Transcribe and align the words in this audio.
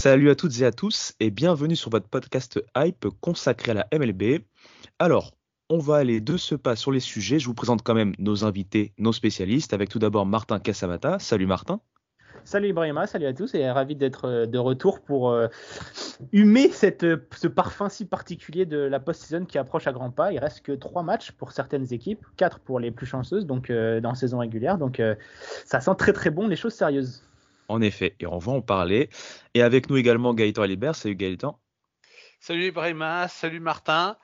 Salut 0.00 0.30
à 0.30 0.36
toutes 0.36 0.60
et 0.60 0.64
à 0.64 0.70
tous 0.70 1.12
et 1.18 1.32
bienvenue 1.32 1.74
sur 1.74 1.90
votre 1.90 2.06
podcast 2.06 2.62
Hype 2.76 3.08
consacré 3.20 3.72
à 3.72 3.74
la 3.74 3.88
MLB. 3.92 4.44
Alors, 5.00 5.32
on 5.70 5.78
va 5.78 5.96
aller 5.96 6.20
de 6.20 6.36
ce 6.36 6.54
pas 6.54 6.76
sur 6.76 6.92
les 6.92 7.00
sujets. 7.00 7.40
Je 7.40 7.46
vous 7.46 7.54
présente 7.54 7.82
quand 7.82 7.94
même 7.94 8.14
nos 8.20 8.44
invités, 8.44 8.92
nos 8.98 9.12
spécialistes, 9.12 9.74
avec 9.74 9.88
tout 9.88 9.98
d'abord 9.98 10.24
Martin 10.24 10.60
Casamata. 10.60 11.18
Salut 11.18 11.46
Martin. 11.46 11.80
Salut 12.44 12.68
Ibrahima, 12.68 13.08
salut 13.08 13.26
à 13.26 13.32
tous 13.32 13.56
et 13.56 13.68
ravi 13.68 13.96
d'être 13.96 14.26
euh, 14.26 14.46
de 14.46 14.56
retour 14.56 15.00
pour 15.00 15.30
euh, 15.30 15.48
humer 16.32 16.70
cette, 16.70 17.02
euh, 17.02 17.26
ce 17.36 17.48
parfum 17.48 17.88
si 17.88 18.04
particulier 18.04 18.66
de 18.66 18.78
la 18.78 19.00
post-season 19.00 19.46
qui 19.46 19.58
approche 19.58 19.88
à 19.88 19.92
grands 19.92 20.12
pas. 20.12 20.32
Il 20.32 20.38
reste 20.38 20.60
que 20.62 20.72
trois 20.72 21.02
matchs 21.02 21.32
pour 21.32 21.50
certaines 21.50 21.92
équipes, 21.92 22.24
quatre 22.36 22.60
pour 22.60 22.78
les 22.78 22.92
plus 22.92 23.06
chanceuses, 23.06 23.46
donc 23.46 23.68
euh, 23.68 24.00
dans 24.00 24.14
saison 24.14 24.38
régulière. 24.38 24.78
Donc 24.78 25.02
ça 25.64 25.80
sent 25.80 25.94
très 25.98 26.12
très 26.12 26.30
bon, 26.30 26.46
les 26.46 26.56
choses 26.56 26.74
sérieuses. 26.74 27.24
En 27.68 27.80
effet, 27.82 28.16
et 28.18 28.26
on 28.26 28.38
va 28.38 28.52
en 28.52 28.62
parler. 28.62 29.10
Et 29.54 29.62
avec 29.62 29.90
nous 29.90 29.96
également 29.96 30.34
Gaëtan 30.34 30.62
Alibert. 30.62 30.94
Salut 30.94 31.16
Gaëtan. 31.16 31.58
Salut 32.40 32.66
Ibrahima, 32.66 33.26
salut 33.26 33.58
Martin. 33.58 34.16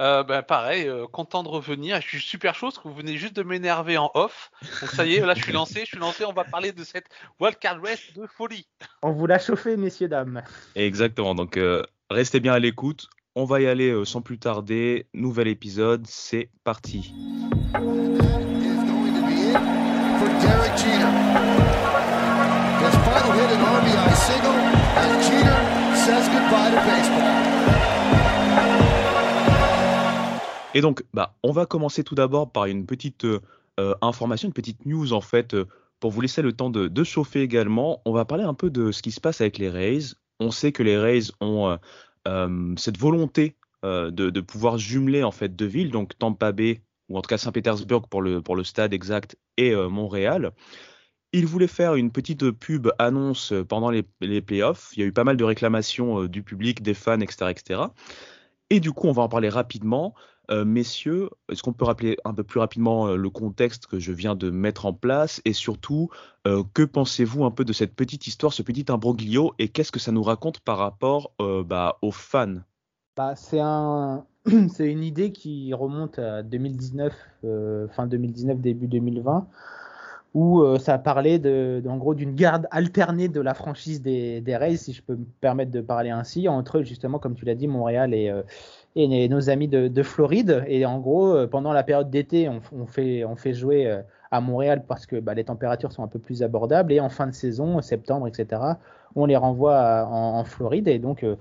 Euh, 0.00 0.24
ben, 0.24 0.42
pareil, 0.42 0.88
euh, 0.88 1.06
content 1.06 1.44
de 1.44 1.48
revenir. 1.48 2.00
Je 2.00 2.08
suis 2.08 2.20
super 2.20 2.54
chaud 2.54 2.66
parce 2.66 2.78
que 2.78 2.88
vous 2.88 2.94
venez 2.94 3.16
juste 3.16 3.34
de 3.36 3.44
m'énerver 3.44 3.96
en 3.96 4.10
off. 4.14 4.50
Donc 4.80 4.90
ça 4.90 5.06
y 5.06 5.14
est, 5.14 5.24
là 5.24 5.34
je 5.34 5.42
suis 5.44 5.52
lancé, 5.52 5.80
je 5.80 5.86
suis 5.86 5.98
lancé. 5.98 6.24
On 6.24 6.32
va 6.32 6.42
parler 6.42 6.72
de 6.72 6.82
cette 6.82 7.06
wildcard 7.38 7.80
race 7.80 8.12
de 8.16 8.26
folie. 8.26 8.66
On 9.02 9.12
vous 9.12 9.26
l'a 9.26 9.38
chauffé, 9.38 9.76
messieurs, 9.76 10.08
dames. 10.08 10.42
Exactement, 10.74 11.36
donc 11.36 11.56
euh, 11.56 11.84
restez 12.10 12.40
bien 12.40 12.54
à 12.54 12.58
l'écoute. 12.58 13.08
On 13.36 13.44
va 13.44 13.60
y 13.60 13.68
aller 13.68 13.90
euh, 13.90 14.04
sans 14.04 14.20
plus 14.20 14.40
tarder. 14.40 15.06
Nouvel 15.14 15.46
épisode, 15.46 16.04
c'est 16.08 16.50
parti. 16.64 17.14
Et 30.74 30.80
donc, 30.80 31.04
bah, 31.12 31.34
on 31.42 31.52
va 31.52 31.66
commencer 31.66 32.04
tout 32.04 32.14
d'abord 32.14 32.52
par 32.52 32.66
une 32.66 32.86
petite 32.86 33.24
euh, 33.24 33.40
euh, 33.78 33.94
information, 34.02 34.48
une 34.48 34.54
petite 34.54 34.86
news 34.86 35.12
en 35.12 35.20
fait, 35.20 35.54
euh, 35.54 35.66
pour 35.98 36.10
vous 36.10 36.20
laisser 36.20 36.42
le 36.42 36.52
temps 36.52 36.70
de, 36.70 36.88
de 36.88 37.04
chauffer 37.04 37.42
également. 37.42 38.00
On 38.04 38.12
va 38.12 38.24
parler 38.24 38.44
un 38.44 38.54
peu 38.54 38.70
de 38.70 38.92
ce 38.92 39.02
qui 39.02 39.10
se 39.10 39.20
passe 39.20 39.40
avec 39.40 39.58
les 39.58 39.68
Rays. 39.68 40.14
On 40.38 40.50
sait 40.50 40.72
que 40.72 40.82
les 40.82 40.96
Rays 40.96 41.32
ont 41.40 41.76
cette 42.76 42.96
volonté 42.96 43.56
de, 43.82 44.10
de 44.10 44.40
pouvoir 44.40 44.78
jumeler 44.78 45.22
en 45.22 45.32
fait 45.32 45.54
deux 45.54 45.66
villes, 45.66 45.90
donc 45.90 46.16
Tampa 46.18 46.52
Bay 46.52 46.82
ou 47.10 47.18
en 47.18 47.20
tout 47.20 47.28
cas 47.28 47.36
Saint-Pétersbourg 47.36 48.08
pour 48.08 48.22
le, 48.22 48.40
pour 48.40 48.56
le 48.56 48.64
stade 48.64 48.94
exact 48.94 49.36
et 49.58 49.74
Montréal. 49.74 50.52
Ils 51.32 51.46
voulaient 51.46 51.66
faire 51.66 51.94
une 51.94 52.10
petite 52.10 52.50
pub 52.50 52.88
annonce 52.98 53.52
pendant 53.68 53.90
les, 53.90 54.02
playoffs. 54.40 54.90
Il 54.96 55.00
y 55.00 55.02
a 55.02 55.06
eu 55.06 55.12
pas 55.12 55.24
mal 55.24 55.36
de 55.36 55.44
réclamations 55.44 56.22
euh, 56.22 56.28
du 56.28 56.42
public, 56.42 56.82
des 56.82 56.94
fans, 56.94 57.20
etc., 57.20 57.50
etc. 57.50 57.82
Et 58.70 58.80
du 58.80 58.92
coup, 58.92 59.06
on 59.06 59.12
va 59.12 59.22
en 59.22 59.28
parler 59.28 59.48
rapidement. 59.48 60.14
Euh, 60.50 60.64
messieurs, 60.64 61.30
est-ce 61.50 61.62
qu'on 61.62 61.72
peut 61.72 61.84
rappeler 61.84 62.16
un 62.24 62.34
peu 62.34 62.42
plus 62.42 62.58
rapidement 62.58 63.06
euh, 63.06 63.16
le 63.16 63.30
contexte 63.30 63.86
que 63.86 64.00
je 64.00 64.10
viens 64.10 64.34
de 64.34 64.50
mettre 64.50 64.86
en 64.86 64.92
place? 64.92 65.40
Et 65.44 65.52
surtout, 65.52 66.10
que 66.44 66.82
pensez-vous 66.82 67.44
un 67.44 67.50
peu 67.50 67.64
de 67.64 67.72
cette 67.72 67.94
petite 67.94 68.26
histoire, 68.26 68.52
ce 68.52 68.62
petit 68.62 68.86
imbroglio? 68.88 69.54
Et 69.58 69.68
qu'est-ce 69.68 69.92
que 69.92 70.00
ça 70.00 70.10
nous 70.10 70.22
raconte 70.22 70.60
par 70.60 70.78
rapport 70.78 71.32
bah, 71.38 71.98
aux 72.02 72.10
fans? 72.10 72.60
Bah, 73.16 73.36
c'est 73.36 73.60
un, 73.60 74.24
une 74.78 75.02
idée 75.02 75.32
qui 75.32 75.74
remonte 75.74 76.18
à 76.18 76.42
2019, 76.42 77.12
euh, 77.44 77.88
fin 77.88 78.06
2019, 78.06 78.58
début 78.58 78.86
2020, 78.86 79.46
où 80.34 80.60
euh, 80.62 80.78
ça 80.78 80.98
parlait 80.98 81.38
de, 81.38 81.82
en 81.88 81.96
gros 81.96 82.14
d'une 82.14 82.34
garde 82.34 82.68
alternée 82.70 83.28
de 83.28 83.40
la 83.40 83.54
franchise 83.54 84.00
des, 84.02 84.40
des 84.40 84.56
Rays, 84.56 84.76
si 84.76 84.92
je 84.92 85.02
peux 85.02 85.16
me 85.16 85.24
permettre 85.40 85.72
de 85.72 85.80
parler 85.80 86.10
ainsi, 86.10 86.48
entre 86.48 86.82
justement, 86.82 87.18
comme 87.18 87.34
tu 87.34 87.44
l'as 87.44 87.54
dit, 87.56 87.66
Montréal 87.66 88.14
et, 88.14 88.30
euh, 88.30 88.42
et 88.96 89.28
nos 89.28 89.50
amis 89.50 89.68
de, 89.68 89.88
de 89.88 90.02
Floride. 90.02 90.64
Et 90.68 90.86
en 90.86 90.98
gros, 91.00 91.34
euh, 91.34 91.46
pendant 91.46 91.72
la 91.72 91.82
période 91.82 92.10
d'été, 92.10 92.48
on, 92.48 92.60
on 92.72 92.86
fait, 92.86 93.24
on 93.24 93.36
fait 93.36 93.54
jouer 93.54 93.86
euh, 93.86 94.02
à 94.30 94.40
Montréal 94.40 94.84
parce 94.86 95.06
que 95.06 95.16
bah, 95.20 95.34
les 95.34 95.44
températures 95.44 95.92
sont 95.92 96.02
un 96.04 96.08
peu 96.08 96.18
plus 96.18 96.42
abordables. 96.42 96.92
Et 96.92 97.00
en 97.00 97.08
fin 97.08 97.26
de 97.26 97.32
saison, 97.34 97.80
septembre, 97.82 98.28
etc., 98.28 98.62
on 99.16 99.26
les 99.26 99.36
renvoie 99.36 99.76
à- 99.78 100.06
en, 100.06 100.38
en 100.38 100.44
Floride. 100.44 100.88
Et 100.88 100.98
donc, 100.98 101.24
euh, 101.24 101.36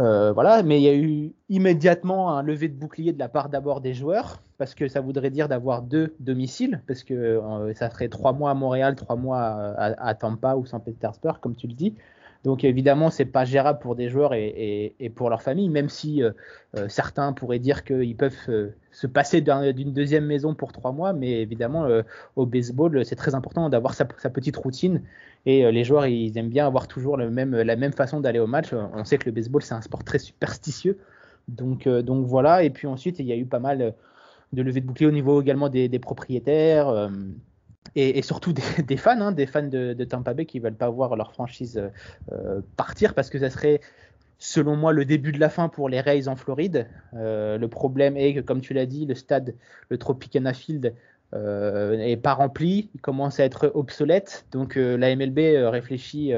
euh, 0.00 0.32
voilà, 0.32 0.62
mais 0.62 0.80
il 0.80 0.82
y 0.84 0.88
a 0.88 0.94
eu 0.94 1.32
immédiatement 1.48 2.36
un 2.36 2.42
lever 2.42 2.68
de 2.68 2.74
bouclier 2.78 3.12
de 3.12 3.18
la 3.18 3.28
part 3.28 3.48
d'abord 3.48 3.80
des 3.80 3.94
joueurs, 3.94 4.42
parce 4.62 4.76
que 4.76 4.86
ça 4.86 5.00
voudrait 5.00 5.30
dire 5.30 5.48
d'avoir 5.48 5.82
deux 5.82 6.14
domiciles, 6.20 6.82
parce 6.86 7.02
que 7.02 7.14
euh, 7.14 7.74
ça 7.74 7.90
ferait 7.90 8.08
trois 8.08 8.32
mois 8.32 8.52
à 8.52 8.54
Montréal, 8.54 8.94
trois 8.94 9.16
mois 9.16 9.40
à, 9.76 10.14
Tampa 10.14 10.54
ou 10.54 10.64
Saint-Pétersbourg, 10.66 11.40
comme 11.40 11.56
tu 11.56 11.66
le 11.66 11.72
dis. 11.72 11.96
Donc 12.44 12.62
évidemment, 12.62 13.10
c'est 13.10 13.24
pas 13.24 13.44
gérable 13.44 13.80
pour 13.80 13.96
des 13.96 14.08
joueurs 14.08 14.34
et, 14.34 15.12
pour 15.16 15.30
leur 15.30 15.42
famille, 15.42 15.68
même 15.68 15.88
si 15.88 16.22
euh, 16.22 16.30
euh, 16.76 16.88
certains 16.88 17.32
pourraient 17.32 17.58
dire 17.58 17.82
qu'ils 17.82 18.16
peuvent 18.16 18.36
se 18.92 19.06
passer 19.08 19.40
d'un- 19.40 19.72
d'une 19.72 19.92
deuxième 19.92 20.26
maison 20.26 20.54
pour 20.54 20.70
trois 20.70 20.92
mois, 20.92 21.12
mais 21.12 21.42
évidemment, 21.42 21.88
au 22.36 22.46
baseball, 22.46 23.04
c'est 23.04 23.16
très 23.16 23.34
important 23.34 23.68
d'avoir 23.68 23.94
sa, 23.94 24.04
petite 24.04 24.56
routine 24.56 25.02
et 25.44 25.72
les 25.72 25.82
joueurs, 25.82 26.06
ils 26.06 26.38
aiment 26.38 26.50
bien 26.50 26.68
avoir 26.68 26.86
toujours 26.86 27.16
le 27.16 27.30
même, 27.30 27.56
la 27.62 27.74
même 27.74 27.92
façon 27.92 28.20
d'aller 28.20 28.38
au 28.38 28.46
match. 28.46 28.72
On 28.72 29.04
sait 29.04 29.18
que 29.18 29.26
le 29.26 29.32
baseball, 29.32 29.62
c'est 29.62 29.74
un 29.74 29.82
sport 29.82 30.04
très 30.04 30.20
superstitieux. 30.20 30.98
Donc, 31.48 31.88
voilà. 31.88 32.62
Et 32.62 32.70
puis 32.70 32.86
ensuite, 32.86 33.18
il 33.18 33.26
y 33.26 33.32
a 33.32 33.36
eu 33.36 33.46
pas 33.46 33.58
mal 33.58 33.92
de 34.52 34.62
levées 34.62 34.80
de 34.80 34.86
boucliers 34.86 35.06
au 35.06 35.12
niveau 35.12 35.40
également 35.40 35.68
des, 35.68 35.88
propriétaires 35.98 36.88
euh, 36.88 37.08
et, 37.94 38.22
surtout 38.22 38.52
des, 38.86 38.96
fans, 38.96 39.20
hein, 39.20 39.32
des 39.32 39.46
fans 39.46 39.62
de, 39.62 40.04
Tampa 40.04 40.34
Bay 40.34 40.46
qui 40.46 40.58
veulent 40.58 40.74
pas 40.74 40.90
voir 40.90 41.16
leur 41.16 41.32
franchise 41.32 41.78
euh, 41.78 41.88
euh, 42.32 42.60
partir 42.76 43.14
parce 43.14 43.30
que 43.30 43.38
ça 43.38 43.50
serait, 43.50 43.80
selon 44.38 44.76
moi, 44.76 44.92
le 44.92 45.04
début 45.04 45.32
de 45.32 45.40
la 45.40 45.48
fin 45.48 45.68
pour 45.68 45.88
les 45.88 46.00
Rays 46.00 46.28
en 46.28 46.36
Floride. 46.36 46.88
Le 47.12 47.66
problème 47.66 48.16
est 48.16 48.34
que, 48.34 48.40
comme 48.40 48.60
tu 48.60 48.74
l'as 48.74 48.86
dit, 48.86 49.06
le 49.06 49.14
stade, 49.14 49.54
le 49.88 49.98
Tropicana 49.98 50.52
Field, 50.52 50.94
euh, 51.34 51.98
est 51.98 52.18
pas 52.18 52.34
rempli, 52.34 52.90
il 52.94 53.00
commence 53.00 53.40
à 53.40 53.44
être 53.44 53.70
obsolète. 53.74 54.46
Donc 54.50 54.74
la 54.76 55.14
MLB 55.14 55.38
réfléchit 55.70 56.32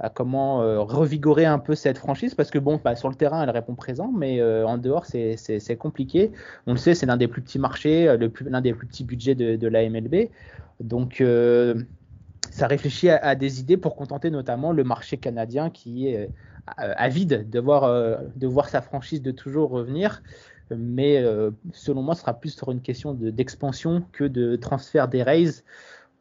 à 0.00 0.08
comment 0.08 0.62
euh, 0.62 0.80
revigorer 0.80 1.44
un 1.44 1.58
peu 1.58 1.74
cette 1.74 1.98
franchise 1.98 2.34
parce 2.34 2.50
que 2.50 2.58
bon, 2.58 2.80
bah, 2.82 2.96
sur 2.96 3.10
le 3.10 3.14
terrain, 3.14 3.42
elle 3.42 3.50
répond 3.50 3.74
présent, 3.74 4.10
mais 4.16 4.40
euh, 4.40 4.66
en 4.66 4.78
dehors, 4.78 5.04
c'est- 5.04 5.76
compliqué. 5.76 6.32
On 6.66 6.72
le 6.72 6.78
sait, 6.78 6.94
c'est 6.94 7.06
l'un 7.06 7.18
des 7.18 7.28
plus 7.28 7.42
petits 7.42 7.58
marchés, 7.58 8.08
euh, 8.08 8.28
l'un 8.46 8.60
des 8.62 8.72
plus 8.72 8.86
petits 8.86 9.04
budgets 9.04 9.34
de, 9.34 9.56
de 9.56 9.68
la 9.68 9.82
MLB. 9.88 10.30
Donc 10.80 11.22
ça 12.50 12.66
réfléchit 12.66 13.10
à, 13.10 13.18
à 13.18 13.34
des 13.34 13.60
idées 13.60 13.76
pour 13.76 13.94
contenter 13.94 14.30
notamment 14.30 14.72
le 14.72 14.82
marché 14.82 15.18
canadien 15.18 15.68
qui 15.68 16.08
est 16.08 16.30
avide 16.76 17.50
de 17.50 17.60
voir, 17.60 18.20
de 18.34 18.46
voir 18.46 18.68
sa 18.68 18.80
franchise 18.80 19.20
de 19.20 19.30
toujours 19.30 19.70
revenir 19.70 20.22
mais 20.74 21.22
selon 21.72 22.02
moi, 22.02 22.14
ce 22.14 22.20
sera 22.22 22.32
plus 22.32 22.50
sur 22.56 22.70
une 22.70 22.80
question 22.80 23.12
de- 23.12 23.30
d'expansion 23.30 24.04
que 24.12 24.24
de 24.24 24.56
transfert 24.56 25.08
des 25.08 25.22
Rays. 25.22 25.64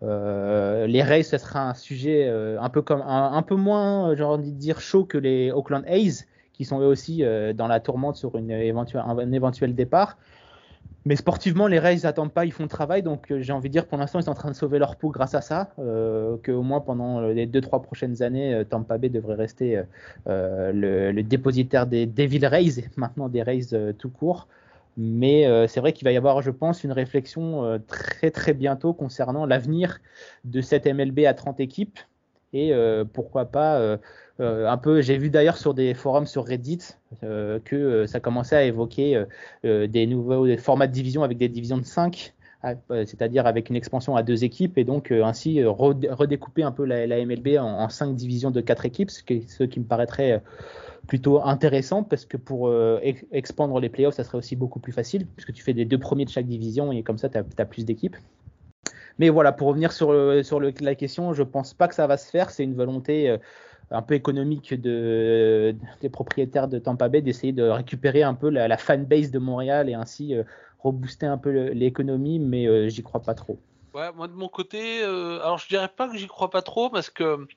Euh, 0.01 0.87
les 0.87 1.03
Rays, 1.03 1.23
ce 1.23 1.37
sera 1.37 1.69
un 1.69 1.73
sujet 1.73 2.25
euh, 2.27 2.59
un 2.61 2.69
peu 2.69 2.81
comme 2.81 3.01
un, 3.01 3.41
peu 3.41 3.55
moins, 3.55 4.11
euh, 4.11 4.15
j'ai 4.15 4.23
envie 4.23 4.51
de 4.51 4.57
dire 4.57 4.79
chaud 4.79 5.03
que 5.03 5.17
les 5.17 5.51
Oakland 5.51 5.83
A's, 5.87 6.25
qui 6.53 6.65
sont 6.65 6.79
eux 6.79 6.85
aussi 6.85 7.23
dans 7.55 7.67
la 7.67 7.79
tourmente 7.79 8.17
sur 8.17 8.35
une 8.37 8.51
un, 8.51 9.31
éventuel 9.31 9.75
départ. 9.75 10.17
Mais 11.05 11.15
sportivement, 11.15 11.67
les 11.67 11.79
Rays 11.79 11.99
n'attendent 12.03 12.33
pas, 12.33 12.43
ils 12.43 12.51
font 12.51 12.63
le 12.63 12.69
travail, 12.69 13.01
donc 13.01 13.33
j'ai 13.39 13.53
envie 13.53 13.69
de 13.69 13.71
dire 13.71 13.87
pour 13.87 13.97
l'instant, 13.97 14.19
ils 14.19 14.23
sont 14.23 14.31
en 14.31 14.35
train 14.35 14.51
de 14.51 14.55
sauver 14.55 14.77
leur 14.77 14.97
peau 14.97 15.09
grâce 15.09 15.33
à 15.33 15.39
ça. 15.39 15.69
Que 15.77 16.51
au 16.51 16.61
moins 16.61 16.81
pendant 16.81 17.21
les 17.21 17.45
deux 17.45 17.61
trois 17.61 17.81
prochaines 17.81 18.21
années, 18.21 18.63
Tampa 18.69 18.97
Bay 18.97 19.07
devrait 19.07 19.35
rester 19.35 19.81
le, 20.25 21.21
dépositaire 21.21 21.87
des 21.87 22.05
Devil 22.05 22.45
Rays, 22.45 22.83
maintenant 22.97 23.29
des 23.29 23.41
Rays 23.41 23.93
tout 23.97 24.09
court. 24.09 24.49
Mais 25.01 25.45
euh, 25.45 25.65
c'est 25.65 25.79
vrai 25.79 25.93
qu'il 25.93 26.03
va 26.03 26.11
y 26.11 26.17
avoir, 26.17 26.41
je 26.41 26.51
pense, 26.51 26.83
une 26.83 26.91
réflexion 26.91 27.63
euh, 27.63 27.77
très 27.79 28.31
très 28.31 28.53
bientôt 28.53 28.93
concernant 28.93 29.45
l'avenir 29.45 30.01
de 30.43 30.59
cette 30.59 30.85
MLB 30.87 31.19
à 31.19 31.33
30 31.33 31.61
équipes. 31.61 31.99
Et 32.51 32.73
euh, 32.73 33.05
pourquoi 33.05 33.45
pas 33.45 33.97
un 34.39 34.77
peu, 34.77 35.01
j'ai 35.01 35.17
vu 35.17 35.29
d'ailleurs 35.29 35.57
sur 35.57 35.73
des 35.73 35.93
forums 35.93 36.25
sur 36.25 36.45
Reddit 36.45 36.79
que 37.21 38.05
ça 38.07 38.19
commençait 38.19 38.55
à 38.55 38.63
évoquer 38.63 39.23
des 39.63 40.07
nouveaux 40.07 40.57
formats 40.57 40.87
de 40.87 40.93
division 40.93 41.23
avec 41.23 41.37
des 41.37 41.49
divisions 41.49 41.77
de 41.77 41.85
5 41.85 42.33
c'est-à-dire 42.89 43.47
avec 43.47 43.69
une 43.69 43.75
expansion 43.75 44.15
à 44.15 44.23
deux 44.23 44.43
équipes 44.43 44.77
et 44.77 44.83
donc 44.83 45.11
ainsi 45.11 45.63
redécouper 45.63 46.63
un 46.63 46.71
peu 46.71 46.83
la, 46.83 47.25
MLB 47.25 47.57
en, 47.57 47.87
cinq 47.89 48.15
divisions 48.15 48.51
de 48.51 48.61
quatre 48.61 48.85
équipes, 48.85 49.09
ce 49.09 49.23
qui, 49.23 49.79
me 49.79 49.85
paraîtrait 49.85 50.43
plutôt 51.07 51.41
intéressant 51.43 52.03
parce 52.03 52.25
que 52.25 52.37
pour 52.37 52.67
euh, 52.67 52.99
expandre 53.31 53.79
les 53.79 53.89
playoffs, 53.89 54.15
ça 54.15 54.23
serait 54.23 54.37
aussi 54.37 54.55
beaucoup 54.55 54.79
plus 54.79 54.91
facile 54.91 55.25
puisque 55.25 55.53
tu 55.53 55.63
fais 55.63 55.73
des 55.73 55.85
deux 55.85 55.97
premiers 55.97 56.25
de 56.25 56.29
chaque 56.29 56.47
division 56.47 56.91
et 56.91 57.01
comme 57.01 57.17
ça, 57.17 57.29
tu 57.29 57.37
as, 57.37 57.65
plus 57.65 57.85
d'équipes. 57.85 58.17
Mais 59.17 59.29
voilà, 59.29 59.51
pour 59.51 59.69
revenir 59.69 59.91
sur, 59.91 60.13
sur 60.43 60.59
la 60.59 60.95
question, 60.95 61.33
je 61.33 61.43
pense 61.43 61.73
pas 61.73 61.87
que 61.87 61.95
ça 61.95 62.07
va 62.07 62.17
se 62.17 62.29
faire. 62.29 62.51
C'est 62.51 62.63
une 62.63 62.75
volonté 62.75 63.29
euh, 63.29 63.37
un 63.91 64.01
peu 64.01 64.13
économique 64.13 64.79
de, 64.79 65.75
des 66.01 66.09
propriétaires 66.09 66.67
de 66.67 66.79
Tampa 66.79 67.09
Bay 67.09 67.21
d'essayer 67.21 67.53
de 67.53 67.63
récupérer 67.63 68.23
un 68.23 68.33
peu 68.33 68.49
la, 68.49 68.77
fanbase 68.77 69.31
de 69.31 69.39
Montréal 69.39 69.89
et 69.89 69.93
ainsi 69.93 70.35
euh, 70.35 70.43
rebooster 70.79 71.25
un 71.25 71.37
peu 71.37 71.49
l'économie, 71.69 72.39
mais 72.39 72.89
j'y 72.89 73.03
crois 73.03 73.21
pas 73.21 73.33
trop. 73.33 73.59
Ouais, 73.93 74.11
moi 74.13 74.27
de 74.27 74.33
mon 74.33 74.49
côté, 74.49 75.03
alors 75.03 75.57
je 75.57 75.67
dirais 75.67 75.89
pas 75.89 76.09
que 76.09 76.17
j'y 76.17 76.27
crois 76.27 76.49
pas 76.49 76.61
trop 76.61 76.89
parce 76.89 77.09
que 77.09 77.47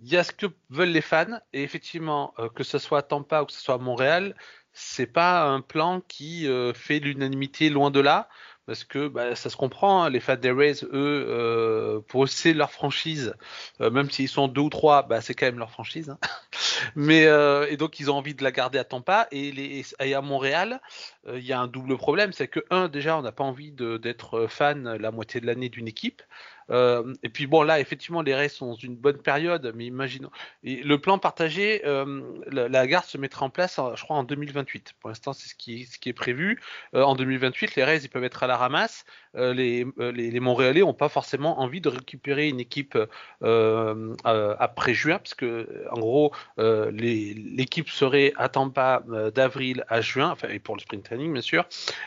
il 0.00 0.12
y 0.12 0.16
a 0.16 0.24
ce 0.24 0.32
que 0.32 0.46
veulent 0.70 0.90
les 0.90 1.00
fans, 1.00 1.40
et 1.52 1.62
effectivement, 1.62 2.34
euh, 2.38 2.48
que 2.48 2.64
ce 2.64 2.78
soit 2.78 3.02
Tampa 3.02 3.42
ou 3.42 3.46
que 3.46 3.52
ce 3.52 3.60
soit 3.60 3.78
Montréal, 3.78 4.36
c'est 4.72 5.06
pas 5.06 5.44
un 5.44 5.60
plan 5.60 6.00
qui 6.06 6.46
euh, 6.46 6.72
fait 6.72 7.00
l'unanimité 7.00 7.68
loin 7.68 7.90
de 7.90 8.00
là, 8.00 8.28
parce 8.68 8.84
que 8.84 9.08
bah, 9.08 9.34
ça 9.34 9.50
se 9.50 9.56
comprend, 9.56 10.04
hein, 10.04 10.10
les 10.10 10.20
fans 10.20 10.36
des 10.36 10.52
Rays, 10.52 10.84
eux, 10.84 10.90
euh, 10.92 12.00
pour 12.06 12.24
eux, 12.24 12.26
c'est 12.28 12.52
leur 12.52 12.70
franchise, 12.70 13.34
même 13.80 14.10
s'ils 14.10 14.28
sont 14.28 14.46
deux 14.46 14.60
ou 14.60 14.70
trois, 14.70 15.02
bah, 15.02 15.20
c'est 15.20 15.34
quand 15.34 15.46
même 15.46 15.58
leur 15.58 15.72
franchise. 15.72 16.10
Hein. 16.10 16.18
Mais 16.94 17.22
et 17.22 17.76
donc 17.76 17.98
ils 17.98 18.10
ont 18.10 18.14
envie 18.14 18.34
de 18.34 18.44
la 18.44 18.52
garder 18.52 18.78
à 18.78 18.84
Tampa 18.84 19.26
et, 19.32 19.50
les, 19.50 19.84
et 20.00 20.14
à 20.14 20.20
Montréal, 20.20 20.80
il 21.26 21.44
y 21.44 21.52
a 21.52 21.58
un 21.58 21.66
double 21.66 21.96
problème, 21.96 22.32
c'est 22.32 22.46
que 22.46 22.60
un 22.70 22.88
déjà, 22.88 23.18
on 23.18 23.22
n'a 23.22 23.32
pas 23.32 23.42
envie 23.42 23.72
d'être 23.72 24.46
fan 24.46 24.96
la 24.96 25.10
moitié 25.10 25.40
de 25.40 25.46
l'année 25.46 25.68
d'une 25.68 25.88
équipe. 25.88 26.22
Euh, 26.70 27.14
et 27.22 27.28
puis 27.28 27.46
bon, 27.46 27.62
là, 27.62 27.80
effectivement, 27.80 28.22
les 28.22 28.34
Rays 28.34 28.48
sont 28.48 28.68
dans 28.68 28.74
une 28.74 28.96
bonne 28.96 29.18
période, 29.18 29.72
mais 29.74 29.86
imaginons. 29.86 30.30
Le 30.62 30.96
plan 30.96 31.18
partagé, 31.18 31.82
euh, 31.86 32.22
la, 32.50 32.86
garde 32.86 33.06
se 33.06 33.18
mettra 33.18 33.46
en 33.46 33.50
place, 33.50 33.80
je 33.94 34.02
crois, 34.02 34.16
en 34.16 34.24
2028. 34.24 34.94
Pour 35.00 35.08
l'instant, 35.08 35.32
c'est 35.32 35.48
ce 35.48 35.54
qui, 35.54 35.86
est 36.06 36.12
prévu. 36.12 36.60
Euh, 36.94 37.02
en 37.02 37.14
2028, 37.14 37.76
les 37.76 37.84
Rays, 37.84 38.00
ils 38.02 38.08
peuvent 38.08 38.24
être 38.24 38.42
à 38.42 38.46
la 38.46 38.56
ramasse. 38.56 39.04
Les, 39.34 39.86
les, 39.98 40.30
les, 40.30 40.40
Montréalais 40.40 40.80
n'ont 40.80 40.94
pas 40.94 41.08
forcément 41.08 41.60
envie 41.60 41.80
de 41.80 41.88
récupérer 41.88 42.48
une 42.48 42.58
équipe 42.60 42.98
après 43.40 44.94
juin, 44.94 45.18
parce 45.18 45.34
que, 45.34 45.86
en 45.90 45.98
gros, 45.98 46.32
l'équipe 46.56 47.88
serait 47.88 48.32
à 48.36 48.48
Tampa 48.48 49.04
d'avril 49.34 49.84
à 49.88 50.00
juin, 50.00 50.30
enfin, 50.30 50.48
et 50.48 50.58
pour 50.58 50.74
le 50.74 50.80
sprint 50.80 51.04
training, 51.04 51.32
bien 51.32 51.42
sûr, 51.42 51.66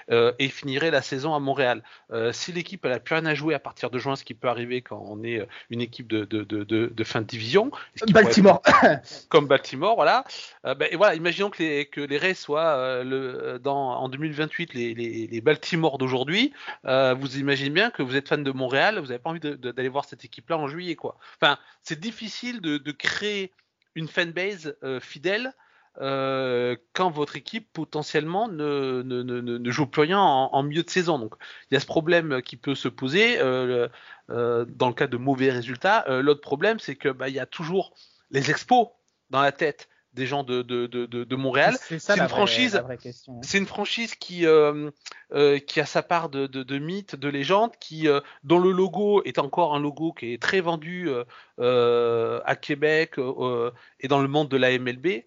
et 0.10 0.50
finirait 0.50 0.92
la 0.92 1.02
saison 1.02 1.34
à 1.34 1.40
Montréal. 1.40 1.84
si 2.31 2.52
l'équipe 2.52 2.86
n'a 2.86 3.00
plus 3.00 3.16
rien 3.16 3.25
à 3.25 3.34
jouer 3.34 3.54
à 3.54 3.60
partir 3.60 3.90
de 3.90 3.98
juin, 3.98 4.16
ce 4.16 4.25
qui 4.25 4.34
peut 4.34 4.50
arriver 4.51 4.81
quand 4.81 5.03
on 5.07 5.24
est 5.24 5.39
euh, 5.39 5.45
une 5.69 5.81
équipe 5.81 6.07
de, 6.07 6.25
de, 6.25 6.44
de, 6.44 6.63
de 6.63 7.03
fin 7.03 7.21
de 7.21 7.25
division. 7.25 7.71
Baltimore. 8.12 8.62
Comme 9.30 9.48
Baltimore, 9.48 9.95
voilà. 9.95 10.24
Euh, 10.65 10.75
ben, 10.75 10.88
et 10.92 10.95
voilà, 10.95 11.15
imaginons 11.15 11.50
que 11.50 11.63
les, 11.63 11.86
que 11.88 12.01
les 12.01 12.18
Rays 12.18 12.33
soient 12.33 12.75
euh, 12.75 13.03
le, 13.03 13.59
dans, 13.59 13.98
en 13.98 14.09
2028 14.09 14.74
les, 14.74 14.94
les, 14.94 15.27
les 15.27 15.42
Baltimore 15.42 15.98
d'aujourd'hui. 15.98 16.53
vous 16.83 17.38
imaginez 17.38 17.69
bien 17.69 17.89
que 17.89 18.03
vous 18.03 18.15
êtes 18.15 18.27
fan 18.27 18.44
de 18.44 18.51
Montréal, 18.51 19.00
vous 19.00 19.07
n'avez 19.07 19.19
pas 19.19 19.30
envie 19.30 19.39
d'aller 19.39 19.89
voir 19.89 20.06
cette 20.06 20.24
équipe-là 20.25 20.57
en 20.57 20.68
juillet, 20.68 20.95
quoi. 20.95 21.18
Enfin, 21.42 21.57
c'est 21.81 22.00
difficile 22.00 22.62
de, 22.62 22.77
de 22.77 22.92
créer 22.92 23.51
une 23.95 24.07
fanbase 24.07 24.75
fidèle 25.01 25.54
euh, 26.00 26.76
quand 26.94 27.10
votre 27.10 27.36
équipe 27.36 27.68
potentiellement 27.74 28.48
ne, 28.48 29.02
ne, 29.04 29.22
ne, 29.24 29.42
ne 29.42 29.72
joue 29.72 29.88
plus 29.88 30.04
rien 30.04 30.20
en, 30.20 30.50
en, 30.54 30.64
milieu 30.64 30.84
de 30.84 30.90
saison. 30.90 31.20
Donc 31.20 31.36
il 31.70 31.74
y 31.74 31.78
a 31.78 31.80
ce 31.80 31.86
problème 31.86 32.42
qui 32.42 32.56
peut 32.56 32.76
se 32.76 32.88
poser 32.88 33.40
euh, 33.40 33.88
euh, 34.30 34.66
dans 34.70 34.88
le 34.88 34.94
cas 34.94 35.08
de 35.08 35.18
mauvais 35.18 35.52
résultats. 35.52 36.06
L'autre 36.22 36.42
problème, 36.42 36.80
c'est 36.80 36.96
que 36.96 37.10
bah, 37.10 37.28
il 37.30 37.36
y 37.36 37.40
a 37.40 37.46
toujours 37.46 37.94
les 38.30 38.50
expos 38.50 38.88
dans 39.30 39.42
la 39.42 39.52
tête 39.52 39.90
des 40.14 40.26
gens 40.26 40.44
de, 40.44 40.62
de, 40.62 40.88
de, 40.88 41.06
de 41.06 41.36
Montréal. 41.36 41.78
C'est 41.80 42.18
une 42.18 42.28
franchise. 42.28 42.76
Hein. 42.76 42.88
C'est 43.42 43.58
une 43.58 43.66
franchise 43.66 44.16
qui 44.16 44.46
euh, 44.46 44.92
euh, 45.34 45.60
qui 45.60 45.80
a 45.80 45.86
sa 45.86 46.04
part 46.04 46.30
de, 46.30 46.48
de, 46.48 46.64
de 46.64 46.80
mythes, 46.80 47.16
de 47.16 47.30
légendes, 47.30 47.72
qui 47.80 48.08
euh, 48.08 48.20
dont 48.44 48.60
le 48.60 48.72
logo 48.72 49.24
est 49.24 49.40
encore 49.40 49.74
un 49.74 49.80
logo 49.80 50.12
qui 50.12 50.34
est 50.34 50.42
très 50.42 50.62
vendu 50.62 51.10
à 51.60 52.56
Québec 52.56 53.16
et 54.00 54.08
dans 54.08 54.22
le 54.22 54.28
monde 54.28 54.50
de 54.50 54.58
la 54.58 54.78
MLB. 54.78 55.24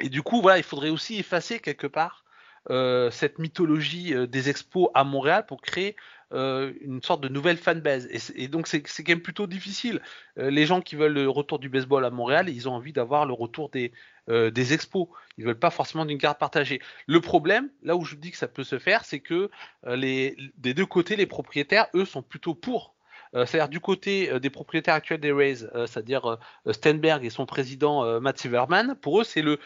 Et 0.00 0.08
du 0.08 0.22
coup, 0.22 0.40
voilà, 0.40 0.58
il 0.58 0.64
faudrait 0.64 0.90
aussi 0.90 1.18
effacer 1.18 1.60
quelque 1.60 1.86
part 1.86 2.24
euh, 2.68 3.10
cette 3.10 3.38
mythologie 3.38 4.12
euh, 4.14 4.26
des 4.26 4.50
expos 4.50 4.90
à 4.92 5.02
Montréal 5.02 5.46
pour 5.46 5.62
créer 5.62 5.96
euh, 6.34 6.74
une 6.82 7.02
sorte 7.02 7.22
de 7.22 7.28
nouvelle 7.28 7.56
fanbase. 7.56 8.06
Et, 8.34 8.48
donc, 8.48 8.66
c'est 8.66 8.82
quand 8.82 9.08
même 9.08 9.22
plutôt 9.22 9.46
difficile. 9.46 10.00
Les 10.36 10.66
gens 10.66 10.82
qui 10.82 10.94
veulent 10.94 11.14
le 11.14 11.28
retour 11.28 11.58
du 11.58 11.68
baseball 11.70 12.04
à 12.04 12.10
Montréal, 12.10 12.48
ils 12.50 12.68
ont 12.68 12.72
envie 12.72 12.92
d'avoir 12.92 13.24
le 13.26 13.32
retour 13.32 13.70
des, 13.70 13.92
des 14.28 14.72
expos. 14.72 15.08
Ils 15.38 15.44
veulent 15.44 15.58
pas 15.58 15.70
forcément 15.70 16.04
d'une 16.04 16.18
carte 16.18 16.38
partagée. 16.38 16.80
Le 17.06 17.20
problème, 17.20 17.68
là 17.82 17.96
où 17.96 18.04
je 18.04 18.14
dis 18.14 18.30
que 18.30 18.36
ça 18.36 18.46
peut 18.46 18.62
se 18.62 18.78
faire, 18.78 19.04
c'est 19.04 19.18
que 19.18 19.50
les, 19.88 20.36
des 20.56 20.72
deux 20.72 20.86
côtés, 20.86 21.16
les 21.16 21.26
propriétaires, 21.26 21.88
eux, 21.94 22.04
sont 22.04 22.22
plutôt 22.22 22.54
pour 22.54 22.94
c'est-à-dire 23.32 23.68
du 23.68 23.78
côté 23.78 24.40
des 24.40 24.50
propriétaires 24.50 24.94
actuels 24.94 25.20
des 25.20 25.30
Rays, 25.30 25.58
c'est-à-dire 25.86 26.38
Stenberg 26.68 27.24
et 27.24 27.30
son 27.30 27.46
président 27.46 28.20
Matt 28.20 28.38
Silverman, 28.38 28.96
pour 29.00 29.20
eux 29.20 29.24
c'est 29.24 29.42
le 29.42 29.60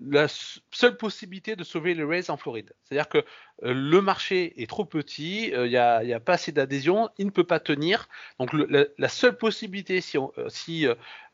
la 0.00 0.26
seule 0.28 0.96
possibilité 0.96 1.56
de 1.56 1.64
sauver 1.64 1.94
les 1.94 2.04
Rays 2.04 2.30
en 2.30 2.36
Floride. 2.36 2.72
C'est-à-dire 2.84 3.08
que 3.08 3.18
euh, 3.18 3.72
le 3.74 4.00
marché 4.00 4.60
est 4.62 4.68
trop 4.68 4.84
petit, 4.84 5.48
il 5.48 5.62
n'y 5.70 5.76
a, 5.76 6.20
pas 6.20 6.34
assez 6.34 6.52
d'adhésion, 6.52 7.08
il 7.18 7.26
ne 7.26 7.30
peut 7.30 7.44
pas 7.44 7.60
tenir. 7.60 8.08
Donc 8.38 8.52
la, 8.52 9.08
seule 9.08 9.36
possibilité, 9.36 10.00
si 10.00 10.18
on, 10.18 10.32
euh, 10.38 10.48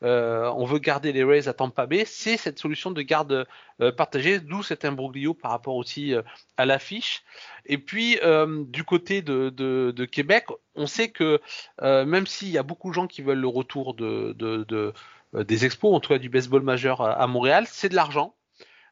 euh, 0.03 0.51
on 0.55 0.65
veut 0.65 0.79
garder 0.79 1.11
les 1.13 1.23
Rays 1.23 1.47
à 1.47 1.53
Tampa 1.53 1.85
Bay, 1.85 2.03
c'est 2.05 2.37
cette 2.37 2.59
solution 2.59 2.91
de 2.91 3.01
garde 3.01 3.47
euh, 3.81 3.91
partagée, 3.91 4.39
d'où 4.39 4.61
cet 4.61 4.85
imbroglio 4.85 5.33
par 5.33 5.51
rapport 5.51 5.75
aussi 5.75 6.13
euh, 6.13 6.21
à 6.57 6.65
l'affiche. 6.65 7.23
Et 7.65 7.77
puis 7.77 8.19
du 8.67 8.83
côté 8.83 9.21
de, 9.21 10.05
Québec, 10.05 10.45
on 10.75 10.85
sait 10.85 11.09
que 11.09 11.41
même 11.81 12.27
s'il 12.27 12.49
y 12.49 12.57
a 12.59 12.63
beaucoup 12.63 12.89
de 12.89 12.93
gens 12.93 13.07
qui 13.07 13.21
veulent 13.23 13.39
le 13.39 13.47
retour 13.47 13.95
de, 13.95 14.33
de 14.37 14.93
des 15.33 15.65
expos, 15.65 15.93
en 15.93 15.99
tout 15.99 16.09
cas 16.09 16.19
du 16.19 16.29
baseball 16.29 16.61
majeur 16.61 17.01
à 17.01 17.25
Montréal, 17.27 17.65
c'est 17.67 17.89
de 17.89 17.95
l'argent. 17.95 18.35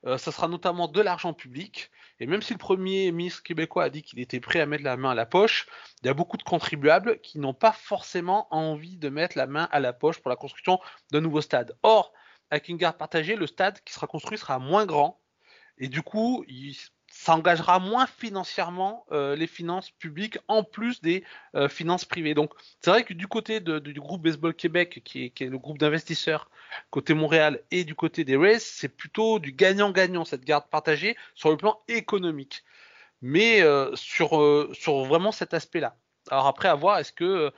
Euh, 0.05 0.17
ça 0.17 0.31
sera 0.31 0.47
notamment 0.47 0.87
de 0.87 1.01
l'argent 1.01 1.33
public. 1.33 1.89
Et 2.19 2.27
même 2.27 2.41
si 2.41 2.53
le 2.53 2.59
premier 2.59 3.11
ministre 3.11 3.43
québécois 3.43 3.85
a 3.85 3.89
dit 3.89 4.03
qu'il 4.03 4.19
était 4.19 4.39
prêt 4.39 4.59
à 4.59 4.65
mettre 4.65 4.83
la 4.83 4.97
main 4.97 5.11
à 5.11 5.15
la 5.15 5.25
poche, 5.25 5.67
il 6.01 6.07
y 6.07 6.09
a 6.09 6.13
beaucoup 6.13 6.37
de 6.37 6.43
contribuables 6.43 7.19
qui 7.21 7.39
n'ont 7.39 7.53
pas 7.53 7.71
forcément 7.71 8.47
envie 8.53 8.97
de 8.97 9.09
mettre 9.09 9.37
la 9.37 9.47
main 9.47 9.67
à 9.71 9.79
la 9.79 9.93
poche 9.93 10.19
pour 10.19 10.29
la 10.29 10.35
construction 10.35 10.79
d'un 11.11 11.21
nouveau 11.21 11.41
stade. 11.41 11.77
Or, 11.83 12.13
avec 12.49 12.69
une 12.69 12.77
garde 12.77 12.97
partagée, 12.97 13.35
le 13.35 13.47
stade 13.47 13.79
qui 13.83 13.93
sera 13.93 14.07
construit 14.07 14.37
sera 14.37 14.59
moins 14.59 14.85
grand. 14.85 15.19
Et 15.77 15.87
du 15.87 16.01
coup, 16.01 16.43
il, 16.47 16.75
ça 17.15 17.35
engagera 17.35 17.77
moins 17.77 18.07
financièrement 18.07 19.05
euh, 19.11 19.35
les 19.35 19.45
finances 19.45 19.91
publiques 19.91 20.39
en 20.47 20.63
plus 20.63 20.99
des 21.01 21.23
euh, 21.55 21.69
finances 21.69 22.05
privées. 22.05 22.33
Donc 22.33 22.51
c'est 22.81 22.89
vrai 22.89 23.03
que 23.03 23.13
du 23.13 23.27
côté 23.27 23.59
de, 23.59 23.77
du 23.77 23.99
groupe 23.99 24.23
Baseball 24.23 24.55
Québec, 24.55 25.01
qui 25.05 25.25
est, 25.25 25.41
le 25.41 25.59
groupe 25.59 25.77
d'investisseurs 25.77 26.49
côté 26.89 27.13
Montréal, 27.13 27.61
et 27.69 27.83
du 27.83 27.93
côté 27.93 28.23
des 28.25 28.35
Rays, 28.35 28.57
c'est 28.59 28.89
plutôt 28.89 29.37
du 29.37 29.51
gagnant-gagnant 29.51 30.25
cette 30.25 30.43
garde 30.43 30.67
partagée 30.71 31.15
sur 31.35 31.51
le 31.51 31.57
plan 31.57 31.79
économique. 31.87 32.63
Mais 33.21 33.61
euh, 33.61 33.95
sur, 33.95 34.31
sur 34.73 35.05
vraiment 35.05 35.31
cet 35.31 35.53
aspect-là. 35.53 35.95
Alors 36.31 36.47
après, 36.47 36.67
à 36.67 36.75
voir, 36.75 36.97
est-ce 36.97 37.13
que 37.13 37.51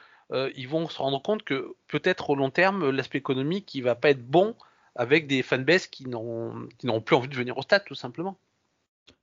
ils 0.55 0.67
vont 0.67 0.89
se 0.89 0.97
rendre 0.97 1.21
compte 1.21 1.43
que 1.43 1.75
peut-être 1.87 2.31
au 2.31 2.35
long 2.35 2.49
terme, 2.49 2.89
l'aspect 2.89 3.19
économique, 3.19 3.73
il 3.73 3.83
va 3.83 3.95
pas 3.95 4.09
être 4.09 4.25
bon 4.25 4.55
avec 4.95 5.27
des 5.27 5.43
fanbases 5.43 5.87
qui 5.87 6.09
n'auront 6.09 6.67
plus 7.05 7.15
envie 7.15 7.29
de 7.29 7.35
venir 7.35 7.57
au 7.57 7.61
stade, 7.61 7.85
tout 7.85 7.95
simplement. 7.95 8.37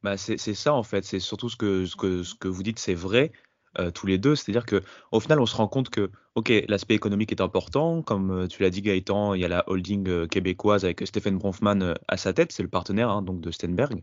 Bah 0.02 0.16
c'est 0.16 0.36
ça 0.36 0.74
en 0.74 0.82
fait, 0.82 1.04
c'est 1.04 1.20
surtout 1.20 1.48
ce 1.48 1.56
que, 1.56 1.86
ce 1.86 1.94
que, 1.94 2.22
ce 2.22 2.34
que 2.34 2.48
vous 2.48 2.62
dites, 2.62 2.78
c'est 2.78 2.94
vrai. 2.94 3.32
Euh, 3.78 3.90
tous 3.90 4.06
les 4.06 4.18
deux, 4.18 4.36
c'est-à-dire 4.36 4.66
que 4.66 4.82
au 5.12 5.20
final, 5.20 5.40
on 5.40 5.46
se 5.46 5.56
rend 5.56 5.66
compte 5.66 5.88
que, 5.88 6.10
ok, 6.34 6.52
l'aspect 6.68 6.94
économique 6.94 7.32
est 7.32 7.40
important, 7.40 8.02
comme 8.02 8.30
euh, 8.30 8.46
tu 8.46 8.62
l'as 8.62 8.68
dit 8.68 8.82
Gaëtan, 8.82 9.32
il 9.32 9.40
y 9.40 9.46
a 9.46 9.48
la 9.48 9.64
holding 9.66 10.08
euh, 10.08 10.26
québécoise 10.26 10.84
avec 10.84 11.06
Stephen 11.06 11.38
Bronfman 11.38 11.94
à 12.06 12.16
sa 12.18 12.34
tête, 12.34 12.52
c'est 12.52 12.62
le 12.62 12.68
partenaire 12.68 13.08
hein, 13.08 13.22
donc 13.22 13.40
de 13.40 13.50
Stenberg. 13.50 14.02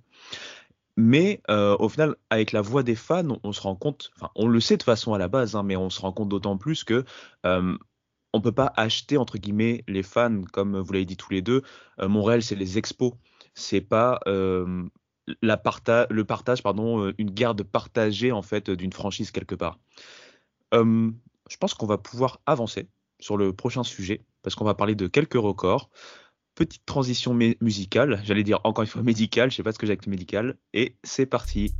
Mais 0.98 1.42
au 1.48 1.88
final, 1.88 2.16
avec 2.30 2.52
la 2.52 2.60
voix 2.60 2.84
des 2.84 2.96
fans, 2.96 3.40
on, 3.44 3.54
se 3.54 3.62
rend 3.62 3.76
compte, 3.76 4.12
enfin, 4.18 4.32
on 4.36 4.48
le 4.48 4.60
sait 4.60 4.76
de 4.76 4.84
façon 4.84 5.14
à 5.14 5.18
la 5.18 5.30
base, 5.30 5.56
hein, 5.56 5.64
mais 5.64 5.78
on 5.78 5.90
se 5.90 6.02
rend 6.02 6.12
compte 6.12 6.28
d'autant 6.28 6.58
plus 6.58 6.84
que 6.84 7.06
on 7.46 8.42
peut 8.42 8.52
pas 8.52 8.74
acheter 8.76 9.16
entre 9.16 9.38
guillemets 9.38 9.86
les 9.88 10.04
fans, 10.04 10.42
comme 10.52 10.78
vous 10.78 10.92
l'avez 10.92 11.06
dit 11.06 11.16
tous 11.16 11.32
les 11.32 11.42
deux. 11.42 11.62
Montréal, 12.02 12.44
c'est 12.44 12.56
les 12.56 12.78
expos, 12.78 13.14
c'est 13.54 13.80
pas 13.80 14.20
la 15.42 15.58
parta 15.58 16.08
le 16.10 16.24
partage, 16.26 16.64
pardon, 16.64 17.04
euh, 17.04 17.14
une 17.18 17.32
garde 17.32 17.64
partagée 17.64 18.32
en 18.32 18.42
fait 18.42 18.70
d'une 18.70 18.94
franchise 18.94 19.32
quelque 19.32 19.56
part. 19.56 19.80
Euh, 20.74 21.12
je 21.50 21.58
pense 21.58 21.74
qu'on 21.74 21.86
va 21.86 21.98
pouvoir 21.98 22.42
avancer 22.46 22.88
sur 23.20 23.38
le 23.38 23.54
prochain 23.54 23.84
sujet 23.84 24.22
parce 24.44 24.56
qu'on 24.56 24.66
va 24.66 24.76
parler 24.76 24.96
de 24.96 25.08
quelques 25.08 25.34
records. 25.34 25.90
Petite 26.56 26.86
transition 26.86 27.34
musicale, 27.34 28.22
j'allais 28.24 28.44
dire 28.44 28.60
encore 28.64 28.84
une 28.84 28.90
fois 28.90 29.02
médicale, 29.02 29.50
je 29.50 29.56
sais 29.56 29.64
pas 29.64 29.72
ce 29.72 29.80
que 29.80 29.86
j'ai 29.86 29.94
avec 29.94 30.06
le 30.06 30.12
médical, 30.12 30.58
et 30.74 30.98
c'est 31.04 31.26
parti. 31.26 31.74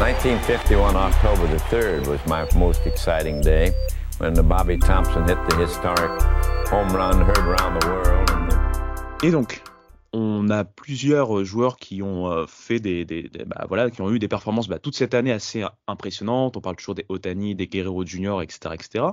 1951 0.00 0.94
October 0.94 1.46
the 1.48 1.60
3rd 1.70 2.06
was 2.06 2.18
my 2.26 2.46
most 2.56 2.86
exciting 2.86 3.40
day 3.40 3.72
when 4.18 4.32
the 4.32 4.42
Bobby 4.42 4.78
Thompson 4.78 5.22
hit 5.24 5.38
the 5.48 5.56
historic 5.56 6.22
home 6.68 6.88
run 6.94 7.20
heard 7.20 7.38
around 7.38 7.80
the 7.80 7.86
world. 7.86 8.28
Et 9.24 9.32
donc, 9.32 9.62
on 10.12 10.48
a 10.48 10.64
plusieurs 10.64 11.44
joueurs 11.44 11.76
qui 11.76 12.02
ont 12.02 12.30
euh, 12.30 12.46
fait 12.46 12.80
des, 12.80 13.30
bah, 13.46 13.66
voilà, 13.68 13.90
qui 13.90 14.00
ont 14.00 14.10
eu 14.10 14.18
des 14.18 14.28
performances 14.28 14.68
bah, 14.68 14.78
toute 14.78 14.96
cette 14.96 15.14
année 15.14 15.32
assez 15.32 15.64
impressionnantes. 15.86 16.56
On 16.56 16.60
parle 16.60 16.76
toujours 16.76 16.94
des 16.94 17.04
Otani, 17.08 17.54
des 17.54 17.66
Guerrero 17.66 18.04
Junior, 18.04 18.42
etc., 18.42 18.74
etc. 18.74 19.04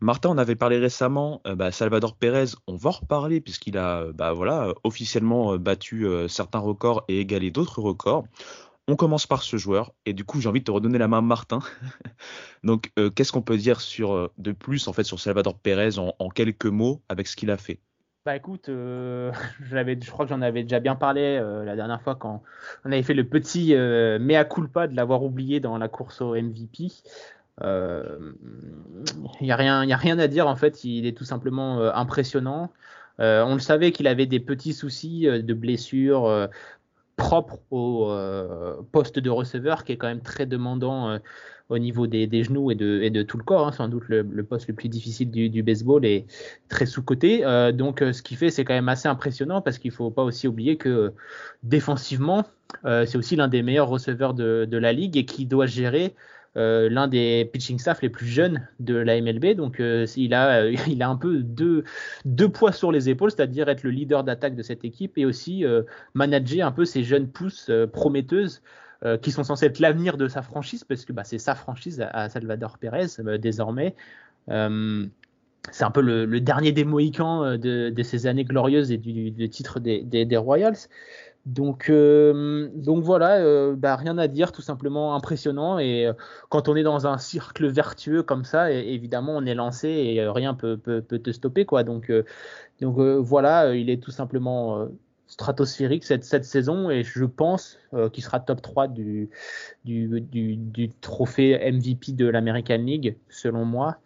Martin, 0.00 0.30
on 0.30 0.38
avait 0.38 0.56
parlé 0.56 0.78
récemment, 0.78 1.40
euh, 1.46 1.54
bah, 1.54 1.70
Salvador 1.70 2.16
Pérez, 2.16 2.56
on 2.66 2.74
va 2.74 2.90
en 2.90 2.92
reparler 2.92 3.40
puisqu'il 3.40 3.78
a 3.78 4.08
voilà, 4.34 4.74
officiellement 4.82 5.54
euh, 5.54 5.58
battu 5.58 6.06
certains 6.28 6.58
records 6.58 7.04
et 7.08 7.20
égalé 7.20 7.50
d'autres 7.50 7.80
records. 7.80 8.24
On 8.88 8.96
commence 8.96 9.28
par 9.28 9.44
ce 9.44 9.56
joueur 9.56 9.92
et 10.06 10.12
du 10.12 10.24
coup 10.24 10.40
j'ai 10.40 10.48
envie 10.48 10.58
de 10.58 10.64
te 10.64 10.72
redonner 10.72 10.98
la 10.98 11.06
main 11.06 11.20
Martin. 11.20 11.60
Donc 12.64 12.90
qu'est-ce 13.14 13.30
qu'on 13.30 13.42
peut 13.42 13.56
dire 13.56 13.80
sur 13.80 14.32
de 14.38 14.50
plus 14.50 14.88
en 14.88 14.92
fait 14.92 15.04
sur 15.04 15.20
Salvador 15.20 15.56
Pérez 15.56 15.98
en 15.98 16.28
quelques 16.30 16.66
mots 16.66 17.00
avec 17.08 17.28
ce 17.28 17.36
qu'il 17.36 17.52
a 17.52 17.56
fait? 17.56 17.78
Bah 18.24 18.36
écoute, 18.36 18.68
euh, 18.68 19.32
je, 19.62 20.10
crois 20.10 20.24
que 20.24 20.28
j'en 20.28 20.42
avais 20.42 20.62
déjà 20.62 20.78
bien 20.78 20.94
parlé 20.94 21.22
euh, 21.22 21.64
la 21.64 21.74
dernière 21.74 22.00
fois 22.02 22.14
quand 22.14 22.42
on 22.84 22.92
avait 22.92 23.02
fait 23.02 23.14
le 23.14 23.24
petit 23.24 23.74
euh, 23.74 24.18
mea 24.20 24.44
culpa 24.44 24.86
de 24.86 24.94
l'avoir 24.94 25.24
oublié 25.24 25.58
dans 25.58 25.76
la 25.76 25.88
course 25.88 26.20
au 26.20 26.34
MVP. 26.34 26.88
Il 27.60 27.64
euh, 27.64 28.32
n'y 29.40 29.50
a, 29.50 29.56
a 29.56 29.96
rien 29.96 30.18
à 30.18 30.28
dire 30.28 30.46
en 30.46 30.56
fait, 30.56 30.84
il 30.84 31.06
est 31.06 31.16
tout 31.16 31.24
simplement 31.24 31.80
impressionnant. 31.94 32.70
on 33.18 33.54
le 33.54 33.60
savait 33.60 33.92
qu'il 33.92 34.06
avait 34.06 34.26
des 34.26 34.40
petits 34.40 34.72
soucis 34.72 35.26
de 35.26 35.54
blessures 35.54 36.48
propres 37.16 37.58
au 37.70 38.10
poste 38.90 39.18
de 39.18 39.30
receveur 39.30 39.84
qui 39.84 39.92
est 39.92 39.96
quand 39.96 40.08
même 40.08 40.22
très 40.22 40.46
demandant 40.46 41.18
au 41.72 41.78
niveau 41.78 42.06
des, 42.06 42.44
genoux 42.44 42.70
et 42.70 42.74
de, 42.74 43.00
et 43.02 43.10
de, 43.10 43.22
tout 43.22 43.38
le 43.38 43.44
corps. 43.44 43.66
Hein. 43.66 43.72
Sans 43.72 43.88
doute 43.88 44.04
le, 44.08 44.24
poste 44.44 44.68
le 44.68 44.74
plus 44.74 44.88
difficile 44.88 45.30
du, 45.30 45.62
baseball 45.62 46.04
est 46.04 46.26
très 46.68 46.86
sous-coté. 46.86 47.44
Euh, 47.44 47.72
donc 47.72 48.02
euh, 48.02 48.12
ce 48.12 48.22
qu'il 48.22 48.36
fait, 48.36 48.50
c'est 48.50 48.64
quand 48.64 48.74
même 48.74 48.88
assez 48.88 49.08
impressionnant 49.08 49.62
parce 49.62 49.78
qu'il 49.78 49.90
ne 49.90 49.96
faut 49.96 50.10
pas 50.10 50.22
aussi 50.22 50.46
oublier 50.46 50.76
que 50.76 51.12
défensivement, 51.62 52.44
euh, 52.84 53.06
c'est 53.06 53.16
aussi 53.16 53.36
l'un 53.36 53.48
des 53.48 53.62
meilleurs 53.62 53.88
receveurs 53.88 54.34
de, 54.34 54.76
la 54.76 54.92
ligue 54.92 55.16
et 55.16 55.24
qui 55.24 55.46
doit 55.46 55.66
gérer 55.66 56.14
l'un 56.54 57.08
des 57.08 57.48
pitching 57.50 57.78
staff 57.78 58.02
les 58.02 58.10
plus 58.10 58.26
jeunes 58.26 58.68
de 58.78 58.94
la 58.94 59.18
MLB. 59.18 59.54
Donc 59.56 59.78
il, 59.78 60.34
a, 60.34 60.68
il 60.86 61.02
a 61.02 61.08
un 61.08 61.16
peu 61.16 61.38
deux, 61.38 61.84
deux 62.26 62.48
poids 62.50 62.72
sur 62.72 62.92
les 62.92 63.08
épaules, 63.08 63.30
c'est-à-dire 63.30 63.70
être 63.70 63.82
le 63.82 63.90
leader 63.90 64.22
d'attaque 64.22 64.54
de 64.54 64.62
cette 64.62 64.84
équipe 64.84 65.16
et 65.16 65.24
aussi 65.24 65.64
manager 66.12 66.66
un 66.66 66.72
peu 66.72 66.84
ces 66.84 67.04
jeunes 67.04 67.28
pousses 67.28 67.70
prometteuses 67.92 68.60
euh, 69.04 69.18
qui 69.18 69.32
sont 69.32 69.42
censés 69.42 69.66
être 69.66 69.80
l'avenir 69.80 70.16
de 70.16 70.28
sa 70.28 70.42
franchise, 70.42 70.84
parce 70.84 71.04
que 71.04 71.12
bah, 71.12 71.24
c'est 71.24 71.38
sa 71.38 71.56
franchise 71.56 72.06
à, 72.12 72.28
Salvador 72.28 72.78
Pérez 72.78 73.06
euh, 73.18 73.36
désormais. 73.36 73.96
Euh, 74.48 75.06
c'est 75.72 75.82
un 75.82 75.90
peu 75.90 76.00
le, 76.00 76.40
dernier 76.40 76.70
des 76.70 76.84
Mohicans 76.84 77.58
de, 77.58 78.02
ces 78.04 78.26
années 78.28 78.44
glorieuses 78.44 78.92
et 78.92 78.98
du, 78.98 79.48
titre 79.48 79.80
des, 79.80 80.36
Royals. 80.36 80.88
Donc, 81.46 81.90
donc 81.90 83.04
voilà, 83.04 83.72
bah, 83.76 83.94
rien 83.94 84.18
à 84.18 84.26
dire, 84.26 84.50
tout 84.50 84.62
simplement 84.62 85.14
impressionnant. 85.14 85.78
Et 85.78 86.10
quand 86.48 86.68
on 86.68 86.74
est 86.74 86.82
dans 86.82 87.06
un 87.06 87.16
cercle 87.16 87.68
vertueux 87.68 88.24
comme 88.24 88.44
ça, 88.44 88.72
évidemment, 88.72 89.36
on 89.36 89.46
est 89.46 89.54
lancé 89.54 89.88
et 89.88 90.28
rien 90.28 90.54
peut, 90.54 90.76
peut, 90.76 91.00
peut 91.00 91.20
te 91.20 91.30
stopper. 91.30 91.64
Quoi. 91.64 91.84
Donc, 91.84 92.12
donc 92.80 92.98
voilà, 92.98 93.72
il 93.76 93.88
est 93.88 94.02
tout 94.02 94.10
simplement 94.10 94.88
stratosphérique 95.32 96.04
cette, 96.04 96.24
cette 96.24 96.44
saison 96.44 96.90
et 96.90 97.04
je 97.04 97.24
pense 97.24 97.78
euh, 97.94 98.10
qu'il 98.10 98.22
sera 98.22 98.38
top 98.38 98.60
3 98.60 98.88
du, 98.88 99.30
du, 99.86 100.20
du, 100.20 100.90
trophée 101.00 101.58
MVP 101.72 102.12
de 102.12 102.28
l'American 102.28 102.76
League, 102.76 103.16
selon 103.30 103.64
moi, 103.64 103.96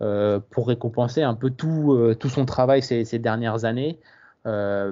euh, 0.00 0.38
pour 0.50 0.68
récompenser 0.68 1.22
un 1.22 1.34
peu 1.34 1.50
tout, 1.50 1.92
euh, 1.92 2.14
tout 2.14 2.28
son 2.28 2.44
travail 2.46 2.82
ces, 2.82 3.04
ces 3.04 3.18
dernières 3.18 3.64
années. 3.64 3.98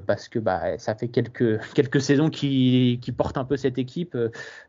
Parce 0.06 0.28
que 0.28 0.38
bah, 0.38 0.78
ça 0.78 0.94
fait 0.94 1.08
quelques, 1.08 1.60
quelques 1.74 2.00
saisons 2.00 2.28
qui, 2.28 2.98
qui 3.00 3.12
portent 3.12 3.38
un 3.38 3.44
peu 3.44 3.56
cette 3.56 3.78
équipe 3.78 4.16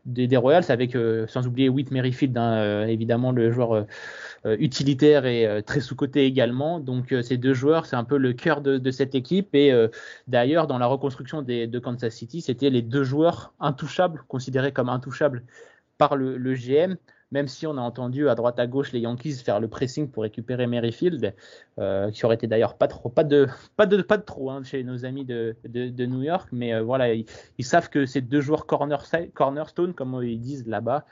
des, 0.04 0.26
des, 0.26 0.36
Royals, 0.36 0.64
avec 0.68 0.96
sans 1.26 1.46
oublier 1.46 1.68
Whit 1.68 1.90
Merrifield, 1.90 2.36
hein, 2.38 2.86
évidemment 2.86 3.32
le 3.32 3.50
joueur 3.50 3.86
euh, 4.46 4.56
utilitaire 4.60 5.26
et 5.26 5.44
euh, 5.44 5.60
très 5.60 5.80
sous-côté 5.80 6.24
également. 6.24 6.78
Donc 6.78 7.10
euh, 7.10 7.20
ces 7.20 7.36
deux 7.36 7.52
joueurs, 7.52 7.84
c'est 7.86 7.96
un 7.96 8.04
peu 8.04 8.16
le 8.16 8.32
cœur 8.32 8.60
de, 8.60 8.90
cette 8.92 9.14
équipe. 9.16 9.54
Et 9.54 9.72
d'ailleurs, 10.28 10.66
dans 10.66 10.78
la 10.78 10.86
reconstruction 10.86 11.42
de 11.42 11.78
Kansas 11.78 12.14
City, 12.14 12.40
c'était 12.40 12.70
les 12.70 12.82
deux 12.82 13.02
joueurs 13.04 13.52
intouchables, 13.60 14.22
considérés 14.28 14.72
comme 14.72 14.88
intouchables 14.88 15.42
par 15.98 16.16
le, 16.16 16.54
GM 16.54 16.96
même 17.32 17.48
si 17.48 17.66
on 17.66 17.76
a 17.76 17.80
entendu 17.80 18.28
à 18.28 18.34
droite 18.34 18.58
à 18.58 18.66
gauche 18.66 18.92
les 18.92 19.00
Yankees 19.00 19.34
faire 19.44 19.60
le 19.60 19.68
pressing 19.68 20.10
pour 20.10 20.22
récupérer 20.22 20.66
Merrifield, 20.66 21.34
qui 22.12 22.24
aurait 22.24 22.36
été 22.36 22.46
d'ailleurs 22.46 22.76
pas 22.76 22.88
trop, 22.88 23.08
pas 23.08 23.24
de, 23.24 23.48
pas 23.76 23.86
de, 23.86 24.00
pas 24.02 24.16
de 24.16 24.22
trop 24.22 24.50
hein, 24.50 24.62
chez 24.62 24.82
nos 24.84 25.04
amis 25.04 25.24
de, 25.24 25.56
de, 25.64 26.06
New 26.06 26.22
York, 26.22 26.48
mais 26.52 26.80
voilà, 26.80 27.12
ils, 27.14 27.26
savent 27.64 27.90
que 27.90 28.06
ces 28.06 28.20
deux 28.20 28.40
joueurs 28.40 28.66
cornerstone, 28.66 29.92
comme 29.94 30.22
ils 30.22 30.40
disent 30.40 30.66
là-bas, 30.66 31.04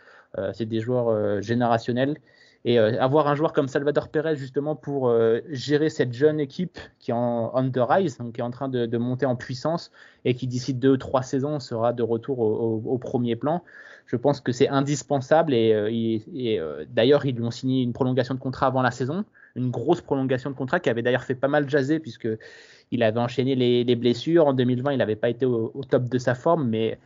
c'est 0.53 0.67
des 0.67 0.81
joueurs 0.81 1.43
générationnels 1.43 2.17
et 2.65 2.79
euh, 2.79 2.99
avoir 3.01 3.29
un 3.29 3.35
joueur 3.35 3.53
comme 3.53 3.69
Salvador 3.69 4.09
Perez 4.09 4.37
justement 4.37 4.75
pour 4.75 5.09
euh, 5.09 5.41
gérer 5.51 5.91
cette 5.91 6.13
jeune 6.13 6.41
équipe 6.41 6.79
qui 6.99 7.11
est 7.11 7.15
en 7.15 7.51
on 7.55 7.71
the 7.71 7.79
rise, 7.79 8.17
donc 8.19 8.35
qui 8.35 8.41
est 8.41 8.45
en 8.45 8.51
train 8.51 8.69
de, 8.69 8.97
monter 8.97 9.27
en 9.27 9.37
puissance 9.37 9.91
et 10.25 10.35
qui 10.35 10.47
d'ici 10.47 10.73
deux 10.73 10.97
trois 10.97 11.23
saisons 11.23 11.61
sera 11.61 11.93
de 11.93 12.03
retour 12.03 12.39
au, 12.39 12.99
premier 12.99 13.37
plan. 13.37 13.63
Je 14.07 14.17
pense 14.17 14.41
que 14.41 14.53
c'est 14.53 14.69
indispensable 14.69 15.53
et, 15.53 15.73
euh, 15.75 16.85
d'ailleurs 16.89 17.27
ils 17.27 17.35
lui 17.35 17.45
ont 17.45 17.51
signé 17.51 17.83
une 17.83 17.93
prolongation 17.93 18.35
de 18.35 18.41
contrat 18.41 18.67
avant 18.67 18.83
la 18.83 18.91
saison, 18.91 19.25
une 19.57 19.71
grosse 19.71 20.01
prolongation 20.01 20.51
de 20.51 20.57
contrat 20.57 20.81
qui 20.81 20.89
avait 20.89 21.03
d'ailleurs 21.03 21.25
fait 21.25 21.35
pas 21.35 21.49
mal 21.49 21.69
jaser 21.69 22.01
puisque 22.01 22.29
il 22.91 23.03
avait 23.03 23.21
enchaîné 23.21 23.55
les, 23.55 23.97
blessures. 23.97 24.47
En 24.47 24.53
2020, 24.55 24.93
il 24.93 24.99
n'avait 24.99 25.17
pas 25.17 25.29
été 25.29 25.45
au, 25.45 25.73
top 25.89 26.05
de 26.05 26.19
sa 26.19 26.35
forme, 26.35 26.69
mais 26.69 26.99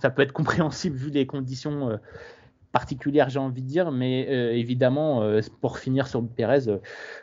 ça 0.00 0.10
peut 0.10 0.22
être 0.22 0.32
compréhensible 0.32 0.96
vu 0.96 1.10
les 1.10 1.26
conditions 1.26 1.98
particulière, 2.72 3.28
j'ai 3.28 3.38
envie 3.38 3.62
de 3.62 3.68
dire, 3.68 3.92
mais 3.92 4.26
euh, 4.30 4.52
évidemment, 4.52 5.22
euh, 5.22 5.40
pour 5.60 5.78
finir 5.78 6.06
sur 6.06 6.26
Pérez, 6.26 6.68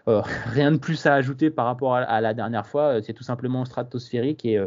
euh, 0.08 0.22
rien 0.46 0.72
de 0.72 0.77
plus 0.77 1.06
à 1.06 1.15
ajouter 1.15 1.50
par 1.50 1.65
rapport 1.65 1.96
à, 1.96 2.22
la 2.22 2.34
dernière 2.34 2.68
fois. 2.68 3.01
C'est 3.01 3.13
tout 3.13 3.24
simplement 3.24 3.65
stratosphérique 3.65 4.46
et 4.46 4.63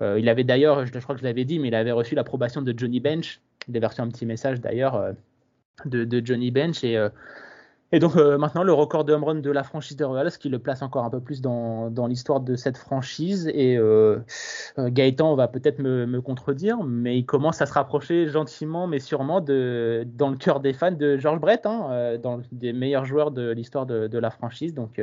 il 0.00 0.28
avait 0.30 0.44
d'ailleurs, 0.44 0.86
je, 0.86 0.98
crois 0.98 1.14
que 1.14 1.20
je 1.20 1.26
l'avais 1.26 1.44
dit, 1.44 1.58
mais 1.58 1.68
il 1.68 1.74
avait 1.74 1.92
reçu 1.92 2.14
l'approbation 2.14 2.62
de 2.62 2.72
Johnny 2.76 3.00
Bench. 3.00 3.40
Il 3.68 3.76
avait 3.76 3.86
reçu 3.86 4.00
un 4.00 4.08
petit 4.08 4.24
message 4.24 4.60
d'ailleurs 4.60 5.12
de, 5.84 6.04
de, 6.04 6.24
Johnny 6.24 6.50
Bench 6.50 6.82
et 6.84 6.96
et 7.92 7.98
donc 7.98 8.16
euh, 8.16 8.38
maintenant, 8.38 8.62
le 8.62 8.72
record 8.72 9.04
de 9.04 9.12
home 9.12 9.24
run 9.24 9.34
de 9.36 9.50
la 9.50 9.64
franchise 9.64 9.96
de 9.96 10.04
Royals, 10.04 10.30
qui 10.38 10.48
le 10.48 10.60
place 10.60 10.82
encore 10.82 11.04
un 11.04 11.10
peu 11.10 11.20
plus 11.20 11.40
dans, 11.40 11.90
dans 11.90 12.06
l'histoire 12.06 12.40
de 12.40 12.54
cette 12.54 12.76
franchise. 12.76 13.50
Et 13.52 13.76
euh, 13.76 14.18
euh, 14.78 14.90
Gaëtan 14.90 15.34
va 15.34 15.48
peut-être 15.48 15.80
me, 15.80 16.06
me, 16.06 16.20
contredire, 16.20 16.84
mais 16.84 17.18
il 17.18 17.24
commence 17.26 17.60
à 17.60 17.66
se 17.66 17.72
rapprocher 17.72 18.28
gentiment, 18.28 18.86
mais 18.86 19.00
sûrement, 19.00 19.40
de, 19.40 20.06
dans 20.14 20.30
le 20.30 20.36
cœur 20.36 20.60
des 20.60 20.72
fans 20.72 20.92
de 20.92 21.16
George 21.16 21.40
Brett, 21.40 21.66
hein, 21.66 22.16
dans 22.22 22.40
des 22.52 22.72
meilleurs 22.72 23.04
joueurs 23.04 23.32
de 23.32 23.50
l'histoire 23.50 23.86
de, 23.86 24.06
de, 24.06 24.18
la 24.18 24.30
franchise. 24.30 24.72
Donc 24.72 25.02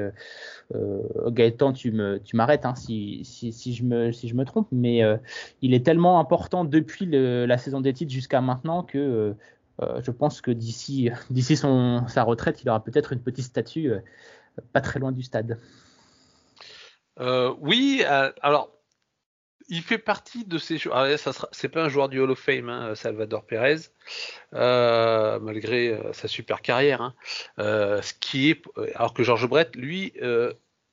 Gaëtan, 1.27 1.74
tu 1.74 1.91
me, 1.91 2.20
tu 2.20 2.38
m'arrêtes 2.38 2.65
hein, 2.65 2.75
si, 2.75 3.22
si, 3.25 3.51
si, 3.51 3.74
je 3.74 3.84
me, 3.84 4.12
si 4.13 4.29
je 4.29 4.36
me 4.36 4.46
trompe, 4.46 4.67
mais 4.72 5.01
il 5.62 5.74
est 5.74 5.86
tellement 5.86 6.20
important 6.20 6.63
depuis 6.63 7.06
le, 7.06 7.46
la 7.46 7.58
saison 7.58 7.82
des 7.82 7.91
titres 7.91 8.13
jusqu'à 8.13 8.39
maintenant 8.39 8.84
que 8.84 9.36
euh, 9.81 10.01
je 10.03 10.12
pense 10.12 10.41
que 10.41 10.51
d'ici 10.51 11.10
d'ici 11.29 11.57
sa 11.57 12.24
retraite, 12.24 12.62
il 12.63 12.69
aura 12.69 12.84
peut-être 12.84 13.13
une 13.13 13.22
petite 13.22 13.46
statue 13.46 13.91
euh, 13.91 14.00
pas 14.74 14.81
très 14.81 15.00
loin 15.00 15.12
du 15.12 15.24
stade. 15.24 15.60
Euh, 17.19 17.53
oui, 17.60 18.03
alors 18.41 18.72
il 19.69 19.81
fait 19.81 19.98
partie 19.98 20.46
de 20.46 20.57
ces 20.57 20.77
joueurs. 20.77 21.05
c'est 21.51 21.69
pas 21.69 21.84
un 21.84 21.89
joueur 21.89 22.10
du 22.10 22.19
Hall 22.19 22.31
of 22.31 22.39
Fame, 22.39 22.69
hein, 22.69 22.96
Salvador 22.96 23.46
Pérez, 23.46 23.89
malgré 24.51 26.00
sa 26.13 26.27
super 26.27 26.62
carrière. 26.62 27.01
Hein. 27.01 27.13
ce 27.57 28.13
qui 28.19 28.62
alors 28.96 29.13
que 29.13 29.24
Georges 29.24 29.48
Brett, 29.48 29.75
lui, 29.75 30.13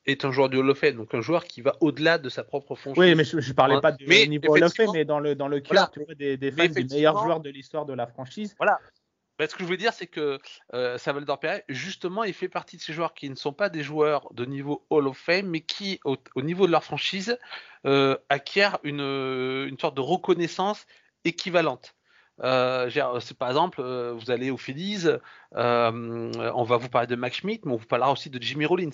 est 0.07 0.25
un 0.25 0.31
joueur 0.31 0.49
du 0.49 0.57
Hall 0.59 0.71
of 0.71 0.79
Fame, 0.79 0.97
donc 0.97 1.15
un 1.15 1.21
joueur 1.21 1.45
qui 1.45 1.61
va 1.61 1.77
au-delà 1.81 2.19
de 2.19 2.29
sa 2.29 2.45
propre 2.45 2.75
fonction. 2.75 3.01
Oui, 3.01 3.15
mais 3.15 3.25
je, 3.25 3.37
ne 3.37 3.53
parlais 3.53 3.81
pas 3.81 3.93
du 3.93 4.07
niveau 4.29 4.55
Hall 4.55 4.65
of 4.65 4.75
Fame, 4.75 4.91
mais 4.93 5.05
dans 5.05 5.21
le, 5.21 5.35
dans 5.35 5.49
le 5.49 5.61
cœur 5.61 5.91
des, 6.17 6.37
des 6.37 6.53
fans 6.53 7.23
joueurs 7.23 7.41
de 7.41 7.51
l'histoire 7.51 7.87
de 7.87 7.95
la 7.95 8.07
franchise. 8.07 8.55
Voilà. 8.59 8.79
Bah, 9.39 9.49
ce 9.49 9.57
que 9.57 9.65
je 9.65 9.69
veux 9.69 9.77
dire, 9.77 9.93
c'est 9.93 10.07
que 10.07 10.39
euh, 10.75 10.97
Salvador 10.97 11.41
justement, 11.69 12.23
il 12.23 12.35
fait 12.35 12.49
partie 12.49 12.77
de 12.77 12.83
ces 12.83 12.93
joueurs 12.93 13.15
qui 13.15 13.29
ne 13.29 13.35
sont 13.35 13.53
pas 13.53 13.69
des 13.69 13.83
joueurs 13.83 14.33
de 14.33 14.45
niveau 14.45 14.87
Hall 14.91 15.09
of 15.09 15.19
Fame, 15.19 15.47
mais 15.47 15.61
qui, 15.61 15.99
au, 16.05 16.17
niveau 16.37 16.67
de 16.67 16.73
leur 16.73 16.85
franchise, 16.85 17.37
euh, 17.85 18.17
acquièrent 18.29 18.79
une, 18.85 19.01
une, 19.01 19.79
sorte 19.79 19.97
de 19.97 20.01
reconnaissance 20.01 20.87
équivalente. 21.25 21.97
Euh, 22.43 22.91
c'est 23.21 23.37
par 23.37 23.49
exemple, 23.49 23.81
euh, 23.81 24.13
vous 24.13 24.31
allez 24.31 24.51
aux 24.51 24.57
Phillies, 24.57 25.07
euh, 25.55 26.33
on 26.55 26.65
va 26.65 26.77
vous 26.77 26.89
parler 26.89 27.07
de 27.07 27.17
Max 27.17 27.39
Schmidt, 27.39 27.63
mais 27.65 27.73
on 27.73 27.77
vous 27.77 27.87
parlera 27.87 28.13
aussi 28.13 28.31
de 28.31 28.43
Jimmy 28.43 28.67
Rollins. 28.67 28.91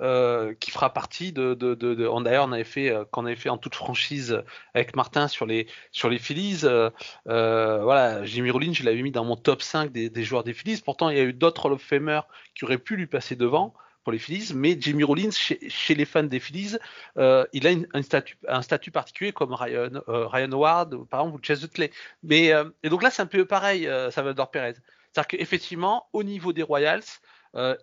Euh, 0.00 0.54
qui 0.54 0.70
fera 0.70 0.92
partie 0.92 1.32
de, 1.32 1.54
d'ailleurs 1.54 2.44
on 2.44 2.52
avait 2.52 2.62
fait 2.62 2.88
euh, 2.88 3.04
quand 3.10 3.24
on 3.24 3.26
avait 3.26 3.34
fait 3.34 3.48
en 3.48 3.58
toute 3.58 3.74
franchise 3.74 4.44
avec 4.72 4.94
Martin 4.94 5.26
sur 5.26 5.44
les 5.44 5.66
sur 5.90 6.08
les 6.08 6.20
Phillies 6.20 6.60
euh, 6.62 6.90
voilà 7.24 8.24
Jimmy 8.24 8.52
Rollins 8.52 8.72
je 8.72 8.84
l'avais 8.84 9.02
mis 9.02 9.10
dans 9.10 9.24
mon 9.24 9.34
top 9.34 9.60
5 9.60 9.90
des, 9.90 10.22
joueurs 10.22 10.44
des 10.44 10.54
Phillies. 10.54 10.80
Pourtant 10.84 11.10
il 11.10 11.16
y 11.16 11.20
a 11.20 11.24
eu 11.24 11.32
d'autres 11.32 11.66
Hall 11.66 11.72
of 11.72 11.82
Famers 11.82 12.28
qui 12.54 12.64
auraient 12.64 12.78
pu 12.78 12.94
lui 12.94 13.08
passer 13.08 13.34
devant 13.34 13.74
pour 14.04 14.12
les 14.12 14.20
Phillies 14.20 14.52
mais 14.54 14.76
Jimmy 14.80 15.02
Rollins 15.02 15.32
chez, 15.32 15.58
les 15.96 16.04
fans 16.04 16.22
des 16.22 16.38
Phillies 16.38 16.76
il 17.16 17.66
a 17.66 17.70
un 17.92 18.02
statut 18.02 18.38
un 18.46 18.62
statut 18.62 18.92
particulier 18.92 19.32
comme 19.32 19.52
Ryan 19.52 20.00
Ryan 20.06 20.52
Howard 20.52 21.08
par 21.08 21.22
exemple 21.22 21.40
ou 21.40 21.42
Chase 21.42 21.64
Utley 21.64 21.90
mais 22.22 22.52
et 22.84 22.88
donc 22.88 23.02
là 23.02 23.10
c'est 23.10 23.22
un 23.22 23.26
peu 23.26 23.44
pareil 23.46 23.90
Salvador 24.12 24.52
Perez. 24.52 24.74
C'est-à-dire 25.12 25.26
qu'effectivement 25.26 26.06
au 26.12 26.22
niveau 26.22 26.52
des 26.52 26.62
Royals 26.62 27.02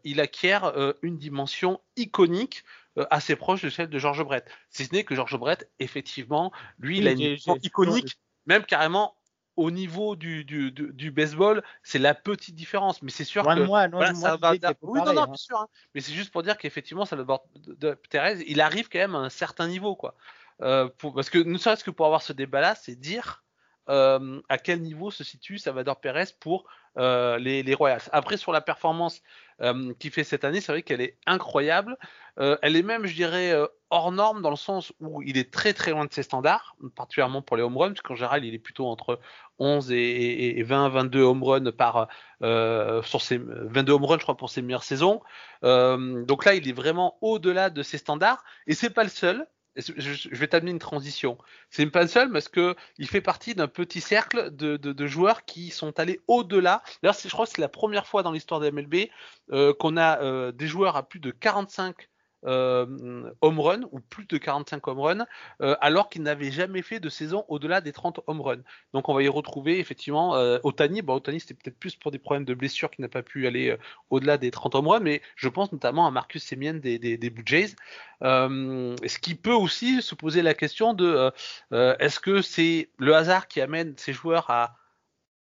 il 0.03 0.19
acquiert 0.19 0.65
euh, 0.65 0.93
une 1.01 1.17
dimension 1.17 1.79
iconique 1.95 2.63
euh, 2.97 3.05
assez 3.09 3.35
proche 3.35 3.61
de 3.61 3.69
celle 3.69 3.89
de 3.89 3.99
George 3.99 4.23
Brett. 4.23 4.49
Si 4.69 4.85
ce 4.85 4.93
n'est 4.93 5.03
que 5.03 5.15
George 5.15 5.37
Brett, 5.37 5.69
effectivement, 5.79 6.53
lui, 6.79 6.99
il 6.99 7.07
a 7.07 7.11
une 7.11 7.17
dimension 7.17 7.57
iconique, 7.61 8.17
même 8.45 8.63
carrément 8.63 9.17
au 9.57 9.71
niveau 9.71 10.15
du, 10.15 10.45
du, 10.45 10.71
du, 10.71 11.11
baseball, 11.11 11.63
c'est 11.83 11.99
la 11.99 12.13
petite 12.13 12.55
différence. 12.55 13.01
Mais 13.01 13.11
c'est 13.11 13.23
sûr 13.23 13.43
que 13.43 13.63
moi, 13.63 13.87
non, 13.87 14.01
ça 14.13 14.37
va. 14.37 14.51
Oui, 14.51 14.59
non, 14.99 15.13
non, 15.13 15.21
hein. 15.21 15.25
bien 15.27 15.35
sûr. 15.35 15.57
Hein. 15.59 15.67
Mais 15.93 16.01
c'est 16.01 16.13
juste 16.13 16.31
pour 16.31 16.43
dire 16.43 16.57
qu'effectivement, 16.57 17.05
ça 17.05 17.15
de 17.15 17.93
Thérèse, 18.09 18.43
il 18.47 18.61
arrive 18.61 18.89
quand 18.89 18.99
même 18.99 19.15
à 19.15 19.19
un 19.19 19.29
certain 19.29 19.67
niveau, 19.67 19.95
quoi. 19.95 20.15
Euh, 20.61 20.87
pour, 20.97 21.13
parce 21.13 21.29
que 21.29 21.37
ne 21.37 21.57
serait-ce 21.57 21.83
que 21.83 21.91
pour 21.91 22.05
avoir 22.05 22.21
ce 22.21 22.31
débat-là, 22.31 22.75
c'est 22.75 22.95
dire 22.95 23.43
euh, 23.89 24.41
à 24.47 24.57
quel 24.57 24.81
niveau 24.81 25.11
se 25.11 25.23
situe 25.23 25.57
Salvador 25.57 25.99
Perez 25.99 26.27
pour 26.39 26.65
euh, 26.97 27.37
les, 27.37 27.61
les, 27.61 27.73
Royals. 27.73 28.01
Après, 28.11 28.37
sur 28.37 28.51
la 28.51 28.61
performance 28.61 29.21
euh, 29.61 29.93
qu'il 29.99 30.11
fait 30.11 30.23
cette 30.23 30.43
année, 30.43 30.59
c'est 30.59 30.71
vrai 30.71 30.81
qu'elle 30.81 31.01
est 31.01 31.17
incroyable. 31.25 31.97
Euh, 32.39 32.57
elle 32.61 32.75
est 32.75 32.83
même, 32.83 33.05
je 33.05 33.15
dirais, 33.15 33.51
euh, 33.51 33.67
hors 33.89 34.11
norme 34.11 34.41
dans 34.41 34.49
le 34.49 34.57
sens 34.57 34.91
où 34.99 35.21
il 35.21 35.37
est 35.37 35.51
très 35.53 35.73
très 35.73 35.91
loin 35.91 36.05
de 36.05 36.13
ses 36.13 36.23
standards, 36.23 36.75
particulièrement 36.95 37.41
pour 37.41 37.55
les 37.55 37.63
home 37.63 37.77
runs, 37.77 37.89
parce 37.89 38.01
qu'en 38.01 38.15
général, 38.15 38.43
il 38.43 38.53
est 38.53 38.59
plutôt 38.59 38.87
entre 38.87 39.19
11 39.59 39.91
et, 39.93 40.59
et 40.59 40.63
20, 40.63 40.89
22 40.89 41.21
home 41.21 41.43
runs 41.43 41.71
par 41.71 42.09
sur 42.41 43.21
ses 43.21 43.37
22 43.37 43.93
home 43.93 44.05
runs, 44.05 44.17
je 44.17 44.23
crois, 44.23 44.35
pour 44.35 44.49
ses 44.49 44.61
meilleures 44.61 44.83
saisons. 44.83 45.21
donc 45.63 46.45
là, 46.45 46.55
il 46.55 46.67
est 46.67 46.73
vraiment 46.73 47.17
au-delà 47.21 47.69
de 47.69 47.81
ses 47.81 47.97
standards, 47.97 48.43
et 48.67 48.73
c'est 48.73 48.89
pas 48.89 49.03
le 49.03 49.09
seul 49.09 49.47
je, 49.77 50.29
vais 50.35 50.47
t'amener 50.47 50.71
une 50.71 50.79
transition. 50.79 51.37
C'est 51.69 51.85
le 51.85 52.07
seul 52.07 52.31
parce 52.31 52.47
que 52.47 52.75
il 52.97 53.07
fait 53.07 53.21
partie 53.21 53.55
d'un 53.55 53.67
petit 53.67 54.01
cercle 54.01 54.55
de, 54.55 55.07
joueurs 55.07 55.45
qui 55.45 55.69
sont 55.69 55.99
allés 55.99 56.21
au-delà. 56.27 56.81
D'ailleurs, 57.01 57.17
je 57.21 57.29
crois 57.29 57.45
que 57.45 57.51
c'est 57.51 57.61
la 57.61 57.69
première 57.69 58.07
fois 58.07 58.23
dans 58.23 58.31
l'histoire 58.31 58.59
de 58.59 58.69
MLB 58.69 59.09
euh, 59.51 59.73
qu'on 59.73 59.97
a 59.97 60.21
euh, 60.21 60.51
des 60.51 60.67
joueurs 60.67 60.95
à 60.95 61.07
plus 61.07 61.19
de 61.19 61.31
45 61.31 62.09
euh, 62.45 63.31
home 63.41 63.59
run 63.59 63.81
ou 63.91 63.99
plus 63.99 64.25
de 64.25 64.37
45 64.37 64.87
home 64.87 64.99
run 64.99 65.25
euh, 65.61 65.75
alors 65.81 66.09
qu'il 66.09 66.21
n'avait 66.21 66.51
jamais 66.51 66.81
fait 66.81 66.99
de 66.99 67.09
saison 67.09 67.45
au-delà 67.47 67.81
des 67.81 67.91
30 67.91 68.19
home 68.27 68.41
run. 68.41 68.57
Donc 68.93 69.09
on 69.09 69.13
va 69.13 69.23
y 69.23 69.27
retrouver 69.27 69.79
effectivement 69.79 70.35
euh, 70.35 70.59
Otani. 70.63 71.01
Bon, 71.01 71.15
Otani 71.15 71.39
c'était 71.39 71.55
peut-être 71.55 71.79
plus 71.79 71.95
pour 71.95 72.11
des 72.11 72.19
problèmes 72.19 72.45
de 72.45 72.53
blessure 72.53 72.91
qui 72.91 73.01
n'a 73.01 73.09
pas 73.09 73.23
pu 73.23 73.47
aller 73.47 73.75
au-delà 74.09 74.37
des 74.37 74.51
30 74.51 74.75
home 74.75 74.87
run, 74.87 74.99
mais 74.99 75.21
je 75.35 75.49
pense 75.49 75.71
notamment 75.71 76.05
à 76.07 76.11
Marcus 76.11 76.43
Semien 76.43 76.75
des, 76.75 76.99
des, 76.99 77.29
Blue 77.29 77.43
Jays. 77.45 77.75
Ce 78.21 79.19
qui 79.19 79.35
peut 79.35 79.53
aussi 79.53 80.01
se 80.01 80.15
poser 80.15 80.41
la 80.41 80.53
question 80.53 80.93
de 80.93 81.31
est-ce 81.71 82.19
que 82.19 82.41
c'est 82.41 82.89
le 82.97 83.15
hasard 83.15 83.47
qui 83.47 83.61
amène 83.61 83.95
ces 83.97 84.13
joueurs 84.13 84.49
à, 84.49 84.77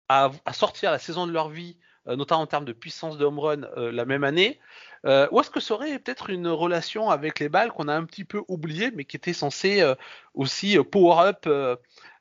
à 0.09 0.53
sortir 0.53 0.91
la 0.91 0.99
saison 0.99 1.27
de 1.27 1.31
leur 1.31 1.49
vie 1.49 1.77
notamment 2.05 2.41
en 2.41 2.47
termes 2.47 2.65
de 2.65 2.73
puissance 2.73 3.17
de 3.17 3.25
home 3.25 3.39
run 3.39 3.61
la 3.75 4.05
même 4.05 4.23
année, 4.23 4.59
euh, 5.05 5.27
ou 5.31 5.39
est-ce 5.39 5.49
que 5.49 5.59
ça 5.59 5.73
aurait 5.75 5.97
peut-être 5.99 6.29
une 6.29 6.47
relation 6.47 7.09
avec 7.09 7.39
les 7.39 7.49
balles 7.49 7.71
qu'on 7.71 7.87
a 7.87 7.95
un 7.95 8.05
petit 8.05 8.25
peu 8.25 8.43
oublié, 8.47 8.91
mais 8.91 9.05
qui 9.05 9.15
était 9.15 9.33
censé 9.33 9.81
euh, 9.81 9.95
aussi 10.33 10.77
euh, 10.77 10.83
power 10.83 11.27
up 11.29 11.45
euh, 11.47 11.75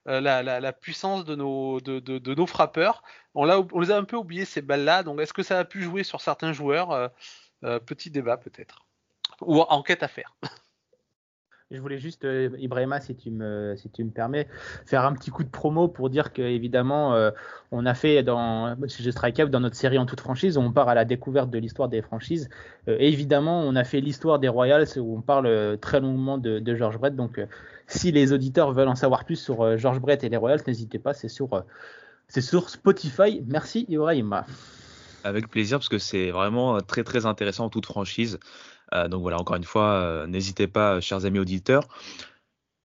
euh, 0.07 0.21
la, 0.21 0.43
la, 0.43 0.73
puissance 0.73 1.25
de 1.25 1.35
nos, 1.35 1.81
de, 1.81 1.99
de, 1.99 2.35
nos 2.35 2.47
frappeurs? 2.47 3.03
On, 3.35 3.49
on, 3.49 3.81
les 3.81 3.91
a 3.91 3.97
un 3.97 4.05
peu 4.05 4.17
oubliés 4.17 4.45
ces 4.45 4.63
balles-là, 4.63 5.03
donc 5.03 5.21
est-ce 5.21 5.33
que 5.33 5.43
ça 5.43 5.59
a 5.59 5.65
pu 5.65 5.83
jouer 5.83 6.05
sur 6.05 6.21
certains 6.21 6.53
joueurs? 6.53 7.11
Petit 7.87 8.11
débat 8.11 8.37
peut-être. 8.37 8.87
Ou 9.41 9.61
enquête 9.61 10.03
à 10.03 10.09
faire. 10.09 10.37
Je 11.71 11.83
voulais 11.83 11.99
juste, 11.99 12.25
euh, 12.25 12.49
Ibrahima, 12.59 12.99
si 12.99 13.15
tu, 13.15 13.31
me, 13.31 13.77
permets, 14.15 14.49
faire 14.87 15.05
un 15.05 15.13
petit 15.13 15.31
coup 15.31 15.45
de 15.45 15.51
promo 15.51 15.87
pour 15.87 16.09
dire 16.09 16.33
que 16.33 16.41
évidemment, 16.41 17.13
euh, 17.13 17.31
on 17.73 17.85
a 17.85 17.93
fait 17.93 18.23
dans 18.23 18.75
chez 18.87 19.13
Strike 19.13 19.39
Up, 19.41 19.51
dans 19.51 19.61
notre 19.61 19.77
série 19.77 19.99
en 19.99 20.07
toute 20.07 20.21
franchise, 20.21 20.57
on 20.57 20.73
part 20.73 20.89
à 20.89 20.95
la 20.95 21.05
découverte 21.05 21.51
de 21.51 21.59
l'histoire 21.59 21.91
des 21.91 22.01
franchises. 22.01 22.49
Euh, 22.89 22.97
évidemment, 23.01 23.61
on 23.61 23.77
a 23.77 23.85
fait 23.85 24.01
l'histoire 24.01 24.39
des 24.39 24.49
Royals 24.49 24.87
où 24.97 25.19
on 25.19 25.21
parle 25.21 25.45
euh, 25.45 25.77
très 25.77 26.01
longuement 26.01 26.39
de, 26.39 26.59
de 26.59 26.75
George 26.75 26.97
Brett. 26.97 27.15
Donc, 27.15 27.39
si 27.87 28.13
les 28.13 28.33
auditeurs 28.33 28.73
veulent 28.73 28.89
en 28.89 28.95
savoir 28.95 29.27
plus 29.27 29.37
sur 29.37 29.77
George 29.77 30.01
Brett 30.01 30.25
et 30.25 30.31
les 30.31 30.39
Royals, 30.39 30.63
n'hésitez 30.67 30.99
pas, 30.99 31.13
c'est 31.13 31.29
sur, 31.29 31.65
c'est 32.29 32.41
sur 32.41 32.71
Spotify. 32.71 33.43
Merci 33.47 33.85
Ibrahima. 33.91 34.47
Avec 35.23 35.49
plaisir, 35.49 35.79
parce 35.79 35.91
que 35.91 35.99
c'est 35.99 36.31
vraiment 36.31 36.81
très 36.81 37.05
très 37.05 37.27
intéressant 37.27 37.67
en 37.67 37.69
toute 37.69 37.85
franchise. 37.85 38.39
Euh, 38.95 39.09
donc 39.09 39.23
voilà, 39.23 39.39
encore 39.39 39.57
une 39.57 39.65
fois, 39.65 39.93
euh, 39.93 40.27
n'hésitez 40.27 40.67
pas, 40.67 41.01
chers 41.01 41.25
amis 41.25 41.39
auditeurs. 41.39 41.89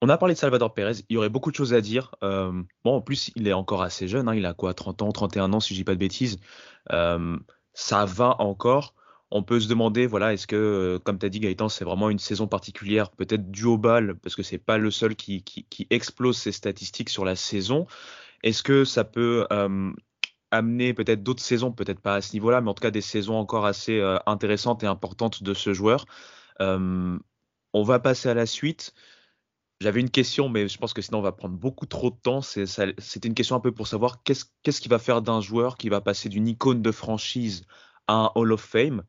On 0.01 0.09
a 0.09 0.17
parlé 0.17 0.35
de 0.35 0.39
Salvador 0.39 0.75
Pérez, 0.75 0.93
il 1.09 1.15
y 1.15 1.17
aurait 1.17 1.29
beaucoup 1.29 1.51
de 1.51 1.57
choses 1.57 1.75
à 1.75 1.81
dire. 1.81 2.15
Euh, 2.23 2.53
bon, 2.85 2.97
en 2.97 3.01
plus, 3.01 3.33
il 3.35 3.49
est 3.49 3.53
encore 3.53 3.83
assez 3.83 4.07
jeune, 4.07 4.29
hein, 4.29 4.35
il 4.35 4.47
a 4.47 4.55
quoi, 4.55 4.73
30 4.73 5.03
ans, 5.03 5.11
31 5.11 5.53
ans, 5.53 5.61
si 5.61 5.75
je 5.75 5.81
dis 5.81 5.85
pas 5.85 5.95
de 5.95 5.99
bêtises. 5.99 6.39
Euh, 6.93 7.37
ça 7.75 8.05
va 8.05 8.41
encore. 8.41 8.95
On 9.31 9.43
peut 9.43 9.61
se 9.61 9.69
demander, 9.69 10.07
voilà, 10.07 10.33
est-ce 10.33 10.47
que, 10.47 10.57
euh, 10.57 10.99
comme 11.01 11.19
tu 11.19 11.27
as 11.27 11.29
dit 11.29 11.41
Gaëtan, 11.41 11.69
c'est 11.69 11.85
vraiment 11.85 12.11
une 12.11 12.21
saison 12.21 12.47
particulière, 12.47 13.11
peut-être 13.11 13.51
due 13.51 13.67
au 13.67 13.77
bal, 13.77 14.15
parce 14.23 14.37
que 14.37 14.43
c'est 14.43 14.59
pas 14.59 14.79
le 14.79 14.91
seul 14.91 15.17
qui, 15.17 15.43
qui, 15.43 15.87
explose 15.91 16.37
ses 16.39 16.53
statistiques 16.53 17.11
sur 17.11 17.25
la 17.25 17.37
saison. 17.37 17.87
Est-ce 18.45 18.63
que 18.63 18.85
ça 18.85 19.05
peut 19.05 19.47
euh, 19.53 19.93
amener 20.51 20.95
peut-être 20.95 21.23
d'autres 21.23 21.43
saisons, 21.43 21.73
peut-être 21.73 22.01
pas 22.01 22.17
à 22.17 22.21
ce 22.21 22.33
niveau-là, 22.33 22.61
mais 22.61 22.71
en 22.71 22.75
tout 22.75 22.83
cas 22.83 22.91
des 22.91 23.01
saisons 23.01 23.37
encore 23.37 23.67
assez 23.67 23.99
euh, 23.99 24.19
intéressantes 24.27 24.83
et 24.83 24.87
importantes 24.87 25.43
de 25.43 25.55
ce 25.55 25.73
joueur. 25.73 26.07
Euh, 26.61 27.19
on 27.73 27.83
va 27.83 27.99
passer 27.99 28.29
à 28.29 28.35
la 28.35 28.47
suite. 28.47 28.95
J'avais 29.81 30.01
une 30.01 30.11
question, 30.11 30.49
mais 30.49 30.67
je 30.69 30.79
pense 30.79 30.93
que 30.93 31.03
sinon 31.03 31.19
on 31.19 31.23
va 31.23 31.33
prendre 31.33 31.57
beaucoup 31.57 31.87
trop 31.87 32.11
de 32.11 32.17
temps. 32.17 32.41
C'était 32.43 33.29
une 33.29 33.35
question 33.35 33.57
un 33.57 33.61
peu 33.61 33.73
pour 33.73 33.87
savoir 33.87 34.23
qu'est-ce 34.25 34.47
qu'est-ce 34.63 34.81
qui 34.81 34.89
va 34.89 34.99
faire 34.99 35.23
d'un 35.23 35.41
joueur 35.41 35.77
qui 35.77 35.89
va 35.89 36.01
passer 36.01 36.29
d'une 36.29 36.49
icône 36.49 36.83
de 36.83 36.91
franchise 36.91 37.65
à 38.09 38.15
un 38.15 38.33
Hall 38.35 38.53
of 38.53 38.61
Fame. 38.61 39.05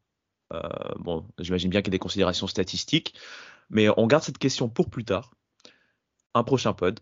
Euh, 0.53 0.59
bon, 0.97 1.25
j'imagine 1.39 1.69
bien 1.69 1.81
qu'il 1.81 1.87
y 1.87 1.91
a 1.91 1.97
des 1.97 1.99
considérations 1.99 2.47
statistiques, 2.47 3.15
mais 3.69 3.87
on 3.97 4.07
garde 4.07 4.23
cette 4.23 4.37
question 4.37 4.69
pour 4.69 4.89
plus 4.89 5.05
tard. 5.05 5.31
Un 6.35 6.43
prochain 6.43 6.73
pod. 6.73 6.99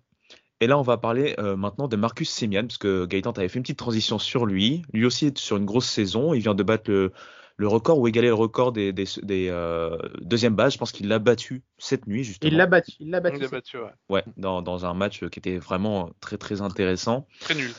Et 0.60 0.68
là, 0.68 0.78
on 0.78 0.82
va 0.82 0.98
parler 0.98 1.36
euh, 1.38 1.56
maintenant 1.56 1.88
de 1.88 1.96
Marcus 1.96 2.30
Semian, 2.30 2.64
parce 2.64 2.78
que 2.78 3.06
Gaëtan 3.06 3.32
avait 3.32 3.48
fait 3.48 3.60
une 3.60 3.64
petite 3.64 3.78
transition 3.78 4.18
sur 4.18 4.46
lui. 4.46 4.82
Lui 4.92 5.06
aussi 5.06 5.28
est 5.28 5.38
sur 5.38 5.58
une 5.58 5.66
grosse 5.66 5.88
saison. 5.88 6.34
Il 6.34 6.42
vient 6.42 6.56
de 6.56 6.64
battre 6.64 6.90
le, 6.90 7.12
le 7.58 7.68
record 7.68 8.00
ou 8.00 8.08
égaler 8.08 8.30
le 8.30 8.34
record 8.34 8.72
des, 8.72 8.92
des, 8.92 9.06
des 9.22 9.50
euh, 9.50 9.98
deuxième 10.22 10.56
bases. 10.56 10.74
Je 10.74 10.78
pense 10.80 10.92
qu'il 10.92 11.08
l'a 11.08 11.20
battu 11.20 11.64
cette 11.78 12.08
nuit, 12.08 12.24
justement. 12.24 12.52
Il 12.52 12.58
l'a 12.58 12.66
battu. 12.66 12.92
Il 13.00 13.12
l'a 13.12 13.20
battu. 13.20 13.38
Il 13.42 13.50
battu 13.50 13.78
ouais. 13.78 13.92
ouais 14.10 14.24
dans, 14.36 14.64
dans 14.64 14.86
un 14.86 14.96
match 14.96 15.26
qui 15.28 15.40
était 15.40 15.58
vraiment 15.58 16.10
très, 16.22 16.38
très 16.38 16.62
intéressant. 16.62 17.28
Très 17.40 17.54
nul. 17.54 17.72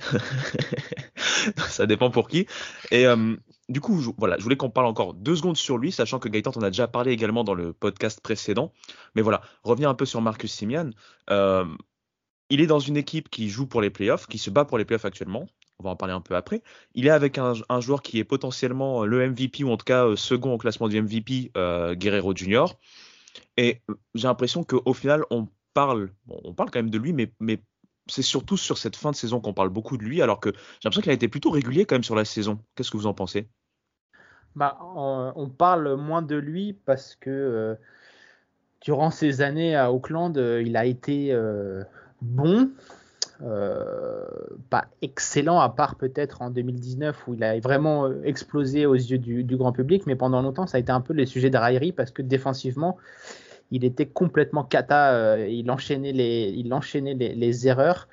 ça 1.68 1.86
dépend 1.86 2.10
pour 2.10 2.28
qui. 2.28 2.46
Et 2.90 3.06
euh, 3.06 3.36
du 3.68 3.80
coup, 3.80 4.00
je, 4.00 4.10
voilà, 4.18 4.36
je 4.38 4.42
voulais 4.42 4.56
qu'on 4.56 4.70
parle 4.70 4.86
encore 4.86 5.14
deux 5.14 5.36
secondes 5.36 5.56
sur 5.56 5.78
lui, 5.78 5.92
sachant 5.92 6.18
que 6.18 6.28
Gaëtan 6.28 6.52
en 6.56 6.62
a 6.62 6.70
déjà 6.70 6.88
parlé 6.88 7.12
également 7.12 7.44
dans 7.44 7.54
le 7.54 7.72
podcast 7.72 8.20
précédent. 8.20 8.72
Mais 9.14 9.22
voilà, 9.22 9.42
revenir 9.62 9.88
un 9.88 9.94
peu 9.94 10.04
sur 10.04 10.20
Marcus 10.20 10.52
Simian. 10.52 10.90
Euh, 11.30 11.64
il 12.50 12.60
est 12.60 12.66
dans 12.66 12.78
une 12.78 12.96
équipe 12.96 13.28
qui 13.30 13.48
joue 13.48 13.66
pour 13.66 13.80
les 13.80 13.90
playoffs, 13.90 14.26
qui 14.26 14.38
se 14.38 14.50
bat 14.50 14.64
pour 14.64 14.78
les 14.78 14.84
playoffs 14.84 15.04
actuellement. 15.04 15.46
On 15.78 15.84
va 15.84 15.90
en 15.90 15.96
parler 15.96 16.12
un 16.12 16.20
peu 16.20 16.36
après. 16.36 16.62
Il 16.94 17.06
est 17.06 17.10
avec 17.10 17.38
un, 17.38 17.54
joueur 17.80 18.02
qui 18.02 18.18
est 18.18 18.24
potentiellement 18.24 19.06
le 19.06 19.30
MVP 19.30 19.64
ou 19.64 19.70
en 19.70 19.76
tout 19.76 19.84
cas 19.84 20.04
euh, 20.04 20.16
second 20.16 20.52
au 20.52 20.58
classement 20.58 20.88
du 20.88 21.00
MVP, 21.00 21.52
euh, 21.56 21.94
Guerrero 21.94 22.36
Junior. 22.36 22.78
Et 23.56 23.80
j'ai 24.14 24.28
l'impression 24.28 24.64
qu'au 24.64 24.92
final, 24.92 25.24
on 25.30 25.48
parle, 25.74 26.10
on 26.28 26.52
parle 26.52 26.70
quand 26.70 26.80
même 26.80 26.90
de 26.90 26.98
lui, 26.98 27.12
mais, 27.12 27.62
c'est 28.06 28.22
surtout 28.22 28.56
sur 28.56 28.76
cette 28.76 28.96
fin 28.96 29.12
de 29.12 29.16
saison 29.16 29.40
qu'on 29.40 29.54
parle 29.54 29.68
beaucoup 29.68 29.96
de 29.96 30.02
lui, 30.02 30.20
alors 30.20 30.40
que 30.40 30.50
j'ai 30.50 30.58
l'impression 30.84 31.02
qu'il 31.02 31.12
a 31.12 31.14
été 31.14 31.28
plutôt 31.28 31.50
régulier 31.50 31.84
quand 31.84 31.94
même 31.94 32.02
sur 32.02 32.16
la 32.16 32.24
saison. 32.24 32.58
Qu'est-ce 32.74 32.90
que 32.90 32.96
vous 32.96 33.06
en 33.06 33.14
pensez? 33.14 33.48
Bah, 34.56 34.78
on, 34.82 35.48
parle 35.48 35.94
moins 35.94 36.22
de 36.22 36.34
lui 36.34 36.72
parce 36.72 37.14
que 37.14 37.30
euh, 37.30 37.76
durant 38.80 39.10
ses 39.10 39.42
années 39.42 39.76
à 39.76 39.92
Auckland, 39.92 40.36
euh, 40.36 40.62
il 40.62 40.76
a 40.76 40.86
été 40.86 41.32
euh, 41.32 41.84
bon, 42.22 42.70
euh, 43.42 44.26
pas 44.68 44.86
excellent, 45.00 45.60
à 45.60 45.70
part 45.70 45.94
peut-être 45.94 46.42
en 46.42 46.50
2019 46.50 47.26
où 47.26 47.34
il 47.34 47.42
a 47.42 47.58
vraiment 47.58 48.04
euh, 48.04 48.22
explosé 48.24 48.84
aux 48.84 48.94
yeux 48.94 49.16
du, 49.16 49.56
grand 49.56 49.72
public, 49.72 50.02
mais 50.06 50.14
pendant 50.14 50.42
longtemps 50.42 50.66
ça 50.66 50.76
a 50.76 50.80
été 50.80 50.92
un 50.92 51.00
peu 51.00 51.14
le 51.14 51.24
sujet 51.24 51.48
de 51.48 51.56
raillerie 51.56 51.92
parce 51.92 52.10
que 52.10 52.20
défensivement 52.20 52.98
il 53.70 53.84
était 53.84 54.04
complètement 54.04 54.64
cata, 54.64 55.38
il 55.46 55.70
enchaînait 55.70 56.12
les, 56.12 56.52
il 56.56 56.74
les, 57.38 57.68
erreurs. 57.68 58.08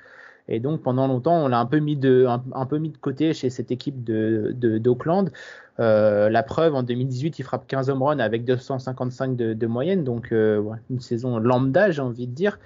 Et 0.46 0.60
donc 0.60 0.82
pendant 0.82 1.08
longtemps, 1.08 1.44
on 1.44 1.48
l'a 1.48 1.58
un 1.58 1.66
peu 1.66 1.80
mis 1.80 1.96
de, 1.96 2.26
un, 2.28 2.66
peu 2.66 2.78
mis 2.78 2.90
de 2.90 2.96
côté 2.96 3.34
chez 3.34 3.50
cette 3.50 3.72
équipe 3.72 4.04
de, 4.04 4.54
d'Auckland. 4.78 5.32
la 5.78 6.42
preuve, 6.44 6.76
en 6.76 6.84
2018, 6.84 7.40
il 7.40 7.42
frappe 7.42 7.66
15 7.66 7.90
home 7.90 8.04
runs 8.04 8.20
avec 8.20 8.44
255 8.44 9.34
de, 9.34 9.66
moyenne, 9.66 10.04
donc 10.04 10.30
une 10.30 11.00
saison 11.00 11.38
lambda, 11.38 11.90
j'ai 11.90 12.02
envie 12.02 12.28
de 12.28 12.34
dire. 12.34 12.60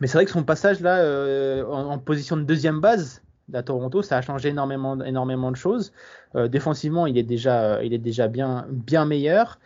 Mais 0.00 0.06
c'est 0.06 0.18
vrai 0.18 0.24
que 0.24 0.30
son 0.30 0.44
passage 0.44 0.80
là 0.80 0.98
euh, 0.98 1.64
en, 1.64 1.98
position 1.98 2.36
de 2.36 2.42
deuxième 2.42 2.80
base 2.80 3.22
à 3.52 3.62
Toronto, 3.62 4.02
ça 4.02 4.16
a 4.16 4.22
changé 4.22 4.50
énormément, 4.50 5.02
énormément 5.02 5.50
de 5.50 5.56
choses. 5.56 5.92
Euh, 6.36 6.48
défensivement, 6.48 7.06
il 7.06 7.18
est 7.18 7.22
déjà, 7.22 7.82
il 7.82 7.92
est 7.92 7.98
déjà 7.98 8.28
bien, 8.28 8.66
bien 8.70 9.04
meilleur. 9.04 9.58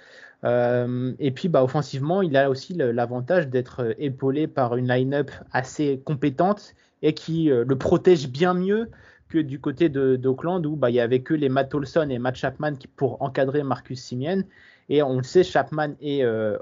Euh, 0.44 1.12
et 1.18 1.30
puis, 1.30 1.48
bah, 1.48 1.62
offensivement, 1.62 2.22
il 2.22 2.36
a 2.36 2.50
aussi 2.50 2.74
l'avantage 2.74 3.48
d'être 3.48 3.94
épaulé 3.98 4.48
par 4.48 4.76
une 4.76 4.88
line-up 4.88 5.30
assez 5.52 6.00
compétente 6.04 6.74
et 7.02 7.14
qui 7.14 7.44
le 7.44 7.76
protège 7.76 8.28
bien 8.28 8.54
mieux 8.54 8.90
que 9.28 9.38
du 9.38 9.60
côté 9.60 9.88
d'Oakland 9.88 10.64
où 10.66 10.76
bah, 10.76 10.90
il 10.90 10.94
y 10.94 11.00
avait 11.00 11.20
que 11.20 11.34
les 11.34 11.48
Matt 11.48 11.74
Olson 11.74 12.08
et 12.10 12.18
Matt 12.18 12.36
Chapman 12.36 12.72
pour 12.96 13.22
encadrer 13.22 13.62
Marcus 13.62 14.02
Simien. 14.02 14.42
Et 14.88 15.02
on 15.02 15.16
le 15.16 15.24
sait, 15.24 15.42
Chapman 15.42 15.94
et, 16.00 16.24
euh, 16.24 16.56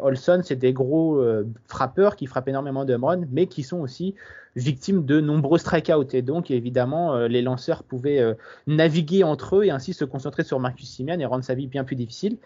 Olson, 0.00 0.40
c'est 0.42 0.56
des 0.56 0.72
gros 0.72 1.16
euh, 1.16 1.46
frappeurs 1.66 2.16
qui 2.16 2.26
frappent 2.26 2.48
énormément 2.48 2.84
de 2.84 2.94
runs, 2.94 3.26
mais 3.30 3.46
qui 3.46 3.62
sont 3.62 3.80
aussi 3.80 4.14
victimes 4.56 5.04
de 5.04 5.20
nombreux 5.20 5.58
strikeouts. 5.58 6.14
Et 6.14 6.22
donc, 6.22 6.50
évidemment, 6.50 7.14
euh, 7.14 7.28
les 7.28 7.42
lanceurs 7.42 7.82
pouvaient 7.82 8.34
naviguer 8.66 9.24
entre 9.24 9.56
eux 9.56 9.64
et 9.64 9.70
ainsi 9.70 9.92
se 9.92 10.04
concentrer 10.04 10.42
sur 10.42 10.58
Marcus 10.58 10.88
Simeon 10.88 11.18
et 11.18 11.26
rendre 11.26 11.44
sa 11.44 11.54
vie 11.54 11.66
bien 11.66 11.84
plus 11.84 11.96
difficile. 11.96 12.38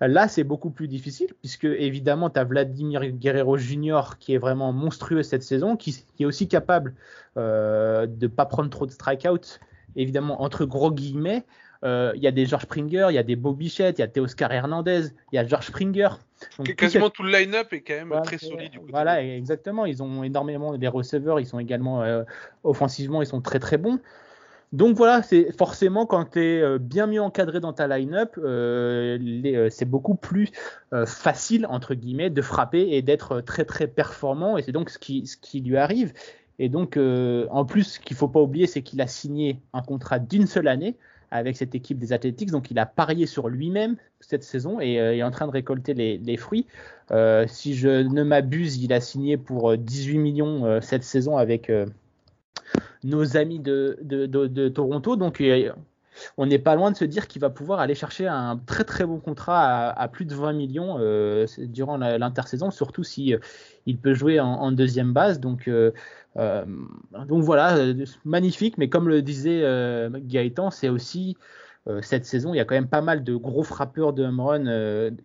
Là, 0.00 0.26
c'est 0.26 0.42
beaucoup 0.42 0.70
plus 0.70 0.88
difficile 0.88 1.28
puisque 1.40 1.64
évidemment, 1.64 2.28
tu 2.28 2.40
as 2.40 2.44
Vladimir 2.44 3.06
Guerrero 3.06 3.56
Jr. 3.56 4.16
qui 4.18 4.34
est 4.34 4.38
vraiment 4.38 4.72
monstrueux 4.72 5.22
cette 5.22 5.44
saison, 5.44 5.76
qui, 5.76 6.04
qui 6.16 6.24
est 6.24 6.26
aussi 6.26 6.48
capable 6.48 6.94
de 7.36 8.08
ne 8.20 8.26
pas 8.26 8.46
prendre 8.46 8.68
trop 8.68 8.84
de 8.84 8.90
strikeouts, 8.90 9.60
évidemment 9.94 10.42
entre 10.42 10.64
gros 10.64 10.90
guillemets, 10.90 11.44
euh, 11.84 12.12
il 12.14 12.22
y 12.22 12.28
a 12.28 12.30
des 12.30 12.46
George 12.46 12.62
Springer, 12.62 13.06
il 13.10 13.14
y 13.14 13.18
a 13.18 13.24
des 13.24 13.34
Bob 13.34 13.56
Bichette, 13.56 13.98
il 13.98 14.02
y 14.02 14.04
a 14.04 14.08
Teoscar 14.08 14.52
Hernandez, 14.52 15.06
il 15.32 15.36
y 15.36 15.38
a 15.38 15.46
George 15.46 15.66
Springer. 15.66 16.08
Donc, 16.58 16.74
quasiment 16.76 17.10
tout 17.10 17.24
le 17.24 17.32
line-up 17.32 17.72
est 17.72 17.80
quand 17.80 17.94
même 17.94 18.22
très 18.22 18.38
solide. 18.38 18.72
voilà, 18.88 19.22
exactement. 19.22 19.84
Ils 19.84 20.02
ont 20.02 20.22
énormément 20.22 20.76
des 20.76 20.88
receveurs, 20.88 21.40
ils 21.40 21.46
sont 21.46 21.58
également 21.58 22.02
euh, 22.02 22.22
offensivement, 22.62 23.20
ils 23.20 23.26
sont 23.26 23.40
très 23.40 23.58
très 23.58 23.78
bons. 23.78 23.98
Donc 24.72 24.96
voilà, 24.96 25.22
c'est 25.22 25.52
forcément 25.58 26.06
quand 26.06 26.32
tu 26.32 26.40
es 26.40 26.62
euh, 26.62 26.78
bien 26.78 27.06
mieux 27.06 27.20
encadré 27.20 27.60
dans 27.60 27.72
ta 27.72 27.86
line-up, 27.88 28.38
c'est 29.70 29.84
beaucoup 29.84 30.14
plus 30.14 30.50
facile 31.04 31.66
entre 31.66 31.94
guillemets 31.94 32.30
de 32.30 32.42
frapper 32.42 32.88
et 32.92 33.02
d'être 33.02 33.40
très 33.40 33.64
très 33.64 33.88
performant. 33.88 34.56
Et 34.56 34.62
c'est 34.62 34.72
donc 34.72 34.88
ce 34.88 34.98
qui, 34.98 35.26
ce 35.26 35.36
qui 35.36 35.60
lui 35.60 35.76
arrive. 35.76 36.12
Et 36.60 36.68
donc 36.68 36.96
en 36.96 37.64
plus, 37.64 37.84
ce 37.94 38.00
qu'il 38.00 38.16
faut 38.16 38.28
pas 38.28 38.40
oublier, 38.40 38.68
c'est 38.68 38.82
qu'il 38.82 39.00
a 39.00 39.08
signé 39.08 39.60
un 39.72 39.82
contrat 39.82 40.20
d'une 40.20 40.46
seule 40.46 40.68
année 40.68 40.96
avec 41.32 41.56
cette 41.56 41.74
équipe 41.74 41.98
des 41.98 42.12
Athletics. 42.12 42.50
Donc 42.50 42.70
il 42.70 42.78
a 42.78 42.86
parié 42.86 43.26
sur 43.26 43.48
lui-même 43.48 43.96
cette 44.20 44.44
saison 44.44 44.78
et 44.78 45.00
euh, 45.00 45.16
est 45.16 45.22
en 45.22 45.30
train 45.30 45.46
de 45.46 45.52
récolter 45.52 45.94
les, 45.94 46.36
fruits. 46.36 46.66
Euh, 47.10 47.46
si 47.48 47.74
je 47.74 47.88
ne 47.88 48.22
m'abuse, 48.22 48.76
il 48.82 48.92
a 48.92 49.00
signé 49.00 49.36
pour 49.36 49.76
18 49.76 50.16
euh, 50.16 50.20
millions 50.20 50.80
cette 50.80 51.02
saison 51.02 51.36
avec 51.36 51.72
nos 53.02 53.36
amis 53.36 53.58
de, 53.58 53.98
de, 54.02 54.68
Toronto. 54.68 55.16
Donc 55.16 55.42
on 56.36 56.46
n'est 56.46 56.58
pas 56.58 56.74
loin 56.74 56.90
de 56.90 56.96
se 56.96 57.04
dire 57.04 57.28
qu'il 57.28 57.40
va 57.40 57.50
pouvoir 57.50 57.80
aller 57.80 57.94
chercher 57.94 58.26
un 58.26 58.60
très 58.66 58.84
très 58.84 59.04
bon 59.04 59.18
contrat 59.18 59.90
à, 59.90 60.08
plus 60.08 60.24
de 60.24 60.34
20 60.34 60.52
millions 60.52 60.98
durant 61.58 61.96
l'intersaison, 61.96 62.70
surtout 62.70 63.04
si 63.04 63.34
il 63.86 63.98
peut 63.98 64.14
jouer 64.14 64.40
en, 64.40 64.72
deuxième 64.72 65.12
base. 65.12 65.40
Donc 65.40 65.68
euh, 66.36 66.64
donc 67.28 67.42
voilà, 67.42 67.76
euh, 67.76 68.04
magnifique, 68.24 68.78
mais 68.78 68.88
comme 68.88 69.08
le 69.08 69.22
disait 69.22 69.60
euh, 69.62 70.10
Gaëtan, 70.12 70.70
c'est 70.70 70.88
aussi 70.88 71.36
cette 72.00 72.24
saison, 72.24 72.54
il 72.54 72.58
y 72.58 72.60
a 72.60 72.64
quand 72.64 72.76
même 72.76 72.86
pas 72.86 73.02
mal 73.02 73.24
de 73.24 73.34
gros 73.34 73.64
frappeurs 73.64 74.12
de 74.12 74.22
home 74.22 74.38
run. 74.38 74.66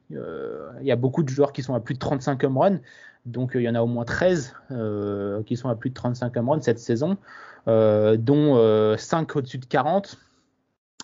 il 0.10 0.88
y 0.88 0.92
a 0.92 0.96
beaucoup 0.96 1.22
de 1.22 1.30
joueurs 1.30 1.54
qui 1.54 1.62
sont 1.62 1.76
à 1.76 1.80
plus 1.80 1.94
de 1.94 2.00
35 2.00 2.44
home 2.46 2.58
run. 2.58 2.80
Donc 3.28 3.52
il 3.54 3.62
y 3.62 3.70
en 3.70 3.76
a 3.76 3.82
au 3.82 3.86
moins 3.86 4.06
13 4.06 4.56
qui 5.46 5.56
sont 5.56 5.70
à 5.70 5.76
plus 5.76 5.92
de 5.92 5.94
35 5.94 6.36
home 6.36 6.50
run 6.50 6.62
cette 6.62 6.80
saison, 6.80 7.16
dont 7.68 8.96
5 8.98 9.36
au-dessus 9.36 9.60
de 9.60 9.68
40. 9.68 10.18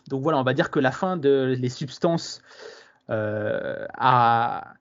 Donc 0.09 0.21
voilà, 0.21 0.37
on 0.37 0.43
va 0.43 0.53
dire 0.53 0.71
que 0.71 0.79
la 0.79 0.91
fin 0.91 1.17
de 1.17 1.55
les 1.57 1.69
substances 1.69 2.41
a, 3.09 4.73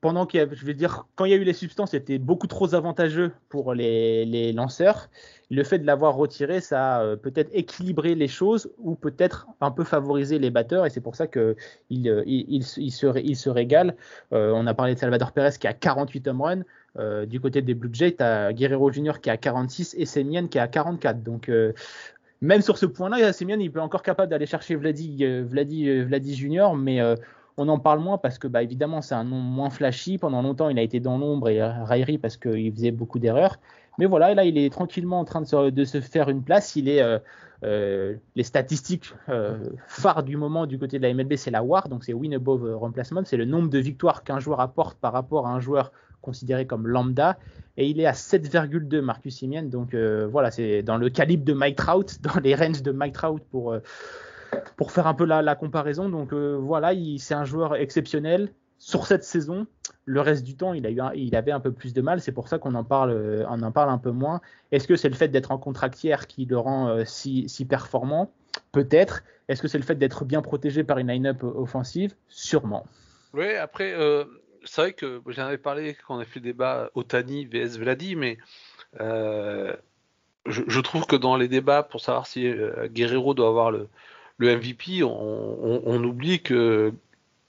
pendant 0.00 0.24
qu'il 0.24 0.40
y 0.40 0.42
a, 0.42 0.46
je 0.50 0.72
dire, 0.72 1.06
quand 1.14 1.26
il 1.26 1.30
y 1.30 1.34
a 1.34 1.36
eu 1.36 1.44
les 1.44 1.52
substances, 1.52 1.90
c'était 1.90 2.18
beaucoup 2.18 2.46
trop 2.46 2.74
avantageux 2.74 3.32
pour 3.48 3.74
les, 3.74 4.52
lanceurs. 4.52 5.10
Le 5.50 5.62
fait 5.62 5.78
de 5.78 5.86
l'avoir 5.86 6.14
retiré, 6.14 6.60
ça 6.60 6.96
a 6.96 7.02
euh, 7.02 7.16
peut-être 7.16 7.50
équilibré 7.52 8.14
les 8.14 8.28
choses 8.28 8.70
ou 8.78 8.94
peut-être 8.94 9.46
un 9.60 9.70
peu 9.70 9.84
favorisé 9.84 10.38
les 10.38 10.50
batteurs 10.50 10.86
et 10.86 10.90
c'est 10.90 11.00
pour 11.00 11.16
ça 11.16 11.26
qu'il 11.26 11.56
il, 11.90 12.08
euh, 12.08 12.22
il, 12.26 12.62
se, 12.64 12.80
il. 12.80 13.94
Euh, 14.32 14.52
on 14.54 14.66
a 14.66 14.74
parlé 14.74 14.94
de 14.94 14.98
Salvador 14.98 15.32
Perez 15.32 15.58
qui 15.58 15.66
a 15.66 15.74
48 15.74 16.28
home 16.28 16.42
runs. 16.42 17.26
du 17.26 17.40
côté 17.40 17.62
des 17.62 17.74
Blue 17.74 17.90
Jays, 17.92 18.14
tu 18.16 18.22
as 18.22 18.52
Guerrero 18.52 18.90
Jr. 18.90 19.20
qui 19.20 19.28
a 19.28 19.36
46 19.36 19.94
et 19.98 20.06
Semien 20.06 20.46
qui 20.46 20.58
a 20.58 20.68
44. 20.68 21.22
Donc, 21.22 21.50
même 22.40 22.62
sur 22.62 22.78
ce 22.78 22.86
point-là, 22.86 23.32
Semien, 23.32 23.58
il 23.58 23.66
est 23.66 23.78
encore 23.78 24.02
capable 24.02 24.30
d'aller 24.30 24.46
chercher 24.46 24.74
Vladi, 24.74 25.24
Vladi, 25.42 26.02
Vladi 26.02 26.34
Jr., 26.34 26.74
mais 26.76 27.00
on 27.56 27.68
en 27.68 27.78
parle 27.78 28.00
moins 28.00 28.16
parce 28.16 28.38
que, 28.38 28.48
bah, 28.48 28.62
évidemment, 28.62 29.02
c'est 29.02 29.14
un 29.14 29.24
nom 29.24 29.36
moins 29.36 29.70
flashy. 29.70 30.16
Pendant 30.16 30.40
longtemps, 30.40 30.70
il 30.70 30.78
a 30.78 30.82
été 30.82 31.00
dans 31.00 31.18
l'ombre 31.18 31.50
et 31.50 31.62
raillerie 31.62 32.16
parce 32.16 32.36
qu'il 32.36 32.72
faisait 32.72 32.90
beaucoup 32.90 33.18
d'erreurs. 33.18 33.58
Mais 33.98 34.06
voilà, 34.06 34.32
là, 34.34 34.44
il 34.44 34.56
est 34.56 34.72
tranquillement 34.72 35.20
en 35.20 35.26
train 35.26 35.42
de 35.42 35.84
se, 35.84 36.00
faire 36.00 36.30
une 36.30 36.42
place. 36.42 36.74
Euh, 36.78 37.18
euh, 37.62 38.16
les 38.34 38.42
statistiques 38.42 39.12
euh, 39.28 39.58
phares 39.86 40.22
du 40.22 40.38
moment 40.38 40.64
du 40.64 40.78
côté 40.78 40.98
de 40.98 41.02
la 41.02 41.12
MLB, 41.12 41.36
c'est 41.36 41.50
la 41.50 41.62
WAR, 41.62 41.90
donc 41.90 42.04
c'est 42.04 42.14
win 42.14 42.32
above 42.32 42.64
replacement, 42.76 43.20
c'est 43.26 43.36
le 43.36 43.44
nombre 43.44 43.68
de 43.68 43.78
victoires 43.78 44.24
qu'un 44.24 44.40
joueur 44.40 44.60
apporte 44.60 44.98
par 44.98 45.12
rapport 45.12 45.46
à 45.46 45.50
un 45.50 45.60
joueur 45.60 45.92
considéré 46.20 46.66
comme 46.66 46.86
lambda. 46.86 47.38
Et 47.76 47.86
il 47.86 48.00
est 48.00 48.06
à 48.06 48.12
7,2 48.12 49.00
Marcus 49.00 49.36
Simien. 49.36 49.62
Donc 49.62 49.94
voilà, 49.94 50.50
c'est 50.50 50.82
dans 50.82 50.96
le 50.96 51.08
calibre 51.10 51.44
de 51.44 51.52
Mike 51.52 51.76
Trout, 51.76 52.18
dans 52.22 52.40
les 52.40 52.54
ranges 52.54 52.82
de 52.82 52.92
Mike 52.92 53.14
Trout 53.14 53.42
pour 53.50 53.74
pour 54.76 54.92
faire 54.92 55.06
un 55.06 55.14
peu 55.14 55.24
la, 55.24 55.54
comparaison. 55.54 56.08
Donc 56.08 56.32
euh, 56.32 56.56
voilà, 56.60 56.92
c'est 57.18 57.34
un 57.34 57.44
joueur 57.44 57.76
exceptionnel 57.76 58.52
sur 58.78 59.06
cette 59.06 59.24
saison. 59.24 59.66
Le 60.06 60.20
reste 60.20 60.44
du 60.44 60.56
temps, 60.56 60.72
il, 60.72 60.86
a 60.86 60.90
eu 60.90 61.00
il 61.14 61.36
avait 61.36 61.52
un 61.52 61.60
peu 61.60 61.72
plus 61.72 61.92
de 61.92 62.00
mal. 62.00 62.20
C'est 62.20 62.32
pour 62.32 62.48
ça 62.48 62.58
qu'on 62.58 62.74
en 62.74 62.84
parle, 62.84 63.10
euh, 63.10 63.46
en 63.46 63.72
parle 63.72 63.90
un 63.90 63.98
peu 63.98 64.10
moins. 64.10 64.40
Est-ce 64.72 64.88
que 64.88 64.96
c'est 64.96 65.08
le 65.08 65.14
fait 65.14 65.28
d'être 65.28 65.52
en 65.52 65.58
contractière 65.58 66.26
qui 66.26 66.46
le 66.46 66.58
rend 66.58 66.88
euh, 66.88 67.04
si, 67.04 67.66
performant? 67.68 68.32
Peut-être. 68.72 69.22
Est-ce 69.48 69.62
que 69.62 69.68
c'est 69.68 69.78
le 69.78 69.84
fait 69.84 69.96
d'être 69.96 70.24
bien 70.24 70.42
protégé 70.42 70.84
par 70.84 70.98
une 70.98 71.08
line-up 71.08 71.42
offensive? 71.42 72.14
Sûrement. 72.28 72.86
Oui, 73.34 73.54
après, 73.56 73.94
c'est 74.64 74.80
vrai 74.80 74.92
que 74.92 75.22
j'en 75.26 75.46
avais 75.46 75.58
parlé 75.58 75.96
quand 76.06 76.16
on 76.16 76.20
a 76.20 76.24
fait 76.24 76.40
le 76.40 76.44
débat 76.44 76.90
Otani 76.94 77.46
vs 77.46 77.78
Vladi, 77.78 78.16
mais 78.16 78.38
je, 78.98 80.62
je, 80.66 80.80
trouve 80.80 81.06
que 81.06 81.16
dans 81.16 81.36
les 81.36 81.48
débats 81.48 81.82
pour 81.82 82.00
savoir 82.00 82.26
si 82.26 82.50
Guerrero 82.86 83.34
doit 83.34 83.48
avoir 83.48 83.70
le, 83.70 83.88
MVP, 84.40 85.02
on, 85.02 86.04
oublie 86.04 86.40
que 86.42 86.94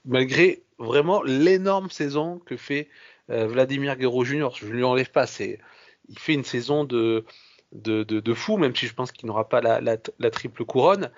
malgré 0.05 0.63
vraiment 0.77 1.21
l'énorme 1.23 1.89
saison 1.89 2.39
que 2.39 2.57
fait 2.57 2.89
euh, 3.29 3.47
Vladimir 3.47 3.95
Guerrero 3.95 4.25
Jr., 4.25 4.49
je 4.55 4.65
ne 4.65 4.71
lui 4.71 4.83
enlève 4.83 5.11
pas, 5.11 5.25
il 5.39 6.19
fait 6.19 6.33
une 6.33 6.43
saison 6.43 6.83
de, 6.83 7.23
de, 7.71 8.33
fou, 8.33 8.57
même 8.57 8.75
si 8.75 8.87
je 8.87 8.93
pense 8.93 9.11
qu'il 9.11 9.27
n'aura 9.27 9.47
pas 9.47 9.61
la, 9.61 10.31
triple 10.31 10.65
couronne, 10.65 11.11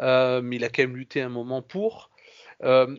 euh, 0.00 0.40
mais 0.42 0.56
il 0.56 0.64
a 0.64 0.68
quand 0.68 0.82
même 0.82 0.96
lutté 0.96 1.22
un 1.22 1.28
moment 1.28 1.62
pour. 1.62 2.10
Euh, 2.62 2.96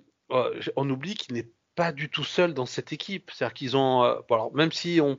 on 0.75 0.89
oublie 0.89 1.15
qu'il 1.15 1.35
n'est 1.35 1.47
pas 1.77 1.93
du 1.93 2.09
tout 2.09 2.25
seul 2.25 2.53
dans 2.53 2.65
cette 2.65 2.91
équipe. 2.91 3.31
C'est-à-dire 3.31 3.53
qu'ils 3.53 3.77
ont, 3.77 4.01
alors 4.01 4.53
même 4.53 4.73
si 4.73 4.99
on, 5.01 5.17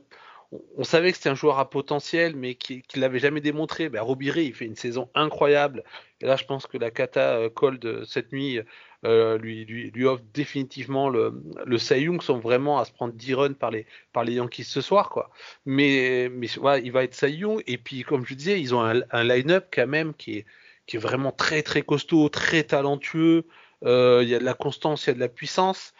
on 0.77 0.83
savait 0.83 1.11
que 1.11 1.17
c'était 1.17 1.29
un 1.29 1.35
joueur 1.35 1.59
à 1.59 1.69
potentiel, 1.69 2.35
mais 2.35 2.55
qui 2.55 2.83
ne 2.95 3.01
l'avait 3.01 3.19
jamais 3.19 3.41
démontré. 3.41 3.89
Ben, 3.89 4.01
Robiré, 4.01 4.43
il 4.43 4.53
fait 4.53 4.65
une 4.65 4.75
saison 4.75 5.09
incroyable. 5.15 5.83
Et 6.21 6.25
là, 6.25 6.35
je 6.35 6.43
pense 6.43 6.67
que 6.67 6.77
la 6.77 6.91
Kata 6.91 7.37
euh, 7.37 7.49
Cold 7.49 8.03
cette 8.05 8.31
nuit 8.33 8.59
euh, 9.05 9.37
lui, 9.37 9.63
lui, 9.65 10.05
offre 10.05 10.23
définitivement 10.33 11.07
le, 11.07 11.41
le 11.65 11.77
Sayung, 11.77 12.19
sont 12.19 12.39
vraiment 12.39 12.79
à 12.79 12.85
se 12.85 12.91
prendre 12.91 13.13
10 13.13 13.33
runs 13.35 13.53
par 13.53 13.71
les, 13.71 13.85
par 14.11 14.25
les 14.25 14.33
Yankees 14.33 14.65
ce 14.65 14.81
soir. 14.81 15.09
Quoi. 15.09 15.29
Mais, 15.65 16.29
mais 16.31 16.47
voilà, 16.57 16.79
il 16.79 16.91
va 16.91 17.03
être 17.03 17.13
Sayung. 17.13 17.61
Et 17.67 17.77
puis, 17.77 18.03
comme 18.03 18.25
je 18.25 18.33
disais, 18.33 18.59
ils 18.59 18.75
ont 18.75 18.81
un, 18.81 19.23
line-up 19.23 19.67
quand 19.71 19.87
même 19.87 20.13
qui 20.13 20.39
est, 20.39 20.45
qui 20.87 20.97
est 20.97 20.99
vraiment 20.99 21.31
très, 21.31 21.61
très 21.61 21.83
costaud, 21.83 22.27
très 22.27 22.63
talentueux. 22.63 23.45
Euh, 23.85 24.19
il 24.23 24.29
y 24.29 24.35
a 24.35 24.39
de 24.39 24.43
la 24.43 24.55
constance, 24.55 25.05
il 25.05 25.09
y 25.09 25.11
a 25.11 25.15
de 25.15 25.19
la 25.19 25.29
puissance. 25.29 25.93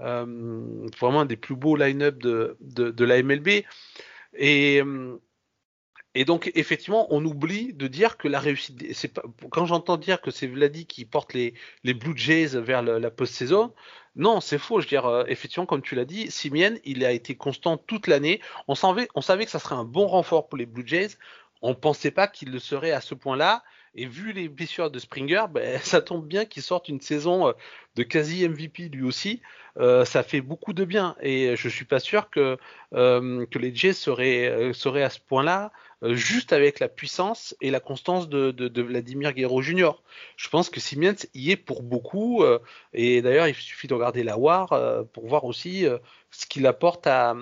Euh, 0.00 0.88
vraiment 0.98 1.20
un 1.22 1.26
des 1.26 1.36
plus 1.36 1.56
beaux 1.56 1.76
line-up 1.76 2.18
de, 2.18 2.56
de, 2.60 3.04
la 3.04 3.22
MLB. 3.22 3.64
Et, 4.34 4.82
et 6.14 6.24
donc, 6.24 6.50
effectivement, 6.54 7.06
on 7.10 7.24
oublie 7.24 7.72
de 7.74 7.86
dire 7.86 8.16
que 8.16 8.28
la 8.28 8.40
réussite. 8.40 9.20
Quand 9.50 9.66
j'entends 9.66 9.96
dire 9.96 10.20
que 10.20 10.30
c'est 10.30 10.46
Vladi 10.46 10.86
qui 10.86 11.04
porte 11.04 11.34
les, 11.34 11.54
les 11.84 11.94
Blue 11.94 12.16
Jays 12.16 12.58
vers 12.58 12.82
la 12.82 13.10
post-saison, 13.10 13.72
non, 14.16 14.40
c'est 14.40 14.58
faux. 14.58 14.80
Je 14.80 14.86
veux 14.86 14.88
dire, 14.88 15.06
euh, 15.06 15.24
effectivement, 15.28 15.66
comme 15.66 15.82
tu 15.82 15.94
l'as 15.94 16.06
dit, 16.06 16.30
Simien, 16.30 16.74
il 16.84 17.04
a 17.04 17.12
été 17.12 17.36
constant 17.36 17.76
toute 17.76 18.06
l'année. 18.06 18.40
On, 18.66 18.74
on 19.14 19.20
savait 19.20 19.44
que 19.44 19.50
ça 19.50 19.58
serait 19.58 19.74
un 19.74 19.84
bon 19.84 20.06
renfort 20.06 20.48
pour 20.48 20.56
les 20.56 20.66
Blue 20.66 20.86
Jays. 20.86 21.10
On 21.60 21.70
ne 21.70 21.74
pensait 21.74 22.10
pas 22.10 22.26
qu'il 22.26 22.50
le 22.50 22.58
serait 22.58 22.92
à 22.92 23.02
ce 23.02 23.14
point-là. 23.14 23.62
Et 23.98 24.04
vu 24.04 24.32
les 24.32 24.48
blessures 24.48 24.90
de 24.90 24.98
Springer, 24.98 25.46
ben, 25.50 25.80
ça 25.82 26.02
tombe 26.02 26.26
bien 26.26 26.44
qu'il 26.44 26.62
sorte 26.62 26.88
une 26.88 27.00
saison 27.00 27.48
euh, 27.48 27.52
de 27.96 28.02
quasi 28.02 28.46
MVP 28.46 28.90
lui 28.90 29.02
aussi. 29.02 29.40
Euh, 29.78 30.04
ça 30.04 30.22
fait 30.22 30.42
beaucoup 30.42 30.74
de 30.74 30.84
bien. 30.84 31.16
Et 31.20 31.56
je 31.56 31.68
suis 31.68 31.86
pas 31.86 31.98
sûr 31.98 32.30
que, 32.30 32.58
euh, 32.94 33.46
les 33.54 33.74
Jays 33.74 33.94
seraient, 33.94 35.02
à 35.02 35.10
ce 35.10 35.20
point-là, 35.20 35.72
juste 36.02 36.52
avec 36.52 36.78
la 36.78 36.88
puissance 36.88 37.56
et 37.62 37.70
la 37.70 37.80
constance 37.80 38.28
de, 38.28 38.82
Vladimir 38.82 39.32
Guerrero 39.32 39.62
Jr. 39.62 39.92
Je 40.36 40.48
pense 40.48 40.68
que 40.68 40.78
Siemens 40.78 41.26
y 41.34 41.50
est 41.50 41.56
pour 41.56 41.82
beaucoup. 41.82 42.44
et 42.92 43.22
d'ailleurs, 43.22 43.48
il 43.48 43.54
suffit 43.54 43.86
de 43.86 43.94
regarder 43.94 44.22
la 44.22 44.38
WAR 44.38 44.68
pour 45.12 45.26
voir 45.26 45.44
aussi 45.44 45.86
ce 46.30 46.46
qu'il 46.46 46.66
apporte 46.66 47.06
à 47.06 47.36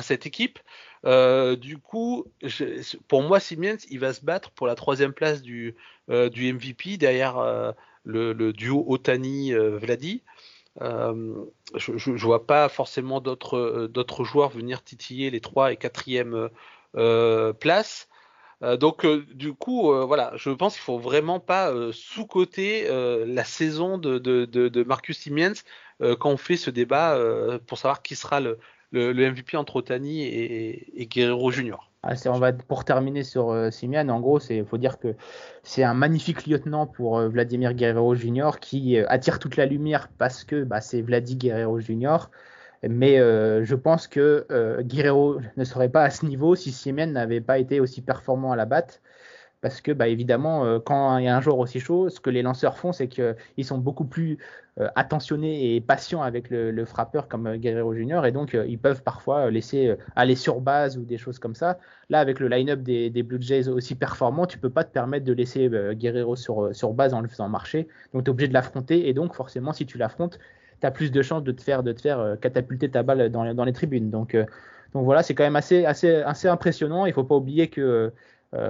cette 0.00 0.26
équipe. 0.26 0.58
Euh, 1.04 1.56
du 1.56 1.78
coup, 1.78 2.26
pour 3.08 3.22
moi, 3.22 3.40
Siemens, 3.40 3.86
il 3.90 3.98
va 3.98 4.12
se 4.12 4.24
battre 4.24 4.50
pour 4.50 4.66
la 4.66 4.74
troisième 4.74 5.12
place 5.12 5.42
du, 5.42 5.74
euh, 6.10 6.30
MVP 6.30 6.96
derrière 6.96 7.38
euh, 7.38 7.72
le, 8.04 8.52
duo 8.52 8.84
Otani-Vladi. 8.88 10.22
Je, 10.80 11.96
je 11.96 12.24
vois 12.24 12.46
pas 12.46 12.68
forcément 12.68 13.20
d'autres 13.20 14.24
joueurs 14.24 14.50
venir 14.50 14.82
titiller 14.82 15.30
les 15.30 15.40
trois 15.40 15.72
et 15.72 15.76
quatrième 15.76 16.50
euh, 16.96 17.52
places. 17.52 18.08
Donc 18.78 19.04
du 19.04 19.54
coup, 19.54 19.92
voilà, 20.06 20.32
je 20.36 20.50
pense 20.50 20.74
qu'il 20.74 20.82
faut 20.82 21.00
vraiment 21.00 21.40
pas 21.40 21.72
sous-coter 21.90 22.86
la 23.26 23.42
saison 23.42 23.98
de, 23.98 24.84
Marcus 24.84 25.18
Siemens 25.18 25.64
quand 25.98 26.30
on 26.30 26.36
fait 26.36 26.56
ce 26.56 26.70
débat 26.70 27.18
pour 27.66 27.78
savoir 27.78 28.02
qui 28.02 28.14
sera 28.14 28.38
le, 28.38 28.60
le, 28.92 29.12
MVP 29.12 29.56
entre 29.56 29.76
Otani 29.76 30.22
et, 30.22 31.06
Guerrero 31.06 31.50
Junior. 31.50 31.90
Ah, 32.04 32.14
on 32.26 32.38
va 32.38 32.52
pour 32.52 32.84
terminer 32.84 33.22
sur 33.22 33.50
euh, 33.50 33.70
Simian, 33.70 34.08
en 34.08 34.20
gros, 34.20 34.40
c'est 34.40 34.64
faut 34.64 34.76
dire 34.76 34.98
que 34.98 35.14
c'est 35.62 35.84
un 35.84 35.94
magnifique 35.94 36.46
lieutenant 36.46 36.86
pour 36.86 37.18
euh, 37.18 37.28
Vladimir 37.28 37.74
Guerrero 37.74 38.16
Jr. 38.16 38.58
qui 38.60 38.98
euh, 38.98 39.04
attire 39.08 39.38
toute 39.38 39.56
la 39.56 39.66
lumière 39.66 40.08
parce 40.18 40.42
que 40.42 40.64
bah, 40.64 40.80
c'est 40.80 41.00
Vladi 41.00 41.36
Guerrero 41.36 41.78
Jr. 41.78 42.28
Mais 42.88 43.20
euh, 43.20 43.64
je 43.64 43.76
pense 43.76 44.08
que 44.08 44.44
Guerrero 44.80 45.38
ne 45.56 45.62
serait 45.62 45.88
pas 45.88 46.02
à 46.02 46.10
ce 46.10 46.26
niveau 46.26 46.56
si 46.56 46.72
Simian 46.72 47.06
n'avait 47.06 47.40
pas 47.40 47.58
été 47.58 47.78
aussi 47.78 48.02
performant 48.02 48.50
à 48.50 48.56
la 48.56 48.64
batte. 48.64 49.00
Parce 49.62 49.80
que, 49.80 49.92
bah, 49.92 50.08
évidemment, 50.08 50.64
euh, 50.66 50.80
quand 50.80 51.18
il 51.18 51.24
y 51.24 51.28
a 51.28 51.36
un 51.36 51.40
joueur 51.40 51.58
aussi 51.58 51.78
chaud, 51.80 52.10
ce 52.10 52.18
que 52.20 52.30
les 52.30 52.42
lanceurs 52.42 52.76
font, 52.76 52.92
c'est 52.92 53.08
qu'ils 53.08 53.64
sont 53.64 53.78
beaucoup 53.78 54.04
plus 54.04 54.38
euh, 54.80 54.88
attentionnés 54.96 55.76
et 55.76 55.80
patients 55.80 56.20
avec 56.20 56.50
le, 56.50 56.84
frappeur 56.84 57.28
comme 57.28 57.46
euh, 57.46 57.56
Guerrero 57.56 57.94
Junior, 57.94 58.26
et 58.26 58.32
donc 58.32 58.54
euh, 58.54 58.66
ils 58.66 58.78
peuvent 58.78 59.02
parfois 59.04 59.46
euh, 59.46 59.50
laisser 59.50 59.86
euh, 59.86 59.96
aller 60.16 60.34
sur 60.34 60.60
base 60.60 60.98
ou 60.98 61.04
des 61.04 61.16
choses 61.16 61.38
comme 61.38 61.54
ça. 61.54 61.78
Là, 62.10 62.18
avec 62.18 62.40
le 62.40 62.48
line-up 62.48 62.80
des, 62.80 63.10
Blue 63.22 63.40
Jays 63.40 63.68
aussi 63.68 63.94
performant, 63.94 64.46
tu 64.46 64.58
peux 64.58 64.70
pas 64.70 64.82
te 64.82 64.90
permettre 64.90 65.24
de 65.24 65.32
laisser 65.32 65.68
euh, 65.72 65.94
Guerrero 65.94 66.34
sur, 66.34 66.64
euh, 66.64 66.92
base 66.92 67.14
en 67.14 67.20
le 67.20 67.28
faisant 67.28 67.48
marcher. 67.48 67.86
Donc, 68.12 68.24
tu 68.24 68.28
es 68.28 68.30
obligé 68.30 68.48
de 68.48 68.54
l'affronter, 68.54 69.08
et 69.08 69.14
donc 69.14 69.34
forcément, 69.34 69.72
si 69.72 69.86
tu 69.86 69.96
l'affrontes, 69.96 70.40
tu 70.80 70.86
as 70.86 70.90
plus 70.90 71.12
de 71.12 71.22
chances 71.22 71.44
de 71.44 71.52
te 71.52 71.62
faire, 71.62 71.84
de 71.84 71.92
te 71.92 72.00
faire 72.00 72.18
euh, 72.18 72.34
catapulter 72.36 72.90
ta 72.90 73.04
balle 73.04 73.30
dans, 73.30 73.44
les- 73.44 73.54
dans 73.54 73.64
les 73.64 73.72
tribunes. 73.72 74.10
Donc, 74.10 74.34
euh, 74.34 74.44
donc 74.92 75.04
voilà, 75.04 75.22
c'est 75.22 75.34
quand 75.34 75.44
même 75.44 75.56
assez, 75.56 75.84
assez, 75.84 76.16
assez 76.16 76.48
impressionnant. 76.48 77.06
Il 77.06 77.12
faut 77.12 77.24
pas 77.24 77.36
oublier 77.36 77.68
que 77.68 77.80
euh, 77.80 78.10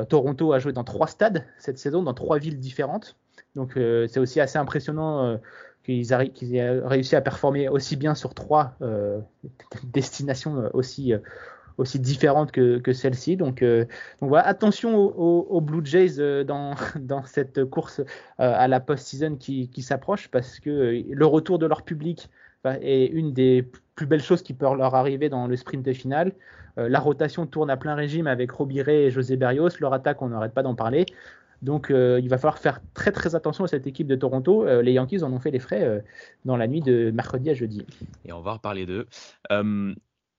Toronto 0.09 0.53
a 0.53 0.59
joué 0.59 0.73
dans 0.73 0.85
trois 0.85 1.07
stades 1.07 1.45
cette 1.59 1.79
saison, 1.79 2.03
dans 2.03 2.14
trois 2.14 2.38
villes 2.38 2.59
différentes. 2.59 3.16
Donc 3.55 3.77
euh, 3.77 4.07
c'est 4.09 4.21
aussi 4.21 4.40
assez 4.40 4.59
impressionnant 4.59 5.25
euh, 5.25 5.37
qu'ils 5.85 6.12
aient 6.12 6.81
réussi 6.81 7.16
à 7.16 7.21
performer 7.21 7.68
aussi 7.68 7.97
bien 7.97 8.14
sur 8.14 8.35
trois 8.35 8.77
euh, 8.83 9.21
destinations 9.85 10.57
euh, 10.59 10.68
aussi, 10.73 11.12
euh, 11.12 11.18
aussi 11.79 11.99
différentes 11.99 12.53
que, 12.53 12.79
que 12.79 12.92
celle-ci. 12.92 13.37
Donc, 13.37 13.62
euh, 13.62 13.85
attention 14.37 14.97
aux, 14.97 15.61
Blue 15.61 15.85
Jays 15.85 16.18
euh, 16.18 16.45
dans, 16.45 17.25
cette 17.25 17.64
course 17.64 18.01
euh, 18.01 18.05
à 18.37 18.68
la 18.68 18.81
post-season 18.81 19.37
qui, 19.37 19.71
s'approche 19.83 20.29
parce 20.29 20.61
que 20.61 20.71
euh, 20.71 21.03
le 21.11 21.27
retour 21.27 21.59
de 21.59 21.66
leur 21.66 21.83
public 21.83 22.31
bah, 22.64 22.77
est 22.81 23.07
une 23.07 23.33
des 23.33 23.68
plus 23.95 24.07
belles 24.07 24.23
choses 24.23 24.42
qui 24.42 24.55
peuvent 24.55 24.77
leur 24.77 24.95
arriver 24.95 25.29
dans 25.29 25.47
le 25.47 25.57
sprint 25.57 25.92
final. 25.92 26.33
Euh, 26.79 26.89
la 26.89 27.01
rotation 27.01 27.47
tourne 27.47 27.71
à 27.71 27.77
plein 27.77 27.95
régime 27.95 28.27
avec 28.27 28.51
Robbie 28.51 28.83
Ray 28.83 29.05
et 29.05 29.11
José 29.11 29.37
Berrios. 29.37 29.69
Leur 29.81 29.93
attaque, 29.93 30.23
on 30.23 30.29
n'arrête 30.29 30.55
pas 30.55 30.63
d'en 30.63 30.75
parler. 30.75 31.07
Donc 31.61 31.91
euh, 31.91 32.19
il 32.21 32.29
va 32.29 32.39
falloir 32.39 32.59
faire 32.59 32.81
très 32.93 33.13
très 33.13 33.35
attention 33.35 33.65
à 33.65 33.69
cette 33.69 33.87
équipe 33.87 34.09
de 34.09 34.17
Toronto. 34.17 34.67
Euh, 34.67 34.83
les 34.83 34.93
Yankees 34.93 35.23
en 35.23 35.33
ont 35.33 35.39
fait 35.39 35.53
les 35.53 35.61
frais 35.61 36.03
dans 36.45 36.57
la 36.57 36.67
nuit 36.67 36.81
de 36.81 37.11
mercredi 37.13 37.51
à 37.51 37.55
jeudi. 37.55 37.87
Et 38.25 38.33
on 38.33 38.41
va 38.41 38.55
reparler 38.55 38.87
d'eux. 38.87 39.07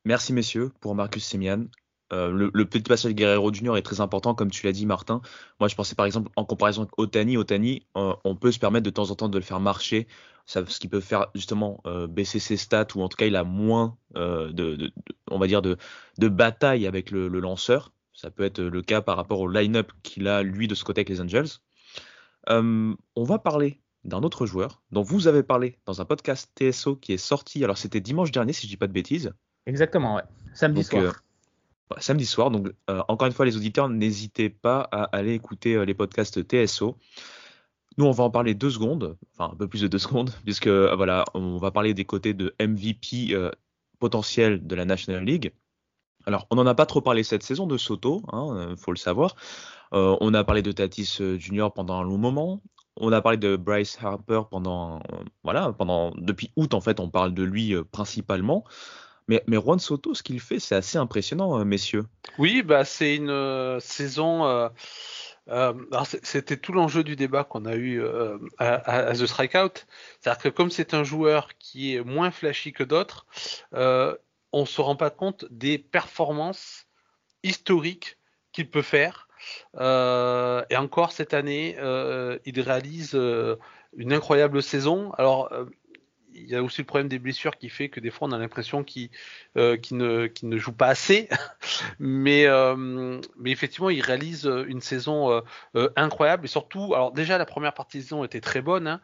Merci 0.06 0.34
messieurs 0.34 0.72
pour 0.82 0.96
Marcus 0.96 1.26
Semian. 1.26 1.66
Le, 2.12 2.52
le 2.54 2.66
petit 2.66 2.84
passage 2.84 3.14
Guerrero 3.14 3.52
Junior 3.52 3.76
est 3.76 3.82
très 3.82 4.00
important, 4.00 4.36
comme 4.36 4.52
tu 4.52 4.66
l'as 4.68 4.72
dit, 4.72 4.86
Martin. 4.86 5.22
Moi, 5.60 5.68
je 5.68 5.74
pensais 5.74 5.96
par 5.96 6.06
exemple 6.06 6.30
en 6.36 6.46
comparaison 6.46 6.82
avec 6.82 6.92
Otani. 6.98 7.38
Otani, 7.38 7.88
on 7.96 8.36
peut 8.36 8.52
se 8.52 8.60
permettre 8.60 8.86
de 8.86 8.92
temps 8.92 9.10
en 9.10 9.16
temps 9.16 9.30
de 9.30 9.38
le 9.38 9.44
faire 9.44 9.60
marcher, 9.60 10.08
ça, 10.46 10.64
ce 10.68 10.80
qui 10.80 10.88
peut 10.88 11.00
faire 11.00 11.28
justement 11.36 11.82
euh, 11.86 12.08
baisser 12.08 12.40
ses 12.40 12.58
stats, 12.58 12.88
ou 12.96 13.02
en 13.02 13.10
tout 13.10 13.16
cas, 13.16 13.26
il 13.26 13.36
a 13.36 13.44
moins 13.44 13.98
euh, 14.16 14.52
de, 14.52 14.92
on 15.32 15.40
va 15.40 15.48
dire, 15.48 15.62
de, 15.62 15.78
de 16.18 16.28
bataille 16.28 16.86
avec 16.86 17.12
le, 17.12 17.28
le 17.28 17.40
lanceur. 17.40 17.94
Ça 18.14 18.30
peut 18.30 18.44
être 18.44 18.62
le 18.62 18.82
cas 18.82 19.02
par 19.02 19.16
rapport 19.16 19.40
au 19.40 19.48
line-up 19.48 19.92
qu'il 20.04 20.28
a 20.28 20.44
lui 20.44 20.68
de 20.68 20.76
ce 20.76 20.84
côté 20.84 21.00
avec 21.00 21.10
les 21.10 21.22
Angels. 21.22 21.48
Euh, 22.50 22.94
on 23.16 23.24
va 23.24 23.40
parler 23.40 23.80
d'un 24.04 24.22
autre 24.22 24.46
joueur 24.46 24.82
dont 24.92 25.02
vous 25.02 25.28
avez 25.28 25.44
parlé 25.44 25.78
dans 25.86 26.02
un 26.02 26.06
podcast 26.06 26.52
TSO 26.56 26.98
qui 26.98 27.14
est 27.14 27.18
sorti. 27.18 27.64
Alors 27.64 27.78
c'était 27.78 28.02
dimanche 28.02 28.32
dernier, 28.32 28.52
si 28.54 28.68
je 28.68 28.72
dis 28.72 28.78
pas 28.78 28.88
de 28.88 28.92
bêtises. 28.94 29.32
Exactement, 29.66 30.16
ouais. 30.16 30.24
Samedi 30.54 30.82
Donc, 30.82 30.92
soir. 30.92 31.04
euh, 31.92 31.96
samedi 32.00 32.26
soir. 32.26 32.52
Donc, 32.52 32.68
encore 32.88 33.28
une 33.28 33.34
fois, 33.34 33.46
les 33.46 33.56
auditeurs, 33.56 33.88
n'hésitez 33.88 34.50
pas 34.50 34.88
à 34.92 35.04
aller 35.16 35.34
écouter 35.34 35.86
les 35.86 35.94
podcasts 35.94 36.44
TSO. 36.44 36.98
Nous, 37.98 38.06
on 38.06 38.12
va 38.12 38.24
en 38.24 38.30
parler 38.30 38.54
deux 38.54 38.72
secondes, 38.72 39.18
enfin 39.34 39.54
un 39.54 39.56
peu 39.56 39.68
plus 39.68 39.82
de 39.82 39.88
deux 39.88 39.98
secondes, 40.00 40.32
puisque 40.44 40.68
euh, 40.68 40.96
voilà, 40.96 41.26
on 41.34 41.58
va 41.58 41.72
parler 41.72 41.94
des 41.94 42.06
côtés 42.06 42.34
de 42.34 42.56
MVP 42.60 43.34
euh, 43.34 43.52
potentiel 44.00 44.66
de 44.66 44.76
la 44.76 44.86
National 44.86 45.24
League. 45.24 45.54
Alors, 46.26 46.48
on 46.50 46.56
n'en 46.56 46.66
a 46.66 46.76
pas 46.76 46.86
trop 46.86 47.02
parlé 47.02 47.24
cette 47.24 47.44
saison 47.44 47.68
de 47.68 47.78
Soto, 47.78 48.22
il 48.32 48.36
hein, 48.36 48.76
faut 48.78 48.92
le 48.92 48.98
savoir. 48.98 49.36
Euh, 49.94 50.18
on 50.22 50.34
a 50.34 50.44
parlé 50.44 50.62
de 50.62 50.72
Tatis 50.72 51.18
euh, 51.22 51.38
Junior 51.38 51.74
pendant 51.74 52.00
un 52.00 52.04
long 52.04 52.18
moment. 52.18 52.62
On 52.98 53.12
a 53.12 53.22
parlé 53.22 53.38
de 53.38 53.56
Bryce 53.56 53.98
Harper 54.02 54.42
pendant, 54.50 54.98
euh, 54.98 55.24
voilà, 55.44 55.74
pendant 55.74 56.12
depuis 56.16 56.52
août 56.56 56.74
en 56.74 56.82
fait, 56.82 57.00
on 57.00 57.10
parle 57.10 57.34
de 57.34 57.44
lui 57.44 57.74
euh, 57.74 57.84
principalement. 57.84 58.64
Mais, 59.28 59.44
mais 59.48 59.58
Juan 59.58 59.80
Soto, 59.80 60.14
ce 60.14 60.22
qu'il 60.22 60.40
fait, 60.40 60.60
c'est 60.60 60.76
assez 60.76 60.98
impressionnant, 60.98 61.60
euh, 61.60 61.64
messieurs. 61.64 62.06
Oui, 62.38 62.62
bah 62.62 62.84
c'est 62.84 63.16
une 63.16 63.30
euh, 63.30 63.80
saison. 63.80 64.70
Euh, 65.50 65.74
c'était 66.24 66.58
tout 66.58 66.72
l'enjeu 66.72 67.04
du 67.04 67.16
débat 67.16 67.44
qu'on 67.44 67.66
a 67.66 67.76
eu 67.76 68.02
euh, 68.02 68.38
à, 68.58 69.14
The 69.14 69.26
Strikeout. 69.26 69.86
C'est-à-dire 70.20 70.42
que 70.42 70.50
comme 70.50 70.72
c'est 70.72 70.94
un 70.94 71.04
joueur 71.04 71.50
qui 71.58 71.96
est 71.96 72.04
moins 72.04 72.32
flashy 72.32 72.72
que 72.72 72.84
d'autres, 72.84 73.26
euh, 73.74 74.16
on 74.52 74.66
se 74.66 74.80
rend 74.82 74.96
pas 74.96 75.10
compte 75.10 75.46
des 75.50 75.78
performances 75.78 76.88
historiques 77.44 78.18
qu'il 78.52 78.70
peut 78.70 78.82
faire. 78.82 79.28
Euh, 79.76 80.64
et 80.70 80.78
encore 80.78 81.12
cette 81.12 81.34
année, 81.34 81.76
il 82.46 82.62
réalise 82.62 83.14
une 83.96 84.14
incroyable 84.14 84.64
saison. 84.64 85.12
Alors, 85.18 85.52
il 86.36 86.50
y 86.50 86.56
a 86.56 86.64
aussi 86.64 86.82
le 86.82 86.86
problème 86.86 87.08
des 87.08 87.20
blessures 87.20 87.58
qui 87.58 87.70
fait 87.70 87.90
que 87.90 88.00
des 88.00 88.12
fois 88.12 88.28
on 88.28 88.32
a 88.32 88.38
l'impression 88.38 88.84
qu'il 88.84 89.10
euh, 89.58 89.78
ne, 89.92 90.58
joue 90.58 90.74
pas 90.74 90.88
assez. 90.88 91.30
mais, 92.00 92.46
euh, 92.48 93.20
mais 93.38 93.52
effectivement, 93.52 93.90
il 93.90 94.02
réalise 94.02 94.46
euh, 94.46 94.66
une 94.68 94.82
saison 94.82 95.42
incroyable. 95.96 96.46
Et 96.46 96.48
surtout, 96.48 96.94
alors 96.94 97.12
déjà, 97.12 97.38
la 97.38 97.46
première 97.46 97.74
partie 97.74 97.98
de 97.98 98.04
saison 98.04 98.24
était 98.24 98.42
très 98.42 98.62
bonne. 98.62 98.88
Hein. 98.88 99.02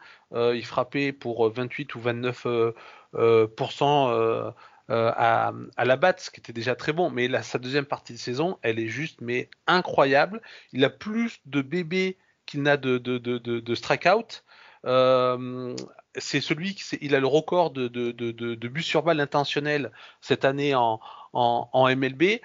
Il 0.54 0.64
frappait 0.64 1.12
pour 1.12 1.48
28 1.50 1.94
ou 1.94 2.00
29 2.00 2.46
euh, 2.46 2.72
euh, 3.16 3.46
pourcents, 3.48 4.10
euh, 4.10 4.50
euh, 4.90 5.12
à, 5.14 5.52
la 5.84 5.96
batte, 5.96 6.20
ce 6.20 6.30
qui 6.30 6.40
était 6.40 6.52
déjà 6.52 6.74
très 6.74 6.92
bon. 6.92 7.10
Mais 7.10 7.28
sa 7.42 7.58
deuxième 7.58 7.84
partie 7.86 8.12
de 8.12 8.18
saison, 8.18 8.58
elle 8.62 8.78
est 8.78 8.88
juste 8.88 9.20
mais 9.20 9.48
incroyable. 9.66 10.40
Il 10.72 10.84
a 10.84 10.90
plus 10.90 11.40
de 11.46 11.62
bébés 11.62 12.18
qu'il 12.46 12.62
n'a 12.62 12.76
de, 12.76 12.98
de. 12.98 13.74
Euh, 14.86 15.76
c'est 16.16 16.40
celui 16.40 16.74
qui 16.74 17.14
a 17.14 17.20
le 17.20 17.26
record 17.26 17.70
de, 17.70 17.88
de, 17.88 18.68
buts 18.68 18.82
sur 18.82 19.02
balle 19.02 19.20
intentionnels 19.20 19.92
cette 20.20 20.44
année 20.44 20.74
en, 20.74 21.00
MLB. 21.74 22.40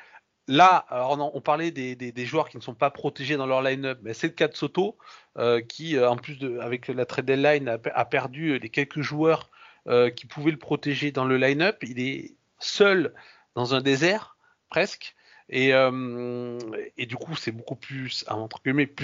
Là, 0.47 0.85
on, 0.91 1.41
parlait 1.41 1.71
des, 1.71 2.25
joueurs 2.25 2.49
qui 2.49 2.57
ne 2.57 2.61
sont 2.61 2.75
pas 2.75 2.91
protégés 2.91 3.37
dans 3.37 3.47
leur 3.47 3.61
line-up, 3.61 3.99
mais 4.03 4.13
c'est 4.13 4.27
le 4.27 4.33
cas 4.33 4.47
de 4.47 4.55
Soto, 4.55 4.97
euh, 5.37 5.61
qui, 5.61 5.99
en 5.99 6.17
plus 6.17 6.37
de, 6.37 6.59
avec 6.59 6.87
la 6.87 7.05
trade 7.05 7.25
deadline, 7.25 7.67
a, 7.69 8.05
perdu 8.05 8.59
les 8.59 8.69
quelques 8.69 9.01
joueurs 9.01 9.49
euh, 9.87 10.09
qui 10.09 10.27
pouvaient 10.27 10.51
le 10.51 10.57
protéger 10.57 11.11
dans 11.11 11.25
le 11.25 11.37
line-up. 11.37 11.77
Il 11.83 11.99
est 11.99 12.35
seul 12.59 13.13
dans 13.55 13.73
un 13.73 13.81
désert, 13.81 14.37
presque. 14.69 15.15
Et, 15.49 15.73
euh, 15.73 16.59
du 16.97 17.15
coup, 17.15 17.35
c'est 17.35 17.51
beaucoup 17.51 17.75
plus 17.75 18.25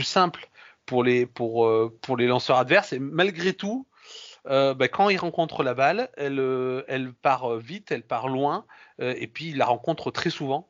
simple 0.03 0.47
pour 0.85 1.03
les, 1.03 1.25
pour, 1.25 1.65
euh, 1.65 1.97
pour 2.01 2.17
les 2.17 2.27
lanceurs 2.27 2.57
adverses. 2.57 2.93
Et 2.93 2.99
malgré 2.99 3.53
tout, 3.53 3.87
euh, 4.47 4.73
bah, 4.73 4.87
quand 4.87 5.09
il 5.09 5.17
rencontre 5.17 5.63
la 5.63 5.73
balle, 5.73 6.09
elle, 6.17 6.39
euh, 6.39 6.83
elle 6.87 7.13
part 7.13 7.55
vite, 7.57 7.91
elle 7.91 8.03
part 8.03 8.27
loin, 8.27 8.65
et 8.99 9.27
puis 9.27 9.49
il 9.49 9.57
la 9.57 9.65
rencontre 9.65 10.11
très 10.11 10.29
souvent. 10.29 10.69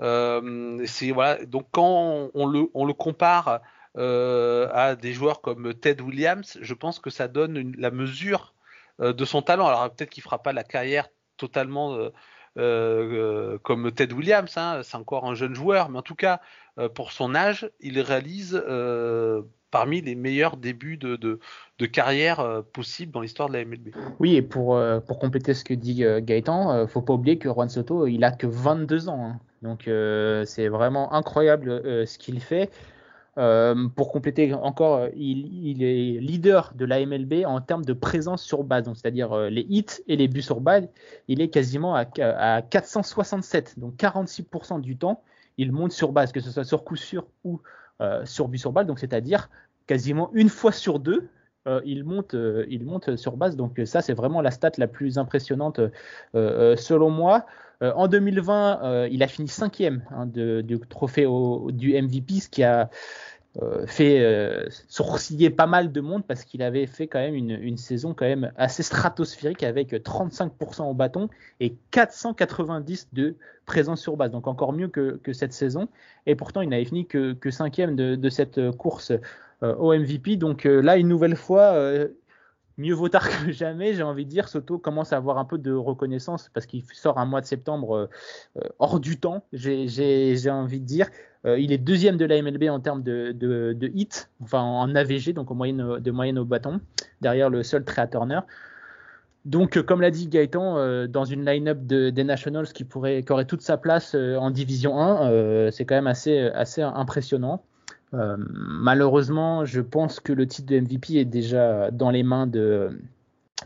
C'est 0.00 1.10
voilà. 1.10 1.44
Donc 1.44 1.66
quand 1.72 2.30
on 2.32 2.46
le, 2.46 2.68
on 2.72 2.84
le 2.86 2.94
compare 2.94 3.60
à 3.94 4.94
des 4.94 5.12
joueurs 5.12 5.42
comme 5.42 5.74
Ted 5.74 6.02
Williams, 6.02 6.58
je 6.60 6.74
pense 6.74 7.00
que 7.00 7.10
ça 7.10 7.28
donne 7.28 7.74
la 7.76 7.90
mesure 7.90 8.54
de 8.98 9.24
son 9.26 9.42
talent. 9.42 9.66
Alors 9.66 9.90
peut-être 9.94 10.08
qu'il 10.08 10.22
fera 10.22 10.42
pas 10.42 10.54
la 10.54 10.64
carrière 10.64 11.08
totalement 11.36 11.98
euh, 12.56 13.58
comme 13.62 13.92
Ted 13.92 14.14
Williams, 14.14 14.52
hein, 14.56 14.80
c'est 14.82 14.96
encore 14.96 15.26
un 15.26 15.34
jeune 15.34 15.54
joueur, 15.54 15.90
mais 15.90 15.98
en 15.98 16.02
tout 16.02 16.14
cas 16.14 16.40
euh, 16.78 16.88
pour 16.88 17.12
son 17.12 17.34
âge, 17.34 17.70
il 17.80 18.00
réalise 18.00 18.60
euh, 18.66 19.42
parmi 19.70 20.00
les 20.00 20.14
meilleurs 20.14 20.56
débuts 20.56 20.96
de, 20.96 21.38
carrière 21.86 22.62
possibles 22.72 23.12
dans 23.12 23.20
l'histoire 23.20 23.48
de 23.48 23.54
la 23.54 23.64
MLB. 23.64 23.88
Oui, 24.20 24.36
et 24.36 24.42
pour, 24.42 24.80
compléter 25.20 25.54
ce 25.54 25.64
que 25.64 25.74
dit 25.74 26.04
Gaëtan, 26.20 26.86
faut 26.86 27.02
pas 27.02 27.12
oublier 27.12 27.36
que 27.36 27.48
Juan 27.48 27.68
Soto, 27.68 28.06
il 28.06 28.24
a 28.24 28.30
que 28.30 28.46
22 28.46 29.08
ans. 29.08 29.24
hein. 29.26 29.40
Donc 29.62 29.90
c'est 30.46 30.68
vraiment 30.68 31.12
incroyable 31.12 31.82
ce 32.06 32.18
qu'il 32.18 32.40
fait. 32.40 32.70
Euh, 33.38 33.88
pour 33.94 34.12
compléter 34.12 34.54
encore, 34.54 34.96
euh, 34.96 35.08
il, 35.14 35.82
est 35.82 36.20
leader 36.20 36.72
de 36.74 36.86
la 36.86 37.04
MLB 37.04 37.44
en 37.44 37.60
termes 37.60 37.84
de 37.84 37.92
présence 37.92 38.42
sur 38.42 38.64
base, 38.64 38.84
donc 38.84 38.96
c'est-à-dire 38.96 39.32
euh, 39.32 39.50
les 39.50 39.66
hits 39.68 39.84
et 40.06 40.16
les 40.16 40.26
buts 40.26 40.40
sur 40.40 40.60
base. 40.60 40.88
Il 41.28 41.42
est 41.42 41.48
quasiment 41.48 41.94
à, 41.94 42.06
à 42.18 42.62
467, 42.62 43.78
donc 43.78 43.96
46% 43.96 44.80
du 44.80 44.96
temps, 44.96 45.22
il 45.58 45.70
monte 45.70 45.92
sur 45.92 46.12
base, 46.12 46.32
que 46.32 46.40
ce 46.40 46.50
soit 46.50 46.64
sur 46.64 46.84
coup 46.84 46.96
sûr 46.96 47.26
ou 47.44 47.60
sur 48.24 48.48
but 48.48 48.58
sur 48.58 48.72
balle, 48.72 48.86
donc 48.86 48.98
c'est-à-dire 48.98 49.48
quasiment 49.86 50.30
une 50.34 50.50
fois 50.50 50.70
sur 50.70 50.98
deux, 50.98 51.30
il, 51.84 52.04
monte, 52.04 52.36
il 52.68 52.84
monte 52.84 53.16
sur 53.16 53.38
base. 53.38 53.56
Donc 53.56 53.80
ça, 53.86 54.02
c'est 54.02 54.12
vraiment 54.12 54.42
la 54.42 54.50
stat 54.50 54.72
la 54.76 54.86
plus 54.86 55.16
impressionnante 55.16 55.80
selon 56.34 57.08
moi. 57.08 57.46
Euh, 57.82 57.92
en 57.94 58.08
2020, 58.08 58.80
euh, 58.82 59.08
il 59.10 59.22
a 59.22 59.28
fini 59.28 59.48
cinquième 59.48 60.02
hein, 60.10 60.26
du 60.26 60.80
trophée 60.88 61.26
du 61.72 62.00
MVP, 62.00 62.40
ce 62.40 62.48
qui 62.48 62.62
a 62.62 62.90
euh, 63.62 63.86
fait 63.86 64.22
sourciller 64.88 65.50
pas 65.50 65.66
mal 65.66 65.92
de 65.92 66.00
monde 66.00 66.24
parce 66.26 66.44
qu'il 66.44 66.62
avait 66.62 66.86
fait 66.86 67.06
quand 67.06 67.18
même 67.18 67.34
une, 67.34 67.76
saison 67.76 68.12
quand 68.14 68.26
même 68.26 68.52
assez 68.56 68.82
stratosphérique 68.82 69.62
avec 69.62 69.92
35% 69.92 70.82
au 70.82 70.94
bâton 70.94 71.28
et 71.60 71.74
490 71.90 73.08
de 73.12 73.36
présence 73.64 74.00
sur 74.00 74.16
base. 74.16 74.30
Donc 74.30 74.46
encore 74.46 74.72
mieux 74.72 74.88
que, 74.88 75.32
cette 75.32 75.52
saison. 75.52 75.88
Et 76.26 76.34
pourtant, 76.34 76.60
il 76.60 76.68
n'avait 76.68 76.84
fini 76.84 77.06
que, 77.06 77.32
que 77.32 77.50
cinquième 77.50 77.96
de, 77.96 78.14
de 78.14 78.28
cette 78.30 78.70
course 78.72 79.12
au 79.62 79.94
MVP. 79.94 80.36
Donc 80.36 80.64
là, 80.64 80.96
une 80.98 81.08
nouvelle 81.08 81.36
fois, 81.36 81.74
mieux 82.78 82.94
vaut 82.94 83.08
tard 83.08 83.28
que 83.28 83.50
jamais, 83.52 83.94
j'ai 83.94 84.02
envie 84.02 84.24
de 84.24 84.30
dire. 84.30 84.48
Soto 84.48 84.78
commence 84.78 85.12
à 85.12 85.16
avoir 85.16 85.38
un 85.38 85.44
peu 85.44 85.58
de 85.58 85.72
reconnaissance 85.72 86.50
parce 86.52 86.66
qu'il 86.66 86.82
sort 86.92 87.18
un 87.18 87.24
mois 87.26 87.40
de 87.40 87.46
septembre 87.46 87.96
euh, 87.96 88.08
euh, 88.58 88.68
hors 88.78 89.00
du 89.00 89.18
temps, 89.18 89.44
j'ai- 89.52 90.50
envie 90.50 90.80
de 90.80 90.86
dire. 90.86 91.08
Euh, 91.44 91.58
il 91.58 91.72
est 91.72 91.78
deuxième 91.78 92.16
de 92.16 92.24
la 92.24 92.36
MLB 92.42 92.68
en 92.68 92.80
termes 92.80 93.02
de, 93.02 93.32
de, 93.32 93.90
hits, 93.94 94.26
enfin 94.42 94.60
en 94.60 94.94
AVG, 94.94 95.32
donc 95.32 95.50
en 95.50 95.54
moyenne, 95.54 95.98
de 96.00 96.10
moyenne 96.10 96.38
au 96.38 96.44
bâton, 96.44 96.80
derrière 97.20 97.50
le 97.50 97.62
seul 97.62 97.84
Trea 97.84 98.06
Turner. 98.06 98.40
Donc, 99.44 99.80
comme 99.82 100.00
l'a 100.00 100.10
dit 100.10 100.26
Gaëtan, 100.26 101.06
dans 101.06 101.24
une 101.24 101.44
line-up 101.44 101.86
de- 101.86 102.10
des 102.10 102.24
Nationals 102.24 102.66
qui, 102.72 102.82
pourrait, 102.82 103.22
qui 103.22 103.30
aurait 103.32 103.44
toute 103.44 103.62
sa 103.62 103.76
place 103.76 104.16
en 104.16 104.50
Division 104.50 104.98
1, 104.98 105.30
euh, 105.30 105.70
c'est 105.70 105.84
quand 105.84 105.94
même 105.94 106.08
assez, 106.08 106.36
assez 106.48 106.82
impressionnant. 106.82 107.62
Euh, 108.14 108.36
malheureusement, 108.38 109.64
je 109.64 109.80
pense 109.80 110.20
que 110.20 110.32
le 110.32 110.46
titre 110.46 110.68
de 110.68 110.76
MVP 110.80 111.14
est 111.16 111.24
déjà 111.24 111.90
dans 111.90 112.10
les 112.10 112.22
mains 112.22 112.46
de, 112.46 112.98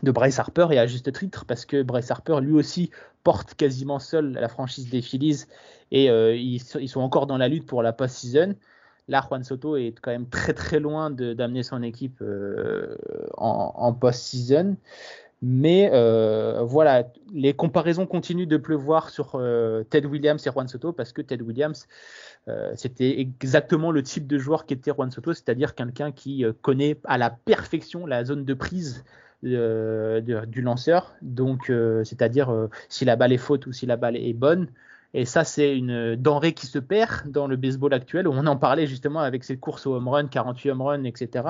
de 0.03 0.11
Bryce 0.11 0.39
Harper 0.39 0.67
et 0.71 0.79
à 0.79 0.87
juste 0.87 1.11
titre 1.13 1.45
parce 1.45 1.65
que 1.65 1.83
Bryce 1.83 2.11
Harper 2.11 2.39
lui 2.41 2.53
aussi 2.53 2.91
porte 3.23 3.55
quasiment 3.55 3.99
seul 3.99 4.33
la 4.33 4.49
franchise 4.49 4.89
des 4.89 5.01
Phillies 5.01 5.45
et 5.91 6.09
euh, 6.09 6.35
ils, 6.35 6.59
sont- 6.61 7.01
encore 7.01 7.27
dans 7.27 7.37
la 7.37 7.47
lutte 7.49 7.67
pour 7.67 7.83
la 7.83 7.93
post-season. 7.93 8.55
Là, 9.07 9.25
Juan 9.27 9.43
Soto 9.43 9.77
est 9.77 9.95
quand 10.01 10.11
même 10.11 10.29
très 10.29 10.53
très 10.53 10.79
loin 10.79 11.11
d'amener 11.11 11.63
son 11.63 11.83
équipe 11.83 12.21
euh, 12.21 12.95
en 13.37 13.93
post-season. 13.93 14.77
Mais 15.41 15.89
euh, 15.91 16.61
voilà, 16.63 17.11
les 17.33 17.53
comparaisons 17.53 18.05
continuent 18.05 18.47
de 18.47 18.57
pleuvoir 18.57 19.09
sur 19.09 19.31
euh, 19.35 19.83
Ted 19.89 20.07
Williams 20.07 20.45
et 20.45 20.51
Juan 20.51 20.67
Soto 20.67 20.93
parce 20.93 21.13
que 21.13 21.21
Ted 21.23 21.43
Williams, 21.43 21.87
euh, 22.47 22.71
c'était 22.75 23.19
exactement 23.19 23.91
le 23.91 24.03
type 24.03 24.27
de 24.27 24.37
joueur 24.37 24.67
qu'était 24.67 24.91
Juan 24.91 25.09
Soto, 25.09 25.33
c'est-à-dire 25.33 25.73
quelqu'un 25.73 26.11
qui 26.11 26.45
connaît 26.61 26.99
à 27.05 27.17
la 27.17 27.31
perfection 27.31 28.05
la 28.05 28.23
zone 28.23 28.45
de 28.45 28.53
prise 28.53 29.03
du 29.41 30.61
lanceur, 30.61 31.15
donc 31.23 31.71
c'est-à-dire 32.03 32.69
si 32.89 33.05
la 33.05 33.15
balle 33.15 33.33
est 33.33 33.39
faute 33.39 33.65
ou 33.65 33.71
si 33.71 33.87
la 33.87 33.97
balle 33.97 34.15
est 34.15 34.33
bonne. 34.33 34.67
Et 35.13 35.25
ça, 35.25 35.43
c'est 35.43 35.75
une 35.75 36.15
denrée 36.15 36.53
qui 36.53 36.67
se 36.67 36.79
perd 36.79 37.29
dans 37.29 37.45
le 37.45 37.57
baseball 37.57 37.93
actuel. 37.93 38.29
On 38.29 38.47
en 38.47 38.55
parlait 38.55 38.87
justement 38.87 39.19
avec 39.19 39.43
ses 39.43 39.57
courses 39.57 39.85
au 39.85 39.95
home 39.95 40.07
run, 40.07 40.27
48 40.27 40.71
home 40.71 40.81
run, 40.81 41.03
etc. 41.03 41.45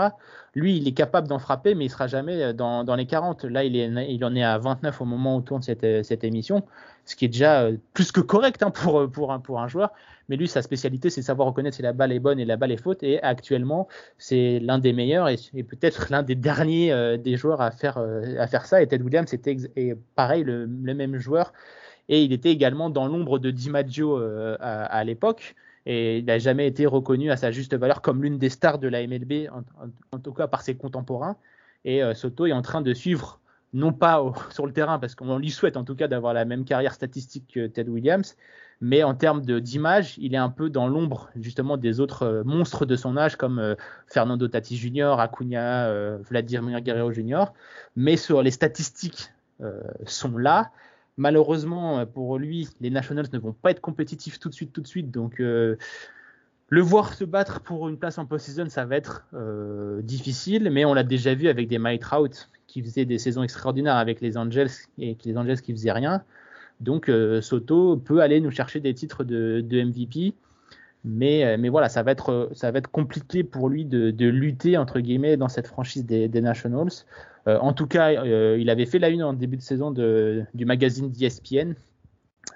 Lui, 0.56 0.78
il 0.78 0.88
est 0.88 0.94
capable 0.94 1.28
d'en 1.28 1.38
frapper, 1.38 1.76
mais 1.76 1.86
il 1.86 1.90
sera 1.90 2.08
jamais 2.08 2.56
dans, 2.56 2.96
les 2.96 3.06
40. 3.06 3.46
Là, 3.46 3.64
il, 3.64 4.26
en 4.26 4.36
est 4.36 4.44
à 4.44 4.58
29 4.58 5.02
au 5.02 5.06
moment 5.06 5.38
où 5.38 5.42
tourne 5.42 5.62
cette, 5.62 5.84
émission, 6.24 6.64
ce 7.06 7.16
qui 7.16 7.26
est 7.26 7.28
déjà 7.28 7.62
euh, 7.62 7.78
plus 7.94 8.12
que 8.12 8.20
correct 8.20 8.64
hein, 8.64 8.72
pour, 8.72 9.32
un, 9.32 9.68
joueur. 9.68 9.92
Mais 10.28 10.38
lui, 10.38 10.48
sa 10.48 10.64
spécialité, 10.64 11.12
c'est 11.12 11.22
savoir 11.22 11.48
reconnaître 11.48 11.76
si 11.76 11.84
la 11.84 11.94
balle 11.94 12.14
est 12.14 12.20
bonne 12.20 12.40
et 12.40 12.46
la 12.46 12.58
balle 12.58 12.72
est 12.72 12.82
faute. 12.82 13.04
Et 13.04 13.22
actuellement, 13.22 13.88
c'est 14.18 14.60
l'un 14.60 14.80
des 14.80 14.94
meilleurs 14.94 15.30
et, 15.30 15.38
peut-être 15.62 16.08
l'un 16.10 16.24
des 16.24 16.36
derniers 16.36 16.92
euh, 16.92 17.16
des 17.16 17.38
joueurs 17.38 17.62
à 17.62 17.70
faire, 17.70 18.00
euh, 18.00 18.40
à 18.40 18.48
faire 18.48 18.66
ça. 18.66 18.82
Et 18.82 18.88
Ted 18.88 19.04
Williams 19.04 19.32
était 19.32 19.52
ex- 19.52 19.70
et 19.76 19.94
pareil, 20.16 20.44
le 20.44 20.66
même 20.68 21.20
joueur. 21.20 21.54
Et 22.12 22.24
il 22.24 22.34
était 22.34 22.52
également 22.52 22.90
dans 22.90 23.08
l'ombre 23.08 23.40
de 23.40 23.52
DiMaggio 23.52 24.20
euh, 24.20 24.58
à, 24.60 25.04
l'époque. 25.06 25.56
Et 25.86 26.20
il 26.20 26.26
n'a 26.26 26.40
jamais 26.40 26.68
été 26.68 26.86
reconnu 26.86 27.32
à 27.32 27.38
sa 27.38 27.52
juste 27.52 27.74
valeur 27.74 28.02
comme 28.02 28.22
l'une 28.22 28.38
des 28.38 28.50
stars 28.50 28.80
de 28.80 28.90
la 28.90 29.08
MLB, 29.08 29.48
en, 30.12 30.20
tout 30.20 30.34
cas 30.34 30.48
par 30.48 30.62
ses 30.62 30.76
contemporains. 30.76 31.38
Et 31.86 32.04
euh, 32.04 32.14
Soto 32.14 32.46
est 32.46 32.52
en 32.52 32.62
train 32.62 32.82
de 32.82 32.94
suivre, 32.94 33.40
non 33.74 33.94
pas 33.94 34.22
sur 34.52 34.68
le 34.68 34.74
terrain, 34.74 35.00
parce 35.00 35.16
qu'on 35.16 35.40
lui 35.40 35.50
souhaite 35.50 35.78
en 35.78 35.86
tout 35.86 35.96
cas 35.96 36.10
d'avoir 36.10 36.34
la 36.34 36.44
même 36.44 36.66
carrière 36.66 36.94
statistique 36.94 37.50
que 37.54 37.66
Ted 37.66 37.90
Williams, 37.90 38.36
mais 38.82 39.04
en 39.04 39.16
termes 39.16 39.42
d'image, 39.42 40.18
il 40.18 40.34
est 40.34 40.38
un 40.38 40.50
peu 40.50 40.70
dans 40.70 40.90
l'ombre 40.90 41.30
justement 41.38 41.78
des 41.78 42.02
autres 42.02 42.24
euh, 42.24 42.44
monstres 42.44 42.86
de 42.86 42.98
son 42.98 43.16
âge 43.16 43.38
comme 43.38 43.58
euh, 43.58 43.76
Fernando 44.08 44.50
Tatis 44.50 44.76
Jr., 44.76 45.16
Acuna, 45.18 46.18
Vladimir 46.30 46.82
Guerrero 46.82 47.14
Jr. 47.14 47.46
Mais 47.96 48.18
sur 48.18 48.42
les 48.42 48.52
statistiques 48.52 49.32
sont 50.08 50.38
là. 50.40 50.72
Malheureusement 51.18 52.00
euh, 52.00 52.06
pour 52.06 52.38
lui, 52.38 52.70
les 52.80 52.90
Nationals 52.90 53.28
ne 53.32 53.40
vont 53.40 53.54
pas 53.54 53.72
être 53.72 53.82
compétitifs 53.82 54.40
tout 54.40 54.50
de 54.50 54.54
suite, 54.54 54.72
tout 54.74 54.82
de 54.82 54.88
suite. 54.88 55.12
Donc 55.12 55.40
euh, 55.40 55.76
le 56.70 56.82
voir 56.82 57.14
se 57.14 57.24
battre 57.24 57.62
pour 57.62 57.90
une 57.90 57.98
place 57.98 58.18
en 58.18 58.26
post-season, 58.26 58.70
ça 58.70 58.86
va 58.86 58.96
être 58.96 59.26
euh, 59.34 60.02
difficile, 60.02 60.70
mais 60.72 60.86
on 60.86 60.94
l'a 60.94 61.04
déjà 61.04 61.34
vu 61.34 61.48
avec 61.48 61.68
des 61.68 61.80
Mike 61.80 62.02
Trout 62.02 62.50
qui 62.68 62.82
faisaient 62.82 63.06
des 63.06 63.18
saisons 63.18 63.44
extraordinaires 63.44 63.98
avec 63.98 64.22
les 64.22 64.38
Angels 64.38 64.70
et 64.98 65.18
les 65.26 65.38
Angels 65.38 65.62
qui 65.62 65.74
faisaient 65.74 65.92
rien. 65.92 66.24
Donc 66.80 67.12
Soto 67.42 67.98
peut 67.98 68.22
aller 68.22 68.42
nous 68.42 68.50
chercher 68.50 68.80
des 68.80 68.96
titres 68.96 69.24
de 69.24 69.84
MVP, 69.84 70.34
mais, 71.04 71.46
euh, 71.46 71.58
mais 71.60 71.70
voilà, 71.70 71.90
ça 71.90 72.04
va 72.04 72.12
être, 72.12 72.50
ça 72.54 72.72
va 72.72 72.80
être 72.80 72.92
compliqué 72.92 73.44
pour 73.44 73.70
lui 73.70 73.86
de, 73.86 74.26
lutter 74.26 74.78
entre 74.78 75.00
guillemets 75.00 75.38
dans 75.38 75.50
cette 75.50 75.68
franchise 75.68 76.06
des, 76.06 76.42
Nationals. 76.42 76.92
Euh, 77.48 77.58
en 77.60 77.74
tout 77.74 77.88
cas, 77.88 78.12
euh, 78.12 78.58
il 78.60 78.70
avait 78.70 78.86
fait 78.86 79.00
la 79.00 79.10
une 79.10 79.24
en 79.24 79.34
début 79.34 79.58
de 79.58 79.62
saison 79.62 79.92
du 79.92 80.66
magazine 80.66 81.10
d'ESPN, 81.12 81.74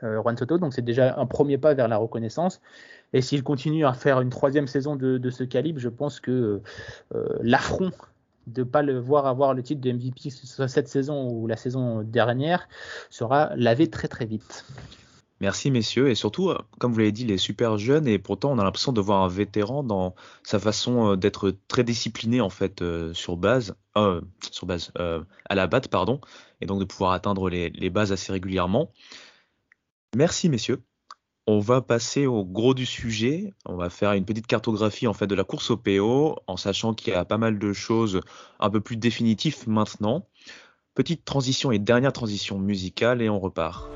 euh, 0.04 0.22
Juan 0.22 0.38
Soto, 0.38 0.58
donc 0.58 0.74
c'est 0.74 0.82
déjà 0.82 1.18
un 1.20 1.26
premier 1.26 1.58
pas 1.58 1.74
vers 1.74 1.88
la 1.88 1.98
reconnaissance. 1.98 2.62
Et 3.14 3.22
s'il 3.22 3.44
continue 3.44 3.86
à 3.86 3.94
faire 3.94 4.22
une 4.22 4.30
troisième 4.30 4.68
saison 4.68 4.96
de, 4.96 5.18
de 5.18 5.30
ce 5.30 5.44
calibre, 5.44 5.80
je 5.80 5.90
pense 5.90 6.20
que 6.20 6.62
euh, 7.14 7.26
l'affront 7.42 7.92
de 8.48 8.62
ne 8.62 8.66
pas 8.66 8.82
le 8.82 9.00
voir 9.00 9.26
avoir 9.26 9.54
le 9.54 9.64
titre 9.64 9.82
de 9.82 9.92
MVP, 9.92 10.30
cette 10.30 10.88
saison 10.88 11.30
ou 11.32 11.48
la 11.48 11.58
saison 11.58 12.04
dernière, 12.04 12.68
sera 13.10 13.56
lavé 13.56 13.90
très 13.90 14.08
très 14.08 14.26
vite. 14.26 14.66
Merci 15.42 15.70
messieurs 15.70 16.10
et 16.10 16.16
surtout, 16.16 16.50
euh, 16.50 16.58
comme 16.80 16.94
vous 16.94 17.00
l'avez 17.00 17.12
dit, 17.12 17.24
il 17.24 17.32
est 17.32 17.38
super 17.38 17.78
jeune 17.78 18.08
et 18.08 18.18
pourtant 18.20 18.54
on 18.54 18.58
a 18.58 18.64
l'impression 18.64 18.94
de 18.94 19.02
voir 19.02 19.22
un 19.22 19.28
vétéran 19.28 19.84
dans 19.84 20.16
sa 20.44 20.60
façon 20.60 21.12
euh, 21.12 21.16
d'être 21.18 21.54
très 21.68 21.84
discipliné 21.84 22.40
en 22.40 22.50
fait 22.50 22.82
euh, 22.82 23.14
sur 23.14 23.36
base, 23.36 23.76
sur 24.52 24.66
base, 24.66 24.92
à 24.96 25.56
la 25.56 25.68
batte 25.68 25.90
pardon, 25.90 26.22
et 26.62 26.66
donc 26.66 26.80
de 26.80 26.86
pouvoir 26.86 27.12
atteindre 27.12 27.50
les, 27.50 27.70
les 27.70 27.90
bases 27.90 28.12
assez 28.12 28.32
régulièrement. 28.32 28.92
Merci 30.16 30.48
messieurs. 30.50 30.82
On 31.48 31.60
va 31.60 31.82
passer 31.82 32.26
au 32.26 32.44
gros 32.44 32.74
du 32.74 32.86
sujet. 32.86 33.54
On 33.66 33.76
va 33.76 33.90
faire 33.90 34.14
une 34.14 34.26
petite 34.26 34.48
cartographie 34.48 35.06
en 35.06 35.14
fait 35.14 35.28
de 35.28 35.36
la 35.36 35.44
course 35.44 35.70
au 35.70 35.78
PO, 35.78 36.38
en 36.48 36.58
sachant 36.58 36.94
qu'il 36.94 37.14
y 37.14 37.16
a 37.16 37.24
pas 37.24 37.38
mal 37.38 37.60
de 37.60 37.72
choses 37.72 38.22
un 38.60 38.70
peu 38.70 38.82
plus 38.82 38.98
définitives 38.98 39.68
maintenant. 39.68 40.28
Petite 40.96 41.24
transition 41.24 41.72
et 41.72 41.80
dernière 41.80 42.14
transition 42.14 42.58
musicale 42.58 43.22
et 43.22 43.30
on 43.30 43.40
repart. 43.40 43.90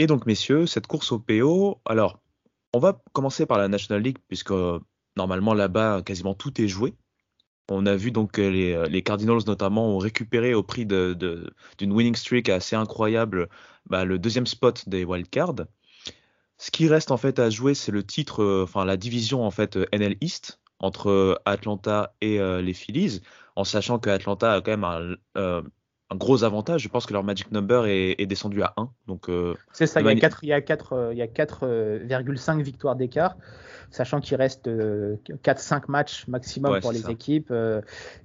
Et 0.00 0.06
donc, 0.06 0.24
messieurs, 0.24 0.66
cette 0.66 0.86
course 0.86 1.12
au 1.12 1.18
PO, 1.18 1.80
alors, 1.84 2.20
on 2.72 2.78
va 2.78 3.02
commencer 3.12 3.44
par 3.44 3.58
la 3.58 3.68
National 3.68 4.02
League, 4.02 4.18
puisque 4.28 4.52
euh, 4.52 4.78
normalement 5.16 5.52
là-bas, 5.52 6.00
quasiment 6.02 6.34
tout 6.34 6.58
est 6.60 6.68
joué. 6.68 6.94
On 7.70 7.84
a 7.84 7.96
vu 7.96 8.12
donc 8.12 8.38
euh, 8.38 8.48
les, 8.48 8.72
euh, 8.72 8.86
les 8.86 9.02
Cardinals 9.02 9.42
notamment 9.46 9.88
ont 9.88 9.98
récupéré 9.98 10.54
au 10.54 10.62
prix 10.62 10.86
d'une 10.86 11.12
de, 11.14 11.52
de, 11.78 11.86
winning 11.86 12.14
streak 12.16 12.48
assez 12.48 12.76
incroyable 12.76 13.48
bah, 13.86 14.06
le 14.06 14.18
deuxième 14.18 14.46
spot 14.46 14.88
des 14.88 15.04
wildcards. 15.04 15.66
Ce 16.58 16.70
qui 16.70 16.88
reste 16.88 17.10
en 17.10 17.16
fait 17.16 17.38
à 17.38 17.50
jouer, 17.50 17.74
c'est 17.74 17.92
le 17.92 18.02
titre, 18.02 18.42
euh, 18.42 18.64
enfin 18.64 18.84
la 18.84 18.96
division 18.96 19.44
en 19.44 19.50
fait 19.50 19.78
NL 19.92 20.16
East 20.20 20.60
entre 20.80 21.40
Atlanta 21.44 22.14
et 22.20 22.40
euh, 22.40 22.60
les 22.60 22.74
Phillies, 22.74 23.20
en 23.56 23.64
sachant 23.64 23.98
que 23.98 24.10
Atlanta 24.10 24.52
a 24.52 24.60
quand 24.60 24.70
même 24.70 24.84
un, 24.84 25.16
euh, 25.36 25.62
un 26.10 26.16
gros 26.16 26.44
avantage. 26.44 26.82
Je 26.82 26.88
pense 26.88 27.06
que 27.06 27.12
leur 27.12 27.24
magic 27.24 27.50
number 27.52 27.86
est, 27.86 28.26
descendu 28.26 28.62
à 28.62 28.72
1. 28.76 28.90
Donc, 29.06 29.28
euh, 29.28 29.54
c'est 29.72 29.86
ça, 29.86 30.00
il 30.00 30.06
y 30.06 30.10
a 30.10 30.14
4,5 30.14 30.38
il 30.42 30.48
y 30.48 30.52
a 30.52 30.60
4, 30.60 31.10
il 31.12 31.18
y 31.18 31.22
a 31.22 31.26
4, 31.26 31.58
euh, 31.64 32.62
victoires 32.62 32.96
d'écart, 32.96 33.36
sachant 33.90 34.20
qu'il 34.20 34.36
reste 34.36 34.68
4-5 34.68 34.68
euh, 34.68 35.80
matchs 35.88 36.26
maximum 36.26 36.80
pour 36.80 36.92
les 36.92 37.10
équipes. 37.10 37.52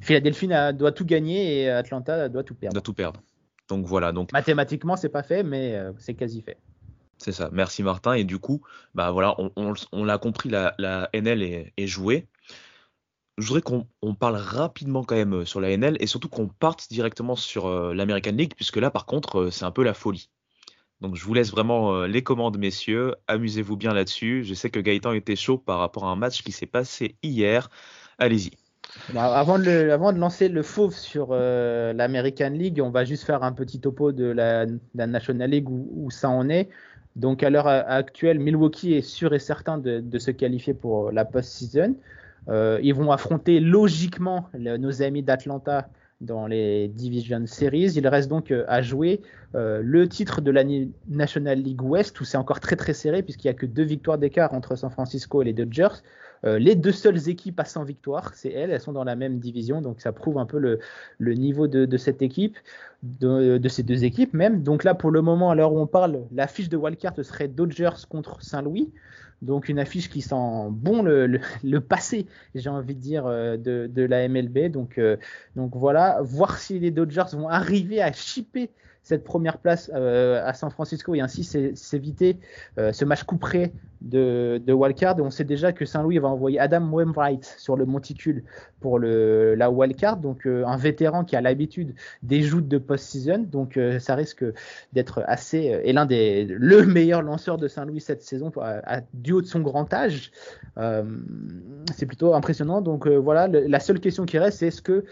Philadelphie 0.02 0.50
doit 0.74 0.92
tout 0.92 1.06
gagner 1.06 1.62
et 1.62 1.70
Atlanta 1.70 2.30
doit 2.30 2.44
tout 2.44 2.56
perdre. 2.56 2.74
Doit 2.74 2.82
tout 2.82 2.94
perdre. 2.94 3.22
Donc 3.70 3.86
voilà. 3.86 4.12
Donc 4.12 4.32
mathématiquement, 4.32 4.96
c'est 4.96 5.10
pas 5.10 5.24
fait, 5.24 5.44
mais 5.44 5.80
c'est 5.98 6.14
quasi 6.14 6.42
fait. 6.42 6.58
C'est 7.24 7.32
ça. 7.32 7.50
Merci 7.54 7.84
Martin. 7.84 8.14
Et 8.14 8.26
du 8.26 8.38
coup, 8.38 8.62
bah 8.94 9.12
voilà, 9.12 9.36
on, 9.56 10.04
l'a 10.04 10.18
compris, 10.18 10.50
la, 10.50 11.10
NL 11.14 11.42
est, 11.42 11.88
jouée 11.88 12.28
je 13.38 13.48
voudrais 13.48 13.62
qu'on 13.62 14.16
parle 14.16 14.36
rapidement 14.36 15.04
quand 15.04 15.16
même 15.16 15.34
euh, 15.34 15.46
sur 15.46 15.60
la 15.60 15.76
NL 15.76 15.98
et 16.00 16.08
surtout 16.08 16.30
qu'on 16.30 16.48
parte 16.48 16.88
directement 16.90 17.36
sur 17.36 17.66
euh, 17.66 17.94
l'American 17.94 18.32
League, 18.32 18.54
puisque 18.56 18.78
là, 18.78 18.92
par 18.92 19.06
contre, 19.06 19.40
euh, 19.40 19.52
c'est 19.52 19.66
un 19.66 19.72
peu 19.72 19.84
la 19.84 19.94
folie. 19.94 20.30
Donc, 21.02 21.16
je 21.16 21.26
vous 21.26 21.34
laisse 21.34 21.52
vraiment 21.52 22.04
les 22.04 22.24
commandes, 22.24 22.58
messieurs. 22.58 23.16
Amusez-vous 23.28 23.76
bien 23.76 23.94
là-dessus. 23.94 24.46
Je 24.46 24.54
sais 24.54 24.70
que 24.70 24.80
Gaëtan 24.80 25.12
était 25.12 25.36
chaud 25.36 25.58
par 25.58 25.80
rapport 25.80 26.06
à 26.06 26.12
un 26.12 26.16
match 26.16 26.44
qui 26.44 26.54
s'est 26.54 26.66
passé 26.66 27.18
hier. 27.24 27.70
Allez-y. 28.20 28.52
Bah, 29.14 29.38
avant, 29.38 29.60
de 29.60 29.90
avant, 29.90 30.14
de 30.14 30.20
lancer 30.20 30.48
le 30.48 30.64
fauve 30.64 30.96
sur 30.96 31.34
l'American 31.34 32.52
League, 32.52 32.80
on 32.82 32.90
va 32.90 33.04
juste 33.04 33.26
faire 33.26 33.44
un 33.44 33.52
petit 33.52 33.82
topo 33.82 34.14
de 34.14 34.24
la, 34.24 34.66
National 34.96 35.50
League 35.50 35.70
où, 35.70 36.10
ça 36.10 36.30
en 36.30 36.48
est. 36.48 36.70
Donc, 37.16 37.44
à 37.44 37.50
l'heure 37.50 37.68
actuelle, 37.68 38.40
Milwaukee 38.40 38.94
est 38.94 39.02
sûr 39.02 39.34
et 39.34 39.40
certain 39.40 39.78
de, 39.78 40.18
se 40.18 40.32
qualifier 40.32 40.74
pour 40.74 41.12
la 41.12 41.26
post-season. 41.26 41.96
Euh, 42.50 42.80
ils 42.84 42.94
vont 42.94 43.12
affronter 43.12 43.60
logiquement 43.60 44.50
nos 44.54 45.02
amis 45.02 45.24
d'Atlanta 45.24 45.88
dans 46.24 46.48
les 46.48 46.88
Division 46.88 47.46
Series. 47.46 47.94
Il 47.96 48.08
reste 48.08 48.30
donc 48.30 48.52
euh, 48.52 48.66
à 48.68 48.82
jouer 48.82 49.22
euh, 49.56 49.82
le 49.84 50.08
titre 50.08 50.42
de 50.42 50.52
la 50.52 50.64
National 51.08 51.60
League 51.60 51.82
West 51.82 52.20
où 52.20 52.24
c'est 52.24 52.38
encore 52.38 52.60
très 52.60 52.76
très 52.76 52.94
serré 52.94 53.22
puisqu'il 53.22 53.48
n'y 53.48 53.52
a 53.52 53.54
que 53.54 53.66
deux 53.66 53.84
victoires 53.84 54.18
d'écart 54.18 54.54
entre 54.54 54.76
San 54.76 54.90
Francisco 54.90 55.42
et 55.42 55.46
les 55.46 55.54
Dodgers. 55.54 56.02
les 56.44 56.76
deux 56.76 56.92
seules 56.92 57.30
équipes 57.30 57.60
à 57.60 57.66
100 57.66 57.84
victoires, 57.86 58.34
c'est 58.36 58.52
elles, 58.52 58.72
elles 58.72 58.82
sont 58.82 58.92
dans 58.92 59.06
la 59.06 59.16
même 59.16 59.40
division, 59.40 59.82
donc 59.82 60.02
ça 60.02 60.12
prouve 60.12 60.38
un 60.38 60.46
peu 60.46 60.60
le, 60.60 61.34
niveau 61.34 61.68
de, 61.68 61.98
cette 61.98 62.22
équipe, 62.22 62.58
de, 63.04 63.70
ces 63.70 63.84
deux 63.84 64.04
équipes 64.04 64.34
même. 64.34 64.62
Donc 64.62 64.84
là, 64.84 64.94
pour 64.94 65.12
le 65.12 65.22
moment, 65.22 65.52
à 65.52 65.56
l'heure 65.56 65.72
où 65.72 65.80
on 65.80 65.88
parle, 65.88 66.24
la 66.34 66.48
fiche 66.48 66.68
de 66.68 66.76
wildcard 66.76 67.14
serait 67.24 67.48
Dodgers 67.48 68.06
contre 68.10 68.42
Saint-Louis. 68.42 68.92
Donc 69.44 69.68
une 69.70 69.80
affiche 69.80 70.10
qui 70.10 70.22
sent 70.22 70.70
bon 70.70 71.04
le, 71.04 71.80
passé, 71.80 72.26
j'ai 72.56 72.70
envie 72.70 72.96
de 72.96 73.00
dire, 73.00 73.26
euh, 73.26 73.58
de, 73.58 74.04
la 74.04 74.28
MLB. 74.28 74.72
Donc, 74.72 74.98
euh, 74.98 75.18
donc 75.56 75.76
voilà, 75.76 76.20
voir 76.22 76.58
si 76.58 76.80
les 76.80 76.92
Dodgers 76.92 77.34
vont 77.34 77.50
arriver 77.50 78.02
à 78.02 78.12
chipper 78.12 78.70
cette 79.04 79.24
première 79.24 79.58
place 79.58 79.92
euh, 79.94 80.46
à 80.46 80.54
San 80.54 80.72
Francisco 80.72 81.14
et 81.14 81.22
ainsi 81.22 81.44
s'éviter 81.44 82.40
ce 82.78 83.06
match 83.06 83.24
couperé 83.24 83.74
de, 84.04 84.62
de 84.66 84.74
wildcard. 84.74 85.16
On 85.20 85.32
sait 85.32 85.44
déjà 85.44 85.72
que 85.72 85.86
Saint-Louis 85.86 86.20
va 86.20 86.28
envoyer 86.28 86.60
Adam 86.60 86.88
Wainwright 86.92 87.56
sur 87.58 87.76
le 87.76 87.86
monticule 87.86 88.44
pour 88.80 89.00
le, 89.00 89.56
la 89.56 89.72
wildcard, 89.72 90.18
donc 90.18 90.46
euh, 90.46 90.66
un 90.66 90.76
vétéran 90.76 91.24
qui 91.24 91.36
a 91.36 91.42
l'habitude 91.42 91.96
des 92.22 92.42
joutes 92.42 92.68
de 92.68 92.78
post-season. 92.78 93.48
Donc 93.50 93.78
euh, 93.78 94.00
ça 94.00 94.16
risque 94.16 94.44
d'être 94.92 95.24
assez. 95.26 95.74
Euh, 95.74 95.82
et 95.84 95.94
l'un 95.94 96.06
des. 96.06 96.46
le 96.46 96.86
meilleur 96.86 97.22
lanceur 97.22 97.58
de 97.58 97.68
Saint-Louis 97.68 98.02
cette 98.02 98.22
saison, 98.22 98.52
à, 98.62 99.02
du 99.14 99.32
haut 99.32 99.42
de 99.42 99.48
son 99.48 99.62
grand 99.62 99.92
âge. 99.94 100.32
c'est 101.96 102.06
plutôt 102.06 102.34
impressionnant. 102.34 102.82
Donc 102.82 103.08
voilà, 103.08 103.48
la 103.48 103.80
seule 103.80 104.00
question 104.00 104.26
qui 104.26 104.38
reste, 104.38 104.60
c'est 104.60 104.68
est-ce 104.68 104.82
que 104.82 105.06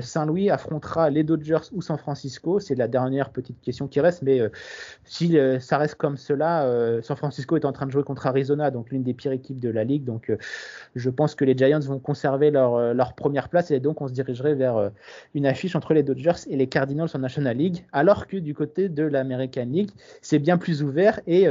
Saint-Louis 0.00 0.50
affrontera 0.50 1.10
les 1.10 1.24
Dodgers 1.24 1.70
ou 1.72 1.82
San 1.82 1.98
Francisco 1.98 2.60
C'est 2.60 2.74
la 2.74 2.88
dernière 2.88 3.30
petite 3.30 3.60
question 3.60 3.88
qui 3.88 4.00
reste. 4.00 4.22
Mais 4.22 4.40
si 5.04 5.38
ça 5.60 5.78
reste 5.78 5.94
comme 5.96 6.16
cela, 6.16 7.00
San 7.02 7.16
Francisco 7.16 7.56
est 7.56 7.64
en 7.64 7.72
train 7.72 7.86
de 7.86 7.90
jouer 7.90 8.02
contre 8.02 8.26
Arizona, 8.26 8.70
donc 8.70 8.90
l'une 8.90 9.02
des 9.02 9.14
pires 9.14 9.32
équipes 9.32 9.58
de 9.58 9.70
la 9.70 9.84
ligue. 9.84 10.04
Donc 10.04 10.30
euh, 10.30 10.36
je 10.94 11.10
pense 11.10 11.34
que 11.34 11.44
les 11.44 11.56
Giants 11.56 11.80
vont 11.80 11.98
conserver 11.98 12.50
leur, 12.50 12.74
euh, 12.74 12.94
première 13.16 13.48
place 13.48 13.70
et 13.70 13.80
donc 13.80 14.00
on 14.00 14.08
se 14.08 14.12
dirigerait 14.12 14.54
vers 14.54 14.76
euh, 14.76 14.88
une 15.34 15.46
affiche 15.46 15.76
entre 15.76 15.94
les 15.94 16.02
Dodgers 16.02 16.48
et 16.48 16.56
les 16.56 16.66
Cardinals 16.66 17.08
en 17.14 17.18
National 17.18 17.56
League, 17.56 17.84
alors 17.92 18.26
que 18.26 18.36
du 18.36 18.54
côté 18.54 18.88
de 18.88 19.02
l'American 19.02 19.66
League, 19.66 19.90
c'est 20.20 20.38
bien 20.38 20.58
plus 20.58 20.82
ouvert 20.82 21.20
et 21.26 21.46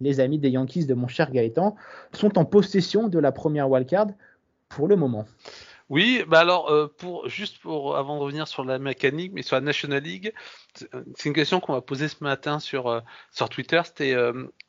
les 0.00 0.20
amis 0.20 0.38
des 0.38 0.50
Yankees 0.50 0.86
de 0.86 0.94
mon 0.94 1.08
cher 1.08 1.30
Gaëtan 1.30 1.76
sont 2.12 2.38
en 2.38 2.44
possession 2.44 3.08
de 3.08 3.18
la 3.18 3.32
première 3.32 3.70
wildcard 3.70 4.08
pour 4.68 4.88
le 4.88 4.96
moment. 4.96 5.24
Oui, 5.88 6.24
bah 6.26 6.40
alors 6.40 6.90
pour 6.98 7.28
juste 7.28 7.58
pour 7.58 7.96
avant 7.96 8.16
de 8.16 8.22
revenir 8.22 8.48
sur 8.48 8.64
la 8.64 8.78
mécanique, 8.78 9.32
mais 9.32 9.42
sur 9.42 9.54
la 9.56 9.60
National 9.60 10.02
League, 10.02 10.32
c'est 10.74 11.28
une 11.28 11.32
question 11.32 11.60
qu'on 11.60 11.72
m'a 11.74 11.80
posée 11.80 12.08
ce 12.08 12.24
matin 12.24 12.58
sur 12.58 13.02
sur 13.30 13.48
Twitter. 13.48 13.80
C'était 13.84 14.16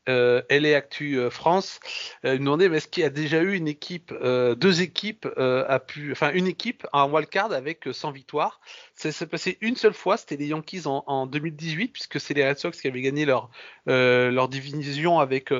euh, 0.07 0.41
LA 0.49 0.77
Actu 0.77 1.17
euh, 1.17 1.29
France, 1.29 1.79
euh, 2.25 2.35
il 2.35 2.39
demandait 2.39 2.65
est-ce 2.67 2.87
qu'il 2.87 3.03
y 3.03 3.05
a 3.05 3.09
déjà 3.09 3.41
eu 3.41 3.55
une 3.55 3.67
équipe, 3.67 4.13
euh, 4.21 4.55
deux 4.55 4.81
équipes 4.81 5.27
a 5.37 5.79
pu, 5.79 6.11
enfin 6.11 6.31
une 6.33 6.47
équipe 6.47 6.85
en 6.93 7.09
wildcard 7.11 7.51
avec 7.51 7.87
100 7.91 8.11
victoires? 8.11 8.59
Ça 8.97 9.11
s'est 9.11 9.27
passé 9.27 9.57
une 9.61 9.75
seule 9.75 9.93
fois, 9.93 10.17
c'était 10.17 10.37
les 10.37 10.47
Yankees 10.47 10.87
en, 10.87 11.03
en 11.07 11.27
2018 11.27 11.89
puisque 11.89 12.19
c'est 12.19 12.33
les 12.33 12.47
Red 12.47 12.57
Sox 12.57 12.71
qui 12.81 12.87
avaient 12.87 13.01
gagné 13.01 13.25
leur 13.25 13.49
leur 13.85 14.49
division 14.49 15.19
avec 15.19 15.53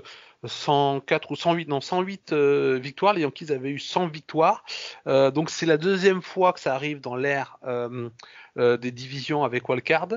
104 0.43 1.31
ou 1.31 1.35
108, 1.35 1.67
non 1.69 1.79
108 1.79 2.33
victoires. 2.33 3.13
Les 3.13 3.21
Yankees 3.21 3.51
avaient 3.51 3.69
eu 3.69 3.79
100 3.79 4.07
victoires. 4.07 4.65
donc 5.05 5.49
c'est 5.51 5.67
la 5.67 5.77
deuxième 5.77 6.21
fois 6.21 6.51
que 6.51 6.59
ça 6.59 6.73
arrive 6.73 6.99
dans 6.99 7.15
l'ère 7.15 7.59
des 8.57 8.91
divisions 8.91 9.43
avec 9.43 9.69
wildcard. 9.69 10.09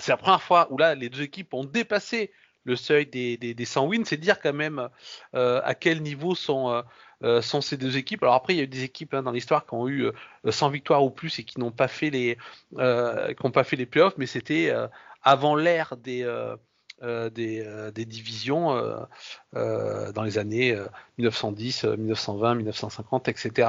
C'est 0.00 0.10
la 0.10 0.16
première 0.16 0.42
fois 0.42 0.66
où 0.72 0.78
là 0.78 0.96
les 0.96 1.08
deux 1.08 1.22
équipes 1.22 1.54
ont 1.54 1.64
dépassé 1.64 2.32
le 2.64 2.76
seuil 2.76 3.06
des, 3.06 3.36
des, 3.36 3.64
100 3.64 3.86
wins, 3.86 4.04
c'est 4.04 4.16
dire 4.16 4.40
quand 4.40 4.52
même 4.52 4.88
euh, 5.34 5.60
à 5.64 5.74
quel 5.74 6.02
niveau 6.02 6.34
sont, 6.34 6.70
euh, 6.70 6.82
euh, 7.22 7.42
sont 7.42 7.60
ces 7.60 7.76
deux 7.76 7.96
équipes. 7.96 8.22
Alors 8.22 8.34
après, 8.34 8.54
il 8.54 8.56
y 8.58 8.60
a 8.60 8.64
eu 8.64 8.68
des 8.68 8.84
équipes 8.84 9.14
hein, 9.14 9.22
dans 9.22 9.32
l'histoire 9.32 9.66
qui 9.66 9.74
ont 9.74 9.88
eu 9.88 10.10
100 10.48 10.70
victoires 10.70 11.04
ou 11.04 11.10
plus 11.10 11.38
et 11.38 11.44
qui 11.44 11.58
n'ont 11.60 11.72
pas 11.72 11.88
fait 11.88 12.10
les 12.10 12.36
qui 12.72 12.76
n'ont 13.44 13.50
pas 13.52 13.64
fait 13.64 13.76
les 13.76 13.86
playoffs, 13.86 14.14
mais 14.16 14.26
c'était 14.26 14.72
avant 15.22 15.56
l'ère 15.56 15.96
des 15.96 16.24
des, 17.02 17.90
des, 17.92 18.04
divisions 18.04 18.76
dans 19.52 20.22
les 20.22 20.38
années 20.38 20.76
1910, 21.18 21.84
1920, 21.84 22.54
1950, 22.56 23.28
etc. 23.28 23.68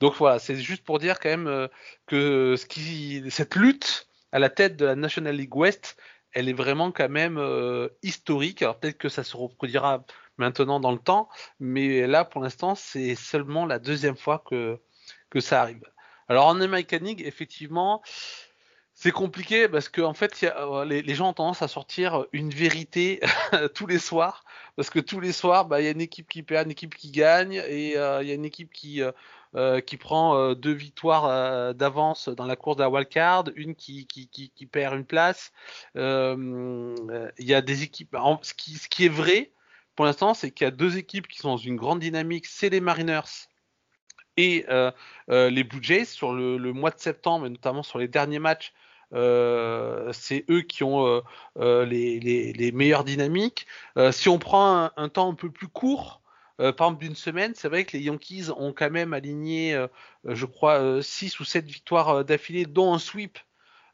Donc 0.00 0.14
voilà, 0.16 0.38
c'est 0.38 0.56
juste 0.56 0.84
pour 0.84 0.98
dire 0.98 1.18
quand 1.20 1.30
même 1.30 1.68
que 2.06 2.56
ce 2.56 2.66
qui, 2.66 3.24
cette 3.30 3.54
lutte 3.54 4.08
à 4.32 4.38
la 4.38 4.50
tête 4.50 4.76
de 4.76 4.84
la 4.84 4.96
National 4.96 5.34
League 5.34 5.56
West, 5.56 5.96
elle 6.36 6.50
est 6.50 6.52
vraiment 6.52 6.92
quand 6.92 7.08
même 7.08 7.38
euh, 7.38 7.88
historique. 8.02 8.60
Alors 8.60 8.78
peut-être 8.78 8.98
que 8.98 9.08
ça 9.08 9.24
se 9.24 9.34
reproduira 9.34 10.04
maintenant 10.36 10.80
dans 10.80 10.92
le 10.92 10.98
temps, 10.98 11.30
mais 11.60 12.06
là 12.06 12.26
pour 12.26 12.42
l'instant 12.42 12.74
c'est 12.74 13.14
seulement 13.14 13.64
la 13.64 13.78
deuxième 13.78 14.18
fois 14.18 14.44
que, 14.44 14.78
ça 15.40 15.62
arrive. 15.62 15.84
Alors 16.28 16.46
en 16.46 16.54
mécanique, 16.54 17.20
effectivement, 17.22 18.02
c'est 19.06 19.12
compliqué 19.12 19.68
parce 19.68 19.88
que 19.88 20.00
en 20.00 20.14
fait, 20.14 20.42
euh, 20.42 20.84
les, 20.84 21.14
gens 21.14 21.28
ont 21.28 21.32
tendance 21.32 21.62
à 21.62 21.68
sortir 21.68 22.26
une 22.32 22.50
vérité 22.50 23.20
tous 23.76 23.86
les 23.86 24.00
soirs, 24.00 24.44
parce 24.74 24.90
que 24.90 24.98
tous 24.98 25.20
les 25.20 25.30
soirs, 25.30 25.64
bah, 25.66 25.80
il 25.80 25.84
y 25.84 25.86
a 25.86 25.92
une 25.92 26.00
équipe 26.00 26.28
qui 26.28 26.42
perd, 26.42 26.66
une 26.66 26.72
équipe 26.72 26.92
qui 26.92 27.12
gagne, 27.12 27.62
et 27.68 27.96
euh, 27.96 28.20
il 28.24 28.28
y 28.28 28.32
a 28.32 28.34
une 28.34 28.44
équipe 28.44 28.72
qui 28.72 29.00
euh, 29.54 29.80
qui 29.80 29.96
prend 29.96 30.54
deux 30.54 30.72
victoires 30.72 31.72
d'avance 31.72 32.28
dans 32.28 32.46
la 32.46 32.56
course 32.56 32.78
de 32.78 32.82
la 32.82 32.90
wildcard, 32.90 33.44
une 33.54 33.76
qui, 33.76 34.08
qui, 34.08 34.66
perd 34.66 34.96
une 34.96 35.04
place. 35.04 35.52
Il 35.94 37.30
y 37.38 37.54
a 37.54 37.62
des 37.62 37.82
équipes. 37.84 38.16
Ce 38.42 38.54
qui, 38.54 38.72
ce 38.74 38.88
qui 38.88 39.06
est 39.06 39.08
vrai 39.08 39.52
pour 39.94 40.04
l'instant, 40.04 40.34
c'est 40.34 40.50
qu'il 40.50 40.64
y 40.64 40.68
a 40.68 40.72
deux 40.72 40.98
équipes 40.98 41.28
qui 41.28 41.38
sont 41.38 41.50
dans 41.50 41.56
une 41.56 41.76
grande 41.76 42.00
dynamique. 42.00 42.46
C'est 42.46 42.70
les 42.70 42.80
Mariners 42.80 43.46
et 44.36 44.66
les 45.28 45.64
Blue 45.64 45.82
Jays 45.82 46.06
sur 46.06 46.34
le, 46.34 46.72
mois 46.72 46.90
de 46.90 46.98
septembre, 46.98 47.46
et 47.46 47.50
notamment 47.50 47.84
sur 47.84 48.00
les 48.00 48.08
derniers 48.08 48.40
matchs. 48.40 48.74
C'est 49.12 50.44
eux 50.50 50.62
qui 50.62 50.84
ont 50.84 51.22
les, 51.56 52.20
les, 52.20 52.52
les, 52.52 52.72
meilleures 52.72 53.04
dynamiques. 53.04 53.66
si 54.12 54.28
on 54.28 54.38
prend 54.38 54.90
un, 54.96 55.08
temps 55.08 55.30
un 55.30 55.34
peu 55.34 55.50
plus 55.50 55.68
court, 55.68 56.22
euh, 56.60 56.72
par 56.72 56.88
exemple 56.88 57.04
d'une 57.04 57.16
semaine, 57.16 57.52
c'est 57.54 57.68
vrai 57.68 57.84
que 57.84 57.96
les 57.96 58.02
Yankees 58.04 58.50
ont 58.56 58.72
quand 58.72 58.90
même 58.90 59.12
aligné, 59.12 59.74
euh, 59.74 59.88
je 60.24 60.46
crois, 60.46 61.02
6 61.02 61.34
euh, 61.34 61.42
ou 61.42 61.44
7 61.44 61.66
victoires 61.66 62.24
d'affilée, 62.24 62.64
dont 62.64 62.94
un 62.94 62.98
sweep 62.98 63.38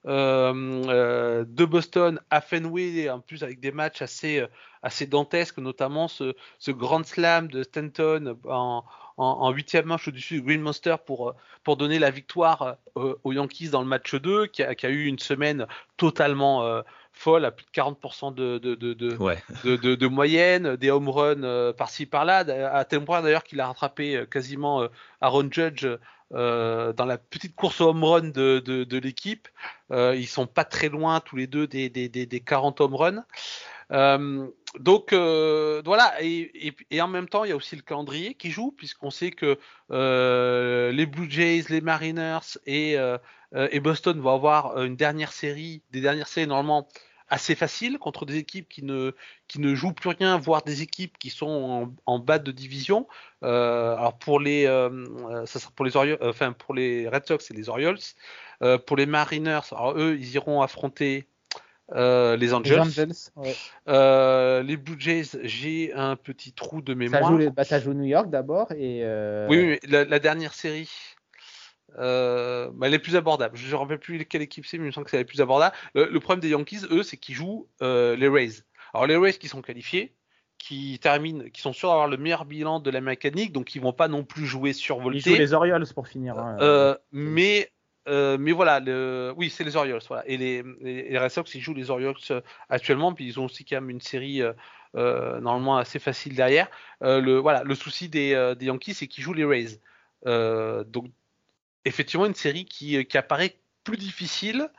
de 0.04 1.64
Boston 1.64 2.20
à 2.30 2.40
Fenway, 2.40 3.08
en 3.08 3.20
plus 3.20 3.42
avec 3.42 3.60
des 3.60 3.72
matchs 3.72 4.02
assez, 4.02 4.44
assez 4.82 5.06
dantesques, 5.06 5.58
notamment 5.58 6.08
ce, 6.08 6.34
Grand 6.68 7.04
Slam 7.06 7.48
de 7.48 7.62
Stanton 7.62 8.36
en, 8.48 9.50
huitième 9.52 9.86
manche 9.86 10.08
au-dessus 10.08 10.34
du 10.34 10.42
Green 10.42 10.60
Monster 10.60 10.96
pour, 11.04 11.34
donner 11.76 11.98
la 11.98 12.10
victoire 12.10 12.76
aux 12.96 13.32
Yankees 13.32 13.70
dans 13.70 13.82
le 13.82 13.88
match 13.88 14.14
2, 14.14 14.46
qui 14.46 14.62
a, 14.62 14.74
qui 14.74 14.86
a 14.86 14.90
eu 14.90 15.04
une 15.04 15.18
semaine 15.18 15.66
totalement 15.96 16.82
folle 17.12 17.44
à 17.44 17.50
plus 17.50 17.64
de 17.64 17.70
40% 17.70 18.34
de, 18.34 18.58
de, 18.58 18.74
de, 18.74 18.94
de, 18.94 19.94
de, 19.94 20.06
moyenne, 20.06 20.76
des 20.76 20.90
home 20.90 21.08
runs 21.08 21.44
euh, 21.44 21.72
par-ci 21.72 22.06
par-là, 22.06 22.38
à 22.72 22.84
tel 22.84 23.04
point 23.04 23.22
d'ailleurs 23.22 23.44
qu'il 23.44 23.60
a 23.60 23.66
rattrapé 23.66 24.16
euh, 24.16 24.26
quasiment 24.26 24.82
euh, 24.82 24.88
Aaron 25.20 25.48
Judge 25.50 25.86
dans 26.30 27.04
la 27.06 27.18
petite 27.18 27.54
course 27.54 27.82
au 27.82 27.90
home 27.90 28.04
run 28.04 28.28
de, 28.30 28.58
de, 28.58 28.98
l'équipe. 28.98 29.48
ils 29.90 30.26
sont 30.26 30.46
pas 30.46 30.64
très 30.64 30.88
loin 30.88 31.20
tous 31.20 31.36
les 31.36 31.46
deux 31.46 31.66
des, 31.66 31.90
des, 31.90 32.08
des, 32.08 32.40
40 32.40 32.80
home 32.80 32.94
runs. 32.94 33.24
Donc 34.78 35.12
voilà, 35.12 36.14
et, 36.20 36.74
en 37.00 37.08
même 37.08 37.28
temps, 37.28 37.44
il 37.44 37.50
y 37.50 37.52
a 37.52 37.56
aussi 37.56 37.76
le 37.76 37.82
calendrier 37.82 38.34
qui 38.34 38.50
joue, 38.50 38.72
puisqu'on 38.72 39.10
sait 39.10 39.30
que 39.30 39.58
les 39.90 41.06
Blue 41.06 41.30
Jays, 41.30 41.64
les 41.68 41.80
Mariners 41.80 42.58
et, 42.66 42.96
et 43.54 43.80
Boston 43.80 44.20
vont 44.20 44.34
avoir 44.34 44.82
une 44.82 44.96
dernière 44.96 45.32
série, 45.32 45.82
des 45.90 46.00
dernières 46.00 46.28
séries 46.28 46.46
normalement 46.46 46.88
assez 47.32 47.54
faciles 47.54 47.98
contre 47.98 48.26
des 48.26 48.36
équipes 48.36 48.68
qui 48.68 48.84
ne, 48.84 49.12
qui 49.48 49.58
ne 49.58 49.74
jouent 49.74 49.94
plus 49.94 50.10
rien, 50.10 50.36
voire 50.36 50.62
des 50.62 50.82
équipes 50.82 51.16
qui 51.16 51.30
sont 51.30 51.94
en, 52.04 52.18
bas 52.18 52.38
de 52.38 52.52
division. 52.52 53.08
Euh, 53.42 53.96
alors 53.96 54.18
pour 54.18 54.38
les, 54.38 54.66
euh, 54.66 55.46
ça 55.46 55.58
sera 55.58 55.72
pour 55.74 55.86
les 55.86 55.96
Orioles, 55.96 56.18
enfin 56.20 56.52
pour 56.52 56.74
les 56.74 57.08
Red 57.08 57.26
Sox 57.26 57.38
et 57.50 57.54
les 57.54 57.70
Orioles. 57.70 57.98
Euh, 58.62 58.76
pour 58.76 58.98
les 58.98 59.06
Mariners, 59.06 59.72
alors 59.72 59.96
eux, 59.96 60.18
ils 60.20 60.34
iront 60.34 60.60
affronter 60.60 61.26
les 61.90 62.54
Angels. 62.54 62.82
Les, 63.86 64.76
Blue 64.76 64.96
Jays, 64.98 65.38
j'ai 65.42 65.92
un 65.94 66.16
petit 66.16 66.52
trou 66.52 66.82
de 66.82 66.94
mémoire. 66.94 67.22
Ça 67.22 67.28
joue, 67.28 67.50
bah, 67.50 67.64
ça 67.64 67.80
joue 67.80 67.92
New 67.94 68.04
York 68.04 68.30
d'abord 68.30 68.72
et. 68.72 69.04
Oui, 69.48 69.64
mais 69.64 69.80
la, 69.88 70.18
dernière 70.18 70.54
série. 70.54 70.90
Euh, 71.98 72.70
bah, 72.74 72.86
elle 72.86 72.94
est 72.94 72.98
plus 72.98 73.16
abordable. 73.16 73.56
Je 73.56 73.66
ne 73.66 73.72
me 73.72 73.76
rappelle 73.76 73.98
plus 73.98 74.24
quelle 74.24 74.42
équipe 74.42 74.66
c'est, 74.66 74.78
mais 74.78 74.84
il 74.84 74.86
me 74.88 74.92
semble 74.92 75.04
que 75.04 75.10
c'est 75.10 75.18
la 75.18 75.24
plus 75.24 75.40
abordable. 75.40 75.74
Le, 75.94 76.18
problème 76.18 76.40
des 76.40 76.50
Yankees, 76.50 76.86
eux, 76.90 77.02
c'est 77.02 77.16
qu'ils 77.16 77.34
jouent 77.34 77.68
euh, 77.82 78.16
les 78.16 78.28
Rays. 78.28 78.62
Alors 78.94 79.06
les 79.06 79.16
Rays 79.16 79.34
qui 79.34 79.48
sont 79.48 79.62
qualifiés, 79.62 80.14
qui 80.58 80.98
terminent, 81.00 81.44
qui 81.52 81.60
sont 81.60 81.72
sûrs 81.72 81.88
d'avoir 81.88 82.08
le 82.08 82.16
meilleur 82.16 82.44
bilan 82.44 82.80
de 82.80 82.90
la 82.90 83.00
mécanique, 83.00 83.52
donc 83.52 83.74
ils 83.74 83.80
vont 83.80 83.92
pas 83.92 84.08
non 84.08 84.24
plus 84.24 84.46
jouer 84.46 84.72
survoltés. 84.72 85.30
Ils 85.30 85.34
jouent 85.34 85.40
les 85.40 85.54
Orioles 85.54 85.86
pour 85.94 86.08
finir. 86.08 86.38
Hein. 86.38 86.96
Euh, 88.08 88.36
mais 88.38 88.52
voilà, 88.52 88.80
oui, 89.36 89.50
c'est 89.50 89.64
les 89.64 89.76
Orioles. 89.76 90.02
Voilà. 90.08 90.24
Et 90.26 90.36
les, 90.36 91.18
Red 91.18 91.30
Sox, 91.30 91.54
ils 91.54 91.60
jouent 91.60 91.74
les 91.74 91.90
Orioles 91.90 92.16
actuellement, 92.68 93.12
puis 93.12 93.26
ils 93.26 93.38
ont 93.38 93.44
aussi 93.44 93.64
quand 93.64 93.76
même 93.76 93.90
une 93.90 94.00
série 94.00 94.42
normalement 94.94 95.76
assez 95.76 95.98
facile 95.98 96.34
derrière. 96.34 96.68
le, 97.00 97.36
voilà, 97.36 97.62
le 97.64 97.74
souci 97.74 98.08
des, 98.08 98.54
Yankees, 98.60 98.94
c'est 98.94 99.06
qu'ils 99.06 99.24
jouent 99.24 99.34
les 99.34 99.44
Rays. 99.44 99.80
donc 100.24 101.06
effectivement 101.84 102.26
une 102.26 102.34
série 102.34 102.64
qui, 102.64 102.96
euh, 102.96 103.02
qui 103.02 103.18
apparaît 103.18 103.56
plus 103.84 103.96
difficile. 103.96 104.70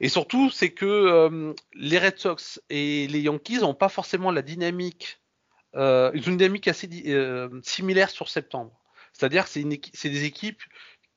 Et 0.00 0.08
surtout, 0.08 0.50
c'est 0.50 0.70
que 0.70 0.86
euh, 0.86 1.52
les 1.74 1.98
Red 1.98 2.18
Sox 2.18 2.60
et 2.70 3.06
les 3.08 3.20
Yankees 3.20 3.60
n'ont 3.60 3.74
pas 3.74 3.88
forcément 3.88 4.30
la 4.30 4.42
dynamique, 4.42 5.20
euh, 5.76 6.10
ils 6.14 6.26
ont 6.28 6.32
une 6.32 6.38
dynamique 6.38 6.68
assez 6.68 6.88
euh, 7.06 7.60
similaire 7.62 8.10
sur 8.10 8.28
septembre. 8.28 8.72
C'est-à-dire 9.12 9.44
que 9.44 9.50
c'est 9.50 10.08
des 10.08 10.24
équipes 10.24 10.62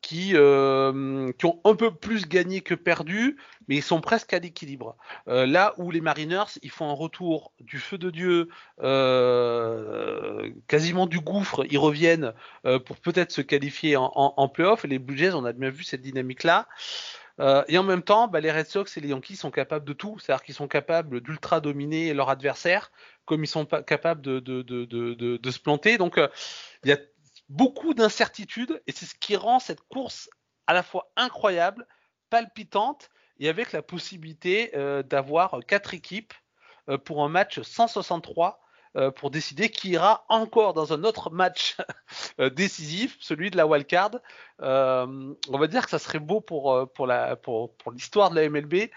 qui, 0.04 0.34
euh, 0.36 1.32
qui 1.40 1.46
ont 1.48 1.60
un 1.64 1.76
peu 1.76 1.90
plus 1.96 2.28
gagné 2.28 2.62
que 2.62 2.76
perdu, 2.76 3.38
mais 3.68 3.78
ils 3.78 3.82
sont 3.82 4.02
presque 4.02 4.34
à 4.34 4.40
l'équilibre. 4.40 4.98
Euh, 5.28 5.48
là 5.48 5.74
où 5.78 5.90
les 5.90 6.02
Mariners, 6.02 6.60
ils 6.62 6.70
font 6.70 6.90
un 6.90 6.94
retour 6.94 7.54
du 7.62 7.80
feu 7.80 7.98
de 7.98 8.12
Dieu, 8.12 8.50
euh, 8.82 10.52
quasiment 10.68 11.08
du 11.08 11.20
gouffre, 11.20 11.66
ils 11.72 11.80
reviennent 11.80 12.34
euh, 12.66 12.80
pour 12.80 12.98
peut-être 12.98 13.32
se 13.32 13.42
qualifier 13.42 13.96
en, 13.96 14.12
en, 14.14 14.34
en 14.36 14.50
playoff. 14.50 14.84
Les 14.84 15.00
Blue 15.00 15.18
Jays, 15.18 15.34
on 15.34 15.46
a 15.46 15.54
bien 15.54 15.70
vu 15.70 15.84
cette 15.84 16.02
dynamique-là. 16.02 16.68
Euh, 17.40 17.64
et 17.68 17.80
en 17.80 17.84
même 17.84 18.04
temps, 18.04 18.28
bah, 18.28 18.42
les 18.42 18.52
Red 18.52 18.68
Sox 18.68 18.96
et 18.96 19.02
les 19.02 19.08
Yankees 19.10 19.38
sont 19.38 19.50
capables 19.50 19.86
de 19.86 19.94
tout, 19.94 20.20
c'est-à-dire 20.20 20.44
qu'ils 20.44 20.54
sont 20.54 20.68
capables 20.68 21.20
d'ultra 21.22 21.62
dominer 21.62 22.14
leur 22.14 22.30
adversaire, 22.30 22.92
comme 23.26 23.44
ils 23.44 23.48
sont 23.48 23.66
pas 23.66 23.82
capables 23.82 24.22
de, 24.22 24.40
de, 24.40 24.62
de, 24.62 24.86
de, 24.86 25.38
de 25.38 25.52
se 25.52 25.60
planter. 25.60 25.98
Donc, 25.98 26.20
euh, 26.20 26.28
il 26.84 26.90
y 26.90 26.94
a 26.94 27.00
beaucoup 27.50 27.94
d'incertitudes 27.94 28.82
et 28.88 28.92
c'est 28.92 29.06
ce 29.06 29.16
qui 29.16 29.36
rend 29.36 29.60
cette 29.60 29.82
course 29.82 30.30
à 30.68 30.74
la 30.74 30.84
fois 30.84 31.12
incroyable, 31.16 31.88
palpitante 32.30 33.10
et 33.40 33.50
avec 33.50 33.72
la 33.72 33.82
possibilité 33.82 34.72
euh, 34.76 35.04
d'avoir 35.04 35.60
quatre 35.68 35.94
équipes 35.94 36.34
euh, 36.90 36.98
pour 36.98 37.24
un 37.24 37.30
match 37.30 37.62
163 37.62 38.60
euh, 38.96 39.10
pour 39.10 39.32
décider 39.32 39.70
qui 39.70 39.90
ira 39.90 40.24
encore 40.30 40.74
dans 40.74 40.94
un 40.94 41.04
autre 41.04 41.32
match 41.32 41.78
décisif, 42.56 43.18
celui 43.20 43.50
de 43.50 43.58
la 43.58 43.66
wildcard. 43.66 44.12
on 44.60 45.36
va 45.50 45.68
dire 45.68 45.84
que 45.86 45.90
ça 45.90 46.00
serait 46.00 46.20
beau 46.20 46.42
pour, 46.42 46.88
l'histoire 47.92 48.30
de 48.30 48.36
la 48.36 48.50
MLB 48.50 48.90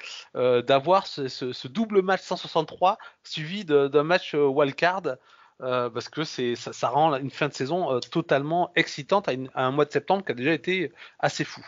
d'avoir 0.67 1.07
ce, 1.07 1.29
ce, 1.29 1.53
ce, 1.53 1.67
double 1.67 2.03
match 2.03 2.23
163 2.23 2.99
suivi 3.25 3.65
d'un 3.65 4.03
match 4.03 4.35
wildcard. 4.35 5.17
Euh, 5.63 5.89
parce 5.89 6.09
que 6.11 6.23
c'est 6.25 6.55
ça, 6.55 6.73
ça, 6.75 6.89
rend 6.89 7.17
une 7.17 7.31
fin 7.31 7.49
de 7.49 7.55
saison 7.55 7.91
euh, 7.91 8.01
totalement 8.01 8.71
excitante 8.77 9.27
à, 9.29 9.33
un 9.55 9.71
mois 9.71 9.87
de 9.87 9.91
septembre 9.91 10.23
qui 10.25 10.33
a 10.33 10.35
déjà 10.35 10.53
été 10.53 10.93
assez 11.19 11.45
fou. 11.45 11.63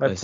Ouais, 0.00 0.14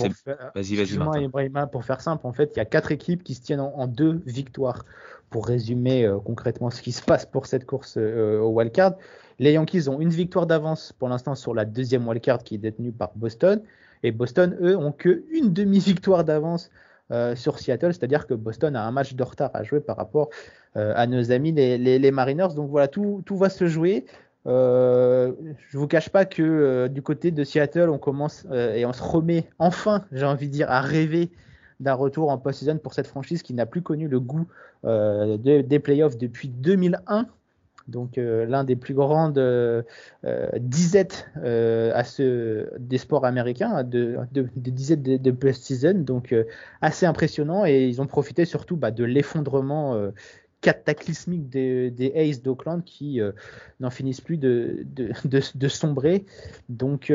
vas-y, 0.55 0.75
vas-y. 0.75 1.67
Pour 1.71 1.85
faire 1.85 2.01
simple, 2.01 2.25
en 2.25 2.33
fait, 2.33 2.51
il 2.55 2.57
y 2.57 2.59
a 2.59 2.65
quatre 2.65 2.91
équipes 2.91 3.23
qui 3.23 3.35
se 3.35 3.41
tiennent 3.41 3.59
en, 3.59 3.87
deux 3.87 4.21
victoires. 4.25 4.83
Pour 5.29 5.45
résumer 5.45 6.05
euh, 6.05 6.19
concrètement 6.19 6.69
ce 6.71 6.81
qui 6.81 6.93
se 6.93 7.01
passe 7.01 7.25
pour 7.25 7.47
cette 7.47 7.65
course 7.65 7.97
au 7.97 8.47
wildcard, 8.47 8.93
les 9.39 9.51
Yankees 9.51 9.89
ont 9.89 9.99
une 9.99 10.09
victoire 10.09 10.47
d'avance 10.47 10.93
pour 10.93 11.09
l'instant 11.09 11.35
sur 11.35 11.53
la 11.53 11.65
deuxième 11.65 12.07
wildcard 12.07 12.43
qui 12.43 12.55
est 12.55 12.59
détenue 12.59 12.93
par 12.93 13.11
Boston. 13.15 13.61
Et 14.03 14.11
Boston, 14.11 14.57
eux, 14.61 14.77
ont 14.77 14.93
que 14.93 15.25
une 15.31 15.53
demi-victoire 15.53 16.23
d'avance 16.23 16.71
euh, 17.09 17.37
sur 17.37 17.57
Seattle, 17.57 17.93
c'est-à-dire 17.93 18.27
que 18.27 18.33
Boston 18.33 18.75
a 18.75 18.83
un 18.83 18.91
match 18.91 19.13
de 19.13 19.23
retard 19.23 19.51
à 19.53 19.63
jouer 19.63 19.79
par 19.79 19.95
rapport 19.95 20.27
euh, 20.27 20.56
à 20.75 21.07
nos 21.07 21.31
amis 21.31 21.51
les, 21.51 22.11
Mariners. 22.11 22.53
Donc 22.55 22.69
voilà, 22.69 22.87
tout, 22.87 23.23
tout 23.25 23.37
va 23.37 23.49
se 23.49 23.67
jouer. 23.67 24.05
Euh, 24.45 25.33
je 25.69 25.77
vous 25.77 25.87
cache 25.87 26.09
pas 26.09 26.25
que 26.25 26.41
euh, 26.41 26.87
du 26.87 27.01
côté 27.01 27.31
de 27.31 27.43
Seattle, 27.43 27.89
on 27.89 27.97
commence 27.97 28.45
et 28.51 28.85
on 28.85 28.93
se 28.93 29.03
remet 29.03 29.49
enfin, 29.59 30.05
j'ai 30.11 30.25
envie 30.25 30.47
de 30.47 30.53
dire, 30.53 30.71
à 30.71 30.81
rêver 30.81 31.31
d'un 31.79 31.93
retour 31.93 32.29
en 32.29 32.37
post-season 32.37 32.77
pour 32.77 32.93
cette 32.93 33.07
franchise 33.07 33.43
qui 33.43 33.53
n'a 33.53 33.65
plus 33.65 33.81
connu 33.81 34.07
le 34.07 34.19
goût 34.19 34.47
des 34.83 35.79
playoffs 35.83 36.17
depuis 36.17 36.47
2001 36.47 37.27
donc 37.87 38.17
euh, 38.17 38.45
l'un 38.45 38.63
des 38.63 38.75
plus 38.75 38.93
grandes 38.93 39.37
euh, 39.37 39.81
euh, 40.25 40.49
disettes 40.59 41.29
des 41.35 42.97
sports 42.97 43.25
américains, 43.25 43.83
de, 43.83 44.17
de 44.31 44.49
disettes 44.55 45.01
de, 45.01 45.17
de 45.17 45.31
post-season, 45.31 45.93
donc 46.03 46.35
assez 46.81 47.05
impressionnant 47.05 47.65
et 47.65 47.85
ils 47.85 48.01
ont 48.01 48.07
profité 48.07 48.45
surtout 48.45 48.75
bah, 48.75 48.91
de 48.91 49.03
l'effondrement 49.03 49.99
cataclysmique 50.61 51.49
des, 51.49 51.91
des 51.91 52.11
Aces 52.15 52.41
d'Oakland 52.41 52.83
qui 52.83 53.19
n'en 53.79 53.89
finissent 53.89 54.21
plus 54.21 54.37
de, 54.37 54.85
de, 54.85 55.67
sombrer. 55.67 56.25
Donc, 56.67 57.13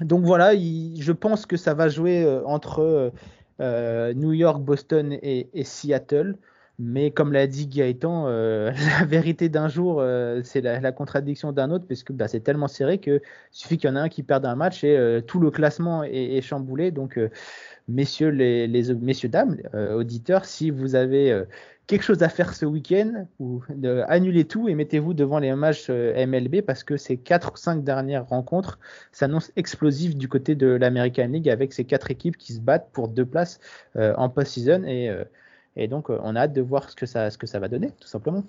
donc 0.00 0.24
voilà, 0.24 0.54
je 0.54 1.12
pense 1.12 1.46
que 1.46 1.56
ça 1.56 1.74
va 1.74 1.88
jouer 1.88 2.26
entre 2.44 3.12
New 3.60 4.32
York, 4.32 4.62
Boston 4.62 5.18
et, 5.22 5.64
Seattle. 5.64 6.36
Mais 6.78 7.10
comme 7.10 7.32
l'a 7.32 7.46
dit 7.46 7.66
Gaëtan, 7.66 8.26
euh, 8.26 8.70
la 9.00 9.06
vérité 9.06 9.48
d'un 9.48 9.68
jour, 9.68 10.00
euh, 10.00 10.42
c'est 10.44 10.60
la, 10.60 10.92
contradiction 10.92 11.52
d'un 11.52 11.70
autre, 11.70 11.86
parce 11.88 12.02
que 12.02 12.12
bah, 12.12 12.28
c'est 12.28 12.40
tellement 12.40 12.68
serré 12.68 12.98
qu'il 12.98 13.20
suffit 13.50 13.78
qu'il 13.78 13.88
y 13.88 13.92
en 13.92 13.96
ait 13.96 14.00
un 14.00 14.08
qui 14.08 14.22
perde 14.22 14.44
un 14.44 14.56
match 14.56 14.84
et 14.84 14.96
euh, 14.96 15.20
tout 15.22 15.40
le 15.40 15.50
classement 15.50 16.02
est, 16.04 16.40
chamboulé. 16.42 16.90
Donc, 16.90 17.18
messieurs, 17.88 18.28
les, 18.28 18.68
messieurs, 19.00 19.28
dames, 19.28 19.56
auditeurs, 19.94 20.44
si 20.44 20.70
vous 20.70 20.94
avez 20.94 21.44
quelque 21.86 22.02
chose 22.02 22.22
à 22.22 22.28
faire 22.28 22.54
ce 22.54 22.66
week-end, 22.66 23.26
ou 23.38 23.62
annulez 24.08 24.44
tout 24.44 24.68
et 24.68 24.74
mettez-vous 24.74 25.14
devant 25.14 25.38
les 25.38 25.54
matchs 25.54 25.88
MLB, 25.88 26.62
parce 26.62 26.82
que 26.84 26.96
ces 26.96 27.16
quatre 27.16 27.52
ou 27.54 27.56
cinq 27.56 27.84
dernières 27.84 28.26
rencontres 28.26 28.78
s'annoncent 29.12 29.52
explosives 29.56 30.16
du 30.16 30.28
côté 30.28 30.54
de 30.54 30.66
l'American 30.66 31.28
League 31.28 31.48
avec 31.48 31.72
ces 31.72 31.84
quatre 31.84 32.10
équipes 32.10 32.36
qui 32.36 32.52
se 32.52 32.60
battent 32.60 32.88
pour 32.92 33.08
deux 33.08 33.26
places 33.26 33.60
en 33.94 34.28
post-season 34.28 34.84
et 35.76 35.88
donc, 35.88 36.10
euh, 36.10 36.18
on 36.22 36.34
a 36.34 36.40
hâte 36.40 36.52
de 36.52 36.62
voir 36.62 36.88
ce 36.90 36.96
que 36.96 37.06
ça 37.46 37.58
va 37.58 37.68
donner, 37.68 37.90
tout 38.00 38.08
simplement. 38.08 38.42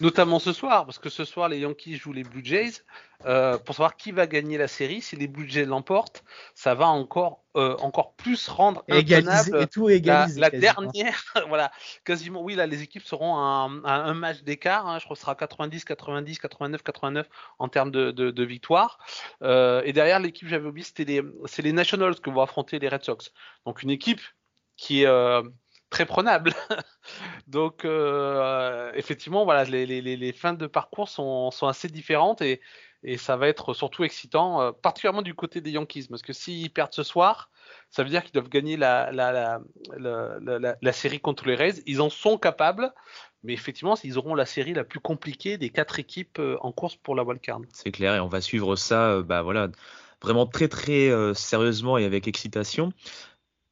Notamment 0.00 0.38
ce 0.38 0.52
soir, 0.52 0.86
parce 0.86 0.98
que 0.98 1.08
ce 1.08 1.24
soir, 1.24 1.48
les 1.48 1.60
Yankees 1.60 1.96
jouent 1.96 2.12
les 2.12 2.24
Blue 2.24 2.44
Jays. 2.44 2.82
Euh, 3.26 3.56
pour 3.58 3.74
savoir 3.76 3.96
qui 3.96 4.12
va 4.12 4.26
gagner 4.26 4.58
la 4.58 4.68
série, 4.68 5.00
si 5.00 5.16
les 5.16 5.28
Blue 5.28 5.48
Jays 5.48 5.64
l'emportent, 5.64 6.24
ça 6.54 6.74
va 6.74 6.88
encore, 6.88 7.42
euh, 7.56 7.74
encore 7.78 8.14
plus 8.14 8.48
rendre 8.48 8.84
égaliser, 8.88 9.52
et 9.58 9.66
tout 9.66 9.88
égaliser, 9.88 10.40
la, 10.40 10.50
la 10.50 10.58
dernière. 10.58 11.22
voilà, 11.48 11.70
quasiment, 12.04 12.42
oui, 12.42 12.54
là, 12.54 12.66
les 12.66 12.82
équipes 12.82 13.04
seront 13.04 13.36
à 13.36 13.40
un, 13.40 13.84
à 13.84 13.94
un 13.94 14.14
match 14.14 14.42
d'écart. 14.42 14.86
Hein, 14.86 14.98
je 14.98 15.04
crois 15.04 15.14
que 15.14 15.20
ce 15.20 15.24
sera 15.24 15.36
90, 15.36 15.84
90, 15.84 16.38
89, 16.38 16.82
89 16.82 17.28
en 17.58 17.68
termes 17.68 17.90
de, 17.90 18.10
de, 18.10 18.30
de 18.30 18.44
victoire. 18.44 18.98
Euh, 19.42 19.80
et 19.84 19.92
derrière, 19.92 20.18
l'équipe, 20.18 20.48
j'avais 20.48 20.66
oublié, 20.66 20.84
c'était 20.84 21.04
les, 21.04 21.22
c'est 21.46 21.62
les 21.62 21.72
Nationals 21.72 22.20
que 22.20 22.30
vont 22.30 22.42
affronter 22.42 22.78
les 22.78 22.88
Red 22.88 23.04
Sox. 23.04 23.32
Donc 23.64 23.82
une 23.82 23.90
équipe 23.90 24.20
qui 24.76 25.04
est 25.04 25.42
très 25.90 26.06
prenable. 26.06 26.52
Donc 27.46 27.84
euh, 27.84 28.90
effectivement, 28.94 29.44
voilà, 29.44 29.64
les, 29.64 30.32
fins 30.32 30.54
de 30.54 30.66
parcours 30.66 31.08
sont, 31.08 31.50
assez 31.62 31.88
différentes 31.88 32.42
et, 32.42 32.60
ça 33.18 33.36
va 33.36 33.48
être 33.48 33.74
surtout 33.74 34.02
excitant, 34.02 34.62
euh, 34.62 34.72
particulièrement 34.72 35.20
du 35.20 35.34
côté 35.34 35.60
des 35.60 35.72
Yankees, 35.72 36.06
parce 36.08 36.22
que 36.22 36.32
s'ils 36.32 36.70
perdent 36.70 36.94
ce 36.94 37.02
soir, 37.02 37.50
ça 37.90 38.02
veut 38.02 38.08
dire 38.08 38.22
qu'ils 38.22 38.32
doivent 38.32 38.48
gagner 38.48 38.78
la, 38.78 39.60
série 40.92 41.20
contre 41.20 41.46
les 41.46 41.54
Rays. 41.54 41.82
Ils 41.84 42.00
en 42.00 42.08
sont 42.08 42.38
capables, 42.38 42.94
mais 43.42 43.52
effectivement, 43.52 43.94
ils 44.02 44.16
auront 44.16 44.34
la 44.34 44.46
série 44.46 44.72
la 44.72 44.84
plus 44.84 45.00
compliquée 45.00 45.58
des 45.58 45.68
quatre 45.68 45.98
équipes 45.98 46.38
euh, 46.38 46.56
en 46.62 46.72
course 46.72 46.96
pour 46.96 47.14
la 47.14 47.24
wildcard. 47.24 47.60
C'est 47.74 47.92
clair, 47.92 48.14
et 48.14 48.20
on 48.20 48.28
va 48.28 48.40
suivre 48.40 48.74
ça, 48.74 49.20
bah 49.20 49.42
voilà, 49.42 49.68
vraiment 50.24 50.46
très 50.46 50.68
très 50.68 51.10
euh, 51.10 51.34
sérieusement 51.34 51.98
et 51.98 52.04
avec 52.04 52.26
excitation. 52.26 52.92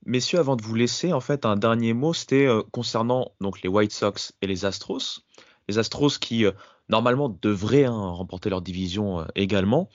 Messieurs, 0.04 0.40
avant 0.40 0.56
de 0.56 0.62
vous 0.62 0.74
laisser, 0.74 1.12
en 1.12 1.20
fait, 1.20 1.46
un 1.46 1.56
dernier 1.56 1.92
mot, 1.92 2.12
c'était 2.12 2.46
euh, 2.46 2.62
concernant 2.72 3.30
donc 3.40 3.62
les 3.62 3.68
White 3.68 3.92
Sox 3.92 4.32
et 4.42 4.48
les 4.48 4.64
Astros. 4.64 5.20
Les 5.68 5.78
Astros 5.78 6.18
qui, 6.20 6.44
euh, 6.44 6.50
normalement, 6.88 7.28
devraient 7.28 7.84
hein, 7.84 8.10
remporter 8.10 8.50
leur 8.50 8.62
division 8.62 9.20
euh, 9.20 9.24
également. 9.36 9.88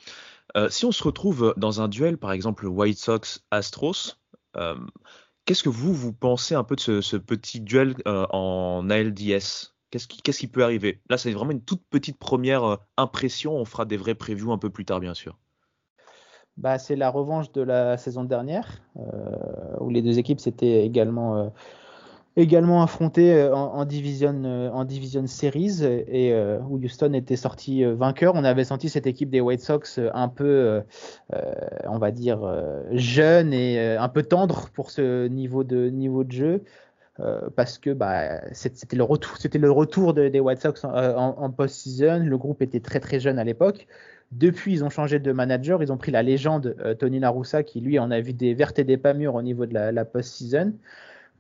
si 0.69 0.85
on 0.85 0.91
se 0.93 1.03
retrouve 1.03 1.53
dans 1.57 1.81
un 1.81 1.89
duel, 1.89 2.17
par 2.17 2.31
exemple, 2.31 2.67
White 2.67 2.97
Sox-Astros, 2.97 4.15
qu'est-ce 5.45 5.63
que 5.63 5.69
vous, 5.69 5.93
vous 5.93 6.13
pensez 6.13 6.55
un 6.55 6.63
peu 6.63 6.75
de 6.75 7.01
ce, 7.01 7.17
petit 7.17 7.59
duel 7.59 7.95
en 8.05 8.89
ALDS 8.89 9.75
Qu'est-ce 9.91 10.07
qui, 10.07 10.21
qu'est-ce 10.21 10.39
qui 10.39 10.47
peut 10.47 10.63
arriver? 10.63 11.01
Là, 11.09 11.17
c'est 11.17 11.31
vraiment 11.31 11.51
une 11.51 11.63
toute 11.63 11.83
petite 11.89 12.17
première 12.17 12.77
impression. 12.97 13.55
On 13.55 13.65
fera 13.65 13.85
des 13.85 13.97
vrais 13.97 14.15
previews 14.15 14.51
un 14.51 14.57
peu 14.57 14.69
plus 14.69 14.85
tard, 14.85 14.99
bien 14.99 15.13
sûr 15.13 15.37
bah, 16.57 16.79
c'est 16.79 16.95
la 16.95 17.09
revanche 17.09 17.51
de 17.51 17.61
la 17.61 17.97
saison 17.97 18.23
dernière, 18.23 18.81
euh, 18.97 19.03
où 19.79 19.89
les 19.89 20.01
deux 20.01 20.17
équipes 20.17 20.39
s'étaient 20.39 20.83
également, 20.83 21.37
euh, 21.37 22.81
affrontées 22.81 23.33
euh, 23.33 23.55
en, 23.55 23.85
division, 23.85 25.27
series 25.27 25.83
et 25.83 26.35
où 26.67 26.77
Houston 26.77 27.13
était 27.13 27.35
sorti 27.35 27.83
vainqueur. 27.83 28.33
On 28.35 28.43
avait 28.43 28.63
senti 28.63 28.89
cette 28.89 29.05
équipe 29.05 29.29
des 29.29 29.41
White 29.41 29.61
Sox 29.61 29.99
un 30.13 30.27
peu, 30.29 30.81
on 31.87 31.97
va 31.97 32.11
dire, 32.11 32.39
jeune 32.91 33.53
et 33.53 33.95
un 33.95 34.09
peu 34.09 34.23
tendre 34.23 34.69
pour 34.73 34.91
ce 34.91 35.27
niveau 35.27 35.63
de, 35.63 35.91
jeu. 36.29 36.63
Parce 37.55 37.79
que 37.79 37.89
bah, 37.89 38.41
c'était 38.53 38.95
le 38.95 39.03
retour, 39.71 40.13
des 40.13 40.39
White 40.39 40.61
Sox 40.61 40.85
en, 40.85 40.89
en 40.93 41.49
post-season. 41.49 42.23
Le 42.23 42.37
groupe 42.37 42.61
était 42.61 42.81
très 42.81 42.99
très 42.99 43.19
jeune 43.19 43.39
à 43.39 43.43
l'époque. 43.43 43.87
Depuis, 44.32 44.73
ils 44.73 44.84
ont 44.84 44.89
changé 44.89 45.19
de 45.19 45.32
manager. 45.32 45.82
Ils 45.82 45.91
ont 45.91 45.97
pris 45.97 46.11
la 46.11 46.21
légende 46.21 46.75
euh, 46.80 46.93
Tony 46.93 47.19
Larussa, 47.19 47.63
qui 47.63 47.80
lui 47.80 47.97
en 47.97 48.11
a 48.11 48.19
vu 48.19 48.34
des 48.34 48.53
vertes 48.53 48.78
et 48.80 48.84
des 48.84 48.97
pas 48.97 49.13
mûres 49.13 49.36
au 49.36 49.41
niveau 49.41 49.65
de 49.65 49.73
la, 49.73 50.05
post-season. 50.05 50.73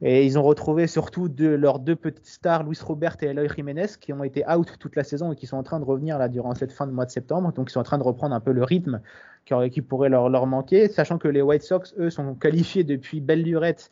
Et 0.01 0.25
ils 0.25 0.37
ont 0.37 0.43
retrouvé 0.43 0.85
surtout 0.87 1.27
de, 1.27 1.47
leurs 1.47 1.79
deux 1.79 1.95
petites 1.95 2.27
stars, 2.27 2.63
Luis 2.63 2.77
Robert 2.81 3.17
et 3.21 3.25
Eloy 3.25 3.49
Jiménez, 3.53 3.87
qui 3.99 4.13
ont 4.13 4.23
été 4.23 4.47
out 4.47 4.75
toute 4.79 4.95
la 4.95 5.03
saison 5.03 5.33
et 5.33 5.35
qui 5.35 5.47
sont 5.47 5.57
en 5.57 5.63
train 5.63 5.79
de 5.79 5.85
revenir 5.85 6.19
là 6.19 6.29
durant 6.29 6.53
cette 6.53 6.71
fin 6.71 6.85
de 6.85 6.91
mois 6.91 7.05
de 7.05 7.11
septembre. 7.11 7.51
Donc 7.53 7.69
ils 7.69 7.73
sont 7.73 7.79
en 7.79 7.83
train 7.83 7.97
de 7.97 8.03
reprendre 8.03 8.35
un 8.35 8.39
peu 8.39 8.51
le 8.51 8.63
rythme 8.63 9.01
qui, 9.45 9.81
pourrait 9.81 10.09
leur, 10.09 10.45
manquer, 10.45 10.87
sachant 10.87 11.17
que 11.17 11.27
les 11.27 11.41
White 11.41 11.63
Sox, 11.63 11.95
eux, 11.97 12.09
sont 12.09 12.35
qualifiés 12.39 12.83
depuis 12.83 13.21
belle 13.21 13.43
lurette 13.43 13.89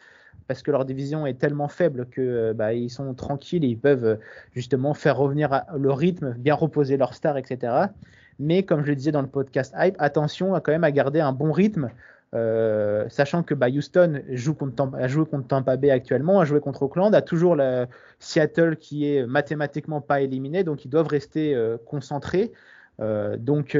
parce 0.48 0.62
que 0.62 0.70
leur 0.70 0.86
division 0.86 1.26
est 1.26 1.40
tellement 1.40 1.68
faible 1.68 2.06
que 2.12 2.54
bah, 2.54 2.74
ils 2.74 2.92
sont 2.92 3.16
tranquilles 3.16 3.64
et 3.64 3.70
ils 3.70 3.80
peuvent 3.80 4.20
justement 4.54 4.94
faire 4.94 5.18
revenir 5.18 5.64
le 5.76 5.92
rythme, 5.92 6.34
bien 6.34 6.54
reposer 6.54 6.98
leurs 6.98 7.16
stars, 7.16 7.38
etc. 7.38 7.88
Mais 8.40 8.64
comme 8.64 8.84
je 8.84 8.90
le 8.90 8.96
disais 8.96 9.12
dans 9.12 9.22
le 9.22 9.28
podcast 9.28 9.74
Hype, 9.78 9.96
attention 10.00 10.54
à 10.54 10.62
quand 10.62 10.72
même 10.72 10.84
à 10.84 10.92
garder 10.92 11.20
un 11.20 11.32
bon 11.32 11.52
rythme, 11.52 11.90
euh, 12.34 13.06
sachant 13.08 13.44
que 13.44 13.54
bah, 13.54 13.68
Houston 13.70 14.22
joue 14.30 14.54
contre, 14.54 14.94
a 14.96 15.08
joué 15.08 15.26
contre 15.26 15.48
Tampa 15.48 15.78
Bay 15.78 15.90
actuellement, 15.90 16.42
a 16.42 16.46
joué 16.46 16.60
contre 16.60 16.84
Oakland, 16.84 17.16
a 17.16 17.22
toujours 17.22 17.58
Seattle 18.20 18.76
qui 18.76 19.10
est 19.10 19.26
mathématiquement 19.26 20.02
pas 20.02 20.22
éliminé, 20.22 20.64
donc 20.64 20.84
ils 20.84 20.90
doivent 20.90 21.08
rester 21.08 21.56
euh, 21.56 21.78
concentrés. 21.86 22.52
Euh, 23.02 23.38
donc, 23.38 23.76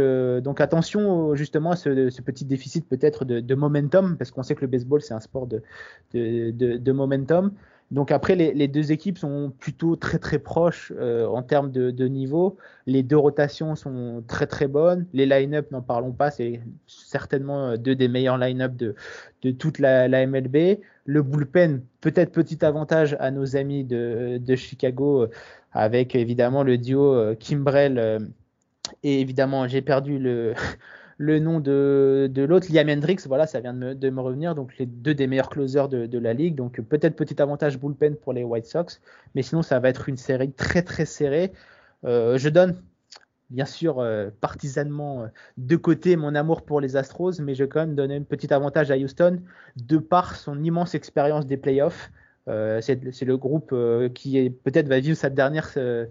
attention 0.60 1.36
justement 1.36 1.72
à 1.72 1.76
ce, 1.76 2.22
petit 2.22 2.46
déficit 2.46 2.88
peut-être 2.88 3.26
de, 3.26 3.56
momentum, 3.56 4.18
parce 4.18 4.32
qu'on 4.32 4.44
sait 4.44 4.56
que 4.56 4.62
le 4.62 4.68
baseball 4.68 5.02
c'est 5.02 5.14
un 5.14 5.20
sport 5.20 5.48
de, 5.48 5.62
de 6.14 6.92
momentum. 6.94 7.52
Donc 7.92 8.12
après, 8.12 8.36
les, 8.36 8.68
deux 8.68 8.92
équipes 8.92 9.18
sont 9.18 9.54
plutôt 9.60 9.96
très 9.96 10.18
très 10.18 10.40
proches 10.40 10.92
euh, 10.98 11.28
en 11.28 11.44
termes 11.44 11.72
de, 11.72 12.08
niveau. 12.08 12.58
Les 12.88 13.04
deux 13.04 13.18
rotations 13.18 13.76
sont 13.76 14.24
très 14.28 14.48
très 14.48 14.68
bonnes. 14.68 15.06
Les 15.14 15.26
line-up, 15.26 15.72
n'en 15.72 15.82
parlons 15.82 16.12
pas, 16.12 16.32
c'est 16.32 16.62
certainement 16.88 17.70
euh, 17.70 17.78
deux 17.78 17.96
des 17.96 18.08
meilleurs 18.08 18.38
line-up 18.38 18.76
de, 18.76 18.96
toute 19.52 19.80
la, 19.80 20.08
MLB. 20.26 20.80
Le 21.06 21.22
bullpen, 21.22 21.84
peut-être 22.02 22.32
petit 22.32 22.66
avantage 22.66 23.16
à 23.20 23.30
nos 23.30 23.56
amis 23.56 23.84
de, 23.84 24.40
de 24.44 24.56
Chicago, 24.56 25.24
euh, 25.24 25.30
avec 25.72 26.16
évidemment 26.16 26.64
le 26.64 26.78
duo 26.78 27.36
Kimbrell 27.40 28.20
et 29.04 29.22
évidemment, 29.22 29.68
j'ai 29.68 29.82
perdu 29.82 30.20
le 30.20 30.54
le 31.18 31.40
nom 31.40 31.60
de, 31.60 32.30
l'autre, 32.48 32.68
Liam 32.72 32.90
Hendricks, 32.90 33.26
voilà, 33.28 33.48
ça 33.48 33.60
vient 33.62 33.74
de 33.74 34.10
me, 34.10 34.22
revenir. 34.22 34.56
Donc 34.56 34.78
les 34.78 34.86
deux 34.86 35.14
des 35.14 35.28
meilleurs 35.28 35.50
closers 35.50 35.88
de, 35.88 36.06
de 36.06 36.20
la 36.20 36.34
ligue. 36.34 36.56
Donc 36.56 36.82
peut-être 36.82 37.16
petit 37.16 37.42
avantage 37.42 37.80
bullpen 37.80 38.16
pour 38.16 38.34
les 38.34 38.44
White 38.44 38.66
Sox, 38.66 39.02
mais 39.34 39.42
sinon 39.42 39.62
ça 39.62 39.80
va 39.80 39.90
être 39.90 40.10
une 40.10 40.18
série 40.18 40.52
très 40.52 40.82
très 40.82 41.06
serrée. 41.06 41.52
Euh, 42.06 42.38
je 42.38 42.50
donne 42.50 42.82
bien 43.50 43.66
sûr 43.66 44.00
euh, 44.00 44.30
partisanement 44.42 45.24
euh, 45.24 45.28
de 45.58 45.76
côté 45.76 46.16
mon 46.16 46.36
amour 46.36 46.64
pour 46.64 46.82
les 46.82 46.98
Astros, 46.98 47.40
mais 47.40 47.56
je 47.56 47.64
vais 47.64 47.70
quand 47.70 47.80
même 47.80 47.96
donner 47.96 48.18
un 48.18 48.24
petit 48.24 48.54
avantage 48.54 48.92
à 48.92 48.98
Houston 48.98 49.42
de 49.78 49.98
par 49.98 50.36
son 50.36 50.62
immense 50.64 50.96
expérience 50.96 51.46
des 51.46 51.58
playoffs. 51.58 52.12
Euh, 52.48 52.80
c'est 52.82 53.26
le 53.26 53.38
groupe 53.38 53.72
euh, 53.74 54.08
qui 54.10 54.50
peut-être 54.50 54.88
va 54.88 55.00
vivre 55.00 55.18
sa 55.18 55.32
dernière, 55.32 55.72
euh, 55.78 56.06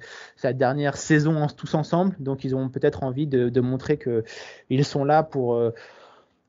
saison 0.94 1.46
tous 1.56 1.74
ensemble. 1.74 2.16
Donc 2.18 2.44
ils 2.44 2.56
ont 2.56 2.68
peut-être 2.68 3.04
envie 3.04 3.26
de, 3.26 3.60
montrer 3.60 3.96
que 3.96 4.24
ils 4.68 4.84
sont 4.84 5.04
là 5.04 5.22
pour 5.22 5.54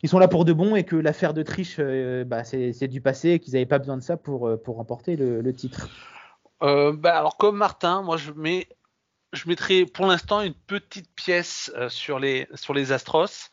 de 0.01 0.53
bon 0.53 0.75
et 0.75 0.83
que 0.83 0.95
l'affaire 0.95 1.33
de 1.33 1.43
triche, 1.43 1.79
bah, 2.25 2.43
c'est 2.43 2.88
du 2.88 3.01
passé 3.01 3.31
et 3.31 3.39
qu'ils 3.39 3.53
n'avaient 3.53 3.65
pas 3.65 3.79
besoin 3.79 3.97
de 3.97 4.03
ça 4.03 4.17
pour, 4.17 4.49
remporter 4.67 5.15
le, 5.15 5.41
le 5.41 5.53
titre. 5.53 5.89
bah 6.61 7.17
alors 7.17 7.38
comme 7.38 7.57
Martin, 7.57 8.01
moi 8.01 8.17
je 8.17 8.31
mets 8.31 8.67
je 9.36 9.47
mettrai 9.47 9.86
pour 9.86 10.07
l'instant 10.07 10.41
une 10.41 10.53
petite 10.53 11.09
pièce 11.15 11.71
euh, 11.75 11.89
sur 11.89 12.19
les 12.19 12.47
sur 12.55 12.73
les 12.73 12.91
Astros. 12.91 13.51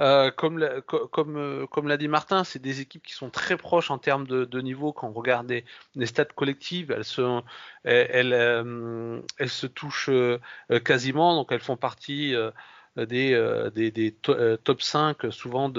Euh, 0.00 0.30
euh, 0.42 0.80
comme 0.80 1.88
l'a 1.88 1.96
dit 1.96 2.08
Martin, 2.08 2.44
c'est 2.44 2.58
des 2.60 2.80
équipes 2.80 3.04
qui 3.06 3.14
sont 3.14 3.30
très 3.30 3.56
proches 3.56 3.90
en 3.90 3.98
termes 3.98 4.26
de, 4.26 4.60
niveau. 4.60 4.92
Quand 4.92 5.08
on 5.08 5.12
regarde 5.12 5.48
les, 5.94 6.06
stats 6.06 6.24
collectives, 6.26 6.92
elles 6.92 7.04
se 7.04 7.42
touchent 9.66 10.10
quasiment, 10.84 11.34
donc 11.34 11.52
elles 11.52 11.60
font 11.60 11.76
partie 11.76 12.34
des, 13.06 13.32
euh, 13.32 13.70
des, 13.70 13.90
des 13.90 14.12
to 14.12 14.56
top 14.58 14.82
5 14.82 15.32
souvent 15.32 15.72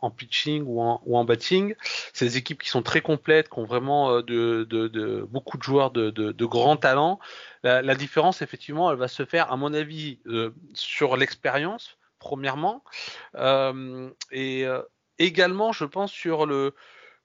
en, 0.00 0.10
pitching 0.10 0.64
ou 0.66 0.80
en, 0.80 1.00
ou 1.04 1.16
en 1.16 1.24
batting. 1.24 1.74
C'est 2.12 2.26
des 2.26 2.36
équipes 2.36 2.62
qui 2.62 2.68
sont 2.68 2.82
très 2.82 3.00
complètes, 3.00 3.48
qui 3.48 3.58
ont 3.58 3.64
vraiment 3.64 4.20
de, 4.22 4.64
de, 4.64 5.26
beaucoup 5.30 5.58
de 5.58 5.62
joueurs 5.62 5.90
de, 5.90 6.10
de, 6.10 6.44
grands 6.44 6.76
talents. 6.76 7.18
La, 7.62 7.94
différence, 7.94 8.42
effectivement, 8.42 8.90
elle 8.90 8.98
va 8.98 9.08
se 9.08 9.24
faire, 9.24 9.50
à 9.52 9.56
mon 9.56 9.74
avis, 9.74 10.20
euh, 10.26 10.54
sur 10.74 11.16
l'expérience, 11.16 11.98
premièrement, 12.18 12.84
euh, 13.34 14.10
et 14.30 14.64
également, 15.18 15.72
je 15.72 15.84
pense, 15.84 16.12
sur 16.12 16.46
le, 16.46 16.74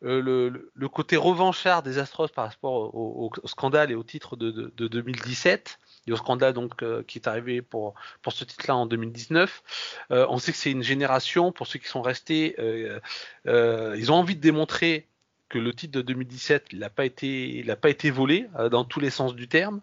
le, 0.01 0.71
le, 0.73 0.89
côté 0.89 1.15
revanchard 1.15 1.83
des 1.83 1.99
Astros 1.99 2.29
par 2.29 2.49
rapport 2.49 2.95
au, 2.95 3.31
scandale 3.45 3.91
et 3.91 3.95
au 3.95 4.03
titre 4.03 4.35
de, 4.35 4.51
de 4.51 4.87
2017 4.87 5.77
et 6.07 6.11
au 6.11 6.15
scandale 6.15 6.53
donc 6.53 6.83
euh, 6.83 7.03
qui 7.03 7.17
est 7.19 7.27
arrivé 7.27 7.61
pour 7.61 7.93
ce 8.29 8.43
titre-là 8.43 8.75
en 8.75 8.85
2019. 8.85 9.63
Euh, 10.11 10.25
on 10.29 10.37
sait 10.37 10.51
que 10.51 10.57
c'est 10.57 10.71
une 10.71 10.83
génération 10.83 11.51
pour 11.51 11.67
ceux 11.67 11.79
qui 11.79 11.87
sont 11.87 12.01
restés, 12.01 12.55
euh, 12.59 13.95
ils 13.97 14.11
ont 14.11 14.15
envie 14.15 14.35
de 14.35 14.41
démontrer 14.41 15.07
que 15.49 15.59
le 15.59 15.73
titre 15.73 15.93
de 15.93 16.01
2017 16.01 16.67
il 16.71 16.79
n'a 16.79 16.89
pas 16.89 17.05
été 17.05 17.49
il 17.49 17.69
a 17.71 17.75
pas 17.75 17.89
été 17.89 18.09
volé 18.09 18.47
dans 18.71 18.85
tous 18.85 18.99
les 18.99 19.09
sens 19.09 19.35
du 19.35 19.47
terme. 19.47 19.81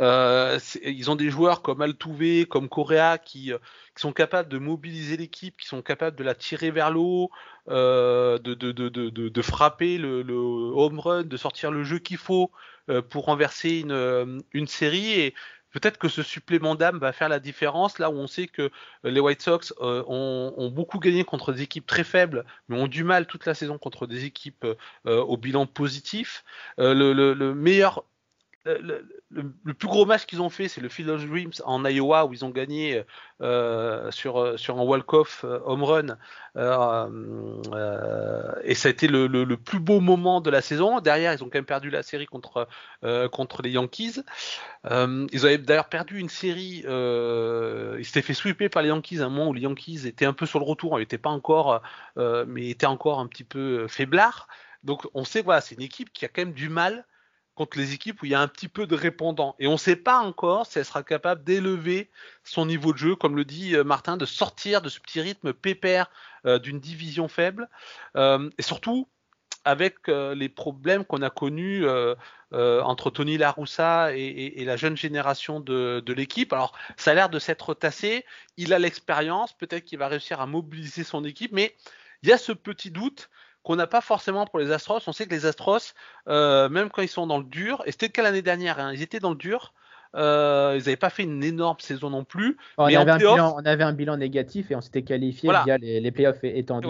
Euh, 0.00 0.58
ils 0.84 1.10
ont 1.10 1.16
des 1.16 1.30
joueurs 1.30 1.62
comme 1.62 1.82
Altuve, 1.82 2.46
comme 2.46 2.68
Correa 2.68 3.18
qui, 3.18 3.52
qui 3.94 4.00
sont 4.00 4.12
capables 4.12 4.48
de 4.48 4.58
mobiliser 4.58 5.16
l'équipe, 5.16 5.56
qui 5.56 5.66
sont 5.66 5.82
capables 5.82 6.16
de 6.16 6.24
la 6.24 6.34
tirer 6.34 6.70
vers 6.70 6.90
le 6.90 7.00
haut, 7.00 7.30
euh, 7.68 8.38
de, 8.38 9.42
frapper 9.42 9.98
le, 9.98 10.24
home 10.74 10.98
run, 10.98 11.22
de 11.22 11.36
sortir 11.36 11.70
le 11.70 11.84
jeu 11.84 11.98
qu'il 11.98 12.16
faut, 12.16 12.50
euh, 12.88 13.02
pour 13.02 13.26
renverser 13.26 13.84
euh, 13.88 14.40
une 14.52 14.66
série 14.66 15.12
et 15.12 15.34
peut-être 15.70 15.96
que 15.98 16.08
ce 16.08 16.22
supplément 16.22 16.74
d'âme 16.74 16.98
va 16.98 17.12
faire 17.12 17.28
la 17.28 17.38
différence 17.38 17.98
là 17.98 18.10
où 18.10 18.14
on 18.14 18.26
sait 18.26 18.48
que 18.48 18.70
les 19.04 19.20
White 19.20 19.42
Sox 19.42 19.72
ont, 19.80 20.70
beaucoup 20.72 20.98
gagné 20.98 21.24
contre 21.24 21.52
des 21.52 21.62
équipes 21.62 21.86
très 21.86 22.04
faibles, 22.04 22.44
mais 22.68 22.76
ont 22.78 22.88
du 22.88 23.04
mal 23.04 23.26
toute 23.26 23.46
la 23.46 23.54
saison 23.54 23.78
contre 23.78 24.06
des 24.06 24.24
équipes 24.24 24.66
au 25.04 25.36
bilan 25.36 25.66
positif. 25.66 26.44
le, 26.78 27.52
meilleur 27.54 28.04
le, 28.64 29.74
plus 29.74 29.88
gros 29.88 30.06
match 30.06 30.26
qu'ils 30.26 30.40
ont 30.40 30.50
fait, 30.50 30.68
c'est 30.68 30.80
le 30.80 30.88
Field 30.88 31.10
of 31.10 31.26
Dreams 31.26 31.52
en 31.64 31.84
Iowa 31.84 32.26
où 32.26 32.32
ils 32.32 32.44
ont 32.44 32.50
gagné 32.50 33.02
euh, 33.40 34.10
sur, 34.12 34.58
sur 34.58 34.78
un 34.78 34.82
walk-off 34.82 35.44
euh, 35.44 35.58
home 35.64 35.82
run. 35.82 36.16
Euh, 36.56 38.52
et 38.62 38.74
ça 38.74 38.88
a 38.88 38.90
été 38.92 39.08
le, 39.08 39.56
plus 39.56 39.80
beau 39.80 40.00
moment 40.00 40.40
de 40.40 40.50
la 40.50 40.60
saison. 40.60 41.00
Derrière, 41.00 41.32
ils 41.32 41.42
ont 41.42 41.46
quand 41.46 41.58
même 41.58 41.64
perdu 41.64 41.90
la 41.90 42.02
série 42.02 42.26
contre, 42.26 42.68
les 43.62 43.70
Yankees. 43.70 44.20
ils 44.84 45.46
avaient 45.46 45.58
d'ailleurs 45.58 45.88
perdu 45.88 46.18
une 46.18 46.28
série. 46.28 46.84
ils 46.86 48.04
s'étaient 48.04 48.22
fait 48.22 48.34
sweeper 48.34 48.70
par 48.70 48.82
les 48.82 48.90
Yankees 48.90 49.20
à 49.20 49.24
un 49.24 49.28
moment 49.28 49.48
où 49.48 49.54
les 49.54 49.62
Yankees 49.62 50.06
étaient 50.06 50.26
un 50.26 50.34
peu 50.34 50.46
sur 50.46 50.60
le 50.60 50.64
retour. 50.64 50.98
Ils 50.98 51.02
n'étaient 51.02 51.18
pas 51.18 51.30
encore, 51.30 51.82
mais 52.16 52.68
étaient 52.68 52.86
encore 52.86 53.18
un 53.18 53.26
petit 53.26 53.44
peu 53.44 53.88
faiblards. 53.88 54.46
Donc 54.84 55.06
on 55.14 55.24
sait 55.24 55.42
voilà, 55.42 55.60
c'est 55.60 55.74
une 55.74 55.82
équipe 55.82 56.12
qui 56.12 56.24
a 56.24 56.28
quand 56.28 56.42
même 56.42 56.54
du 56.54 56.68
mal 56.68 57.04
contre 57.54 57.78
les 57.78 57.92
équipes 57.92 58.22
où 58.22 58.26
il 58.26 58.32
y 58.32 58.34
a 58.34 58.40
un 58.40 58.48
petit 58.48 58.68
peu 58.68 58.86
de 58.86 58.94
répondants. 58.94 59.54
Et 59.58 59.66
on 59.66 59.72
ne 59.72 59.76
sait 59.76 59.96
pas 59.96 60.18
encore 60.18 60.66
si 60.66 60.78
elle 60.78 60.84
sera 60.84 61.02
capable 61.02 61.44
d'élever 61.44 62.10
son 62.44 62.66
niveau 62.66 62.92
de 62.92 62.98
jeu, 62.98 63.14
comme 63.14 63.36
le 63.36 63.44
dit 63.44 63.76
euh, 63.76 63.84
Martin, 63.84 64.16
de 64.16 64.24
sortir 64.24 64.80
de 64.82 64.88
ce 64.88 65.00
petit 65.00 65.20
rythme 65.20 65.52
pépère 65.52 66.10
euh, 66.46 66.58
d'une 66.58 66.80
division 66.80 67.28
faible. 67.28 67.68
Euh, 68.16 68.48
et 68.58 68.62
surtout, 68.62 69.08
avec 69.64 70.08
les 70.08 70.48
problèmes 70.48 71.04
qu'on 71.04 71.22
a 71.22 71.30
connus 71.30 71.86
entre 72.50 73.10
Tony 73.10 73.38
Laroussa 73.38 74.12
et, 74.12 74.64
la 74.64 74.76
jeune 74.76 74.96
génération 74.96 75.60
de, 75.60 76.02
de 76.04 76.12
l'équipe. 76.12 76.52
Alors, 76.52 76.76
ça 76.96 77.12
a 77.12 77.14
l'air 77.14 77.28
de 77.28 77.38
s'être 77.38 77.72
tassé. 77.72 78.24
Il 78.56 78.72
a 78.72 78.80
l'expérience. 78.80 79.52
Peut-être 79.52 79.84
qu'il 79.84 80.00
va 80.00 80.08
réussir 80.08 80.40
à 80.40 80.46
mobiliser 80.46 81.04
son 81.04 81.22
équipe. 81.24 81.52
Mais 81.52 81.76
il 82.24 82.28
y 82.28 82.32
a 82.32 82.38
ce 82.38 82.50
petit 82.50 82.90
doute 82.90 83.30
qu'on 83.62 83.76
n'a 83.76 83.86
pas 83.86 84.00
forcément 84.00 84.46
pour 84.46 84.58
les 84.58 84.72
Astros. 84.72 85.00
On 85.06 85.12
sait 85.12 85.26
que 85.26 85.34
les 85.34 85.46
Astros, 85.46 85.94
euh, 86.28 86.68
même 86.68 86.90
quand 86.90 87.02
ils 87.02 87.08
sont 87.08 87.26
dans 87.26 87.38
le 87.38 87.44
dur, 87.44 87.82
et 87.86 87.92
c'était 87.92 88.06
le 88.06 88.12
cas 88.12 88.22
l'année 88.22 88.42
dernière, 88.42 88.78
hein, 88.78 88.92
ils 88.92 89.02
étaient 89.02 89.20
dans 89.20 89.30
le 89.30 89.36
dur. 89.36 89.72
Euh, 90.14 90.72
ils 90.74 90.80
n'avaient 90.80 90.96
pas 90.96 91.08
fait 91.08 91.22
une 91.22 91.42
énorme 91.42 91.78
saison 91.80 92.10
non 92.10 92.24
plus. 92.24 92.58
On, 92.76 92.84
avait, 92.84 92.96
un 92.96 93.16
bilan, 93.16 93.56
on 93.56 93.64
avait, 93.64 93.82
un 93.82 93.94
bilan, 93.94 94.18
négatif 94.18 94.70
et 94.70 94.76
on 94.76 94.82
s'était 94.82 95.02
qualifié 95.02 95.50
via 95.64 95.78
les, 95.78 96.12
playoffs 96.12 96.44
étendus. 96.44 96.88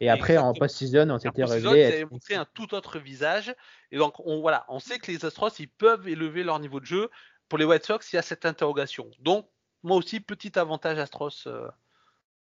Et, 0.00 0.08
après, 0.08 0.36
en 0.36 0.52
post-season, 0.52 1.10
on 1.10 1.18
s'était 1.18 1.44
réglé. 1.44 1.80
Ils 1.80 1.84
avaient 1.84 2.04
montré 2.04 2.34
un 2.34 2.46
tout 2.54 2.74
autre 2.74 2.98
visage. 2.98 3.54
Et 3.90 3.98
donc, 3.98 4.14
on, 4.24 4.40
voilà, 4.40 4.64
on 4.68 4.78
sait 4.78 4.98
que 4.98 5.10
les 5.10 5.24
Astros, 5.24 5.50
ils 5.58 5.68
peuvent 5.68 6.08
élever 6.08 6.44
leur 6.44 6.60
niveau 6.60 6.78
de 6.78 6.86
jeu. 6.86 7.10
Pour 7.48 7.58
les 7.58 7.64
White 7.64 7.84
Sox, 7.84 8.12
il 8.12 8.16
y 8.16 8.18
a 8.18 8.22
cette 8.22 8.46
interrogation. 8.46 9.10
Donc, 9.18 9.48
moi 9.82 9.96
aussi, 9.96 10.20
petit 10.20 10.56
avantage 10.56 10.98
Astros 10.98 11.46
euh, 11.46 11.68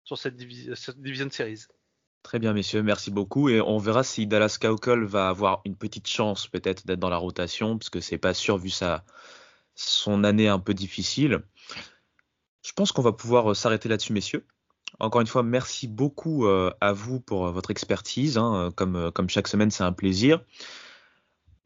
sur 0.04 0.16
cette, 0.16 0.36
cette 0.74 1.02
division 1.02 1.26
de 1.26 1.32
séries. 1.32 1.66
Très 2.22 2.38
bien, 2.38 2.52
messieurs, 2.52 2.82
merci 2.82 3.10
beaucoup. 3.10 3.48
Et 3.48 3.60
on 3.60 3.78
verra 3.78 4.02
si 4.02 4.26
Dallas 4.26 4.58
Cowcall 4.60 5.04
va 5.04 5.28
avoir 5.28 5.62
une 5.64 5.76
petite 5.76 6.08
chance 6.08 6.46
peut-être 6.46 6.86
d'être 6.86 6.98
dans 6.98 7.08
la 7.08 7.16
rotation, 7.16 7.78
parce 7.78 7.90
que 7.90 8.00
c'est 8.00 8.18
pas 8.18 8.34
sûr 8.34 8.58
vu 8.58 8.70
sa, 8.70 9.04
son 9.74 10.24
année 10.24 10.48
un 10.48 10.58
peu 10.58 10.74
difficile. 10.74 11.42
Je 12.62 12.72
pense 12.72 12.92
qu'on 12.92 13.02
va 13.02 13.12
pouvoir 13.12 13.52
euh, 13.52 13.54
s'arrêter 13.54 13.88
là-dessus, 13.88 14.12
messieurs. 14.12 14.46
Encore 14.98 15.20
une 15.20 15.26
fois, 15.26 15.42
merci 15.42 15.86
beaucoup 15.86 16.46
euh, 16.46 16.70
à 16.80 16.92
vous 16.92 17.20
pour 17.20 17.46
euh, 17.46 17.50
votre 17.50 17.70
expertise. 17.70 18.36
Hein. 18.36 18.72
Comme, 18.74 19.10
comme 19.12 19.30
chaque 19.30 19.48
semaine, 19.48 19.70
c'est 19.70 19.84
un 19.84 19.92
plaisir. 19.92 20.44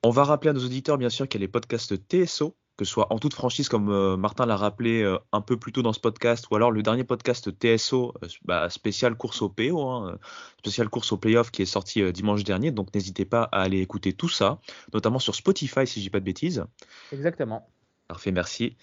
On 0.05 0.11
va 0.11 0.25
rappeler 0.25 0.51
à 0.51 0.53
nos 0.53 0.65
auditeurs, 0.65 0.99
bien 0.99 1.09
sûr, 1.09 1.27
qu'il 1.27 1.41
y 1.41 1.43
a 1.43 1.47
les 1.47 1.51
podcasts 1.51 1.97
TSO 1.97 2.57
que 2.83 2.89
ce 2.89 2.95
soit 2.95 3.13
en 3.13 3.19
toute 3.19 3.35
franchise, 3.35 3.69
comme 3.69 3.91
euh, 3.91 4.17
Martin 4.17 4.45
l'a 4.45 4.57
rappelé 4.57 5.03
euh, 5.03 5.17
un 5.31 5.41
peu 5.41 5.57
plus 5.57 5.71
tôt 5.71 5.83
dans 5.83 5.93
ce 5.93 6.01
podcast, 6.01 6.47
ou 6.51 6.57
alors 6.57 6.73
le 6.73 6.83
dernier 6.83 7.05
podcast 7.05 7.49
TSO, 7.53 8.13
euh, 8.23 8.29
bah, 8.45 8.69
spécial 8.71 9.15
course 9.15 9.41
au 9.41 9.49
PO, 9.49 9.81
hein, 9.81 10.19
spécial 10.59 10.89
course 10.89 11.13
au 11.13 11.17
playoff 11.17 11.53
qui 11.53 11.63
est 11.63 11.67
sorti 11.67 12.13
dimanche 12.13 12.43
dernier. 12.43 12.73
Donc 12.73 12.93
n'hésitez 12.93 13.25
pas 13.25 13.45
à 13.53 13.63
aller 13.63 13.81
écouter 13.81 14.13
tout 14.13 14.29
ça, 14.29 14.59
notamment 14.93 15.21
sur 15.21 15.37
Spotify 15.37 15.87
si 15.87 16.01
je 16.01 16.07
dis 16.07 16.11
pas 16.11 16.19
de 16.19 16.25
bêtises. 16.25 16.65
Exactement. 17.13 17.69
Parfait, 18.09 18.33
merci. 18.33 18.77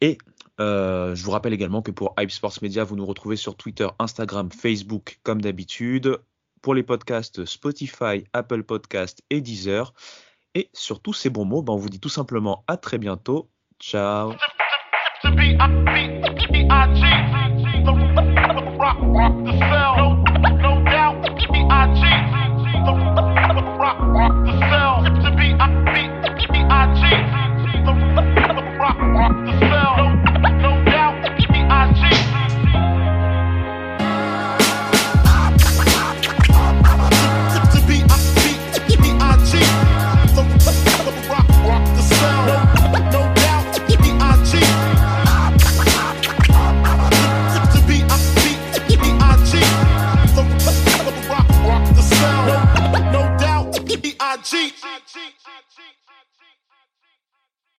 Et 0.00 0.16
je 0.58 1.22
vous 1.22 1.30
rappelle 1.30 1.52
également 1.52 1.82
que 1.82 1.90
pour 1.90 2.14
Hype 2.18 2.30
Sports 2.30 2.58
Media, 2.62 2.82
vous 2.82 2.96
nous 2.96 3.06
retrouvez 3.06 3.36
sur 3.36 3.56
Twitter, 3.56 3.88
Instagram, 3.98 4.50
Facebook 4.50 5.20
comme 5.22 5.42
d'habitude. 5.42 6.18
Pour 6.62 6.74
les 6.74 6.82
podcasts 6.82 7.44
Spotify, 7.44 8.24
Apple 8.32 8.62
Podcasts 8.62 9.22
et 9.28 9.42
Deezer. 9.42 9.92
Et 10.54 10.70
sur 10.72 11.00
tous 11.00 11.12
ces 11.12 11.30
bons 11.30 11.44
mots, 11.44 11.62
ben 11.62 11.72
on 11.72 11.76
vous 11.76 11.88
dit 11.88 12.00
tout 12.00 12.08
simplement 12.08 12.64
à 12.68 12.76
très 12.76 12.98
bientôt. 12.98 13.50
Ciao. 13.80 14.32
cheat. 54.44 54.74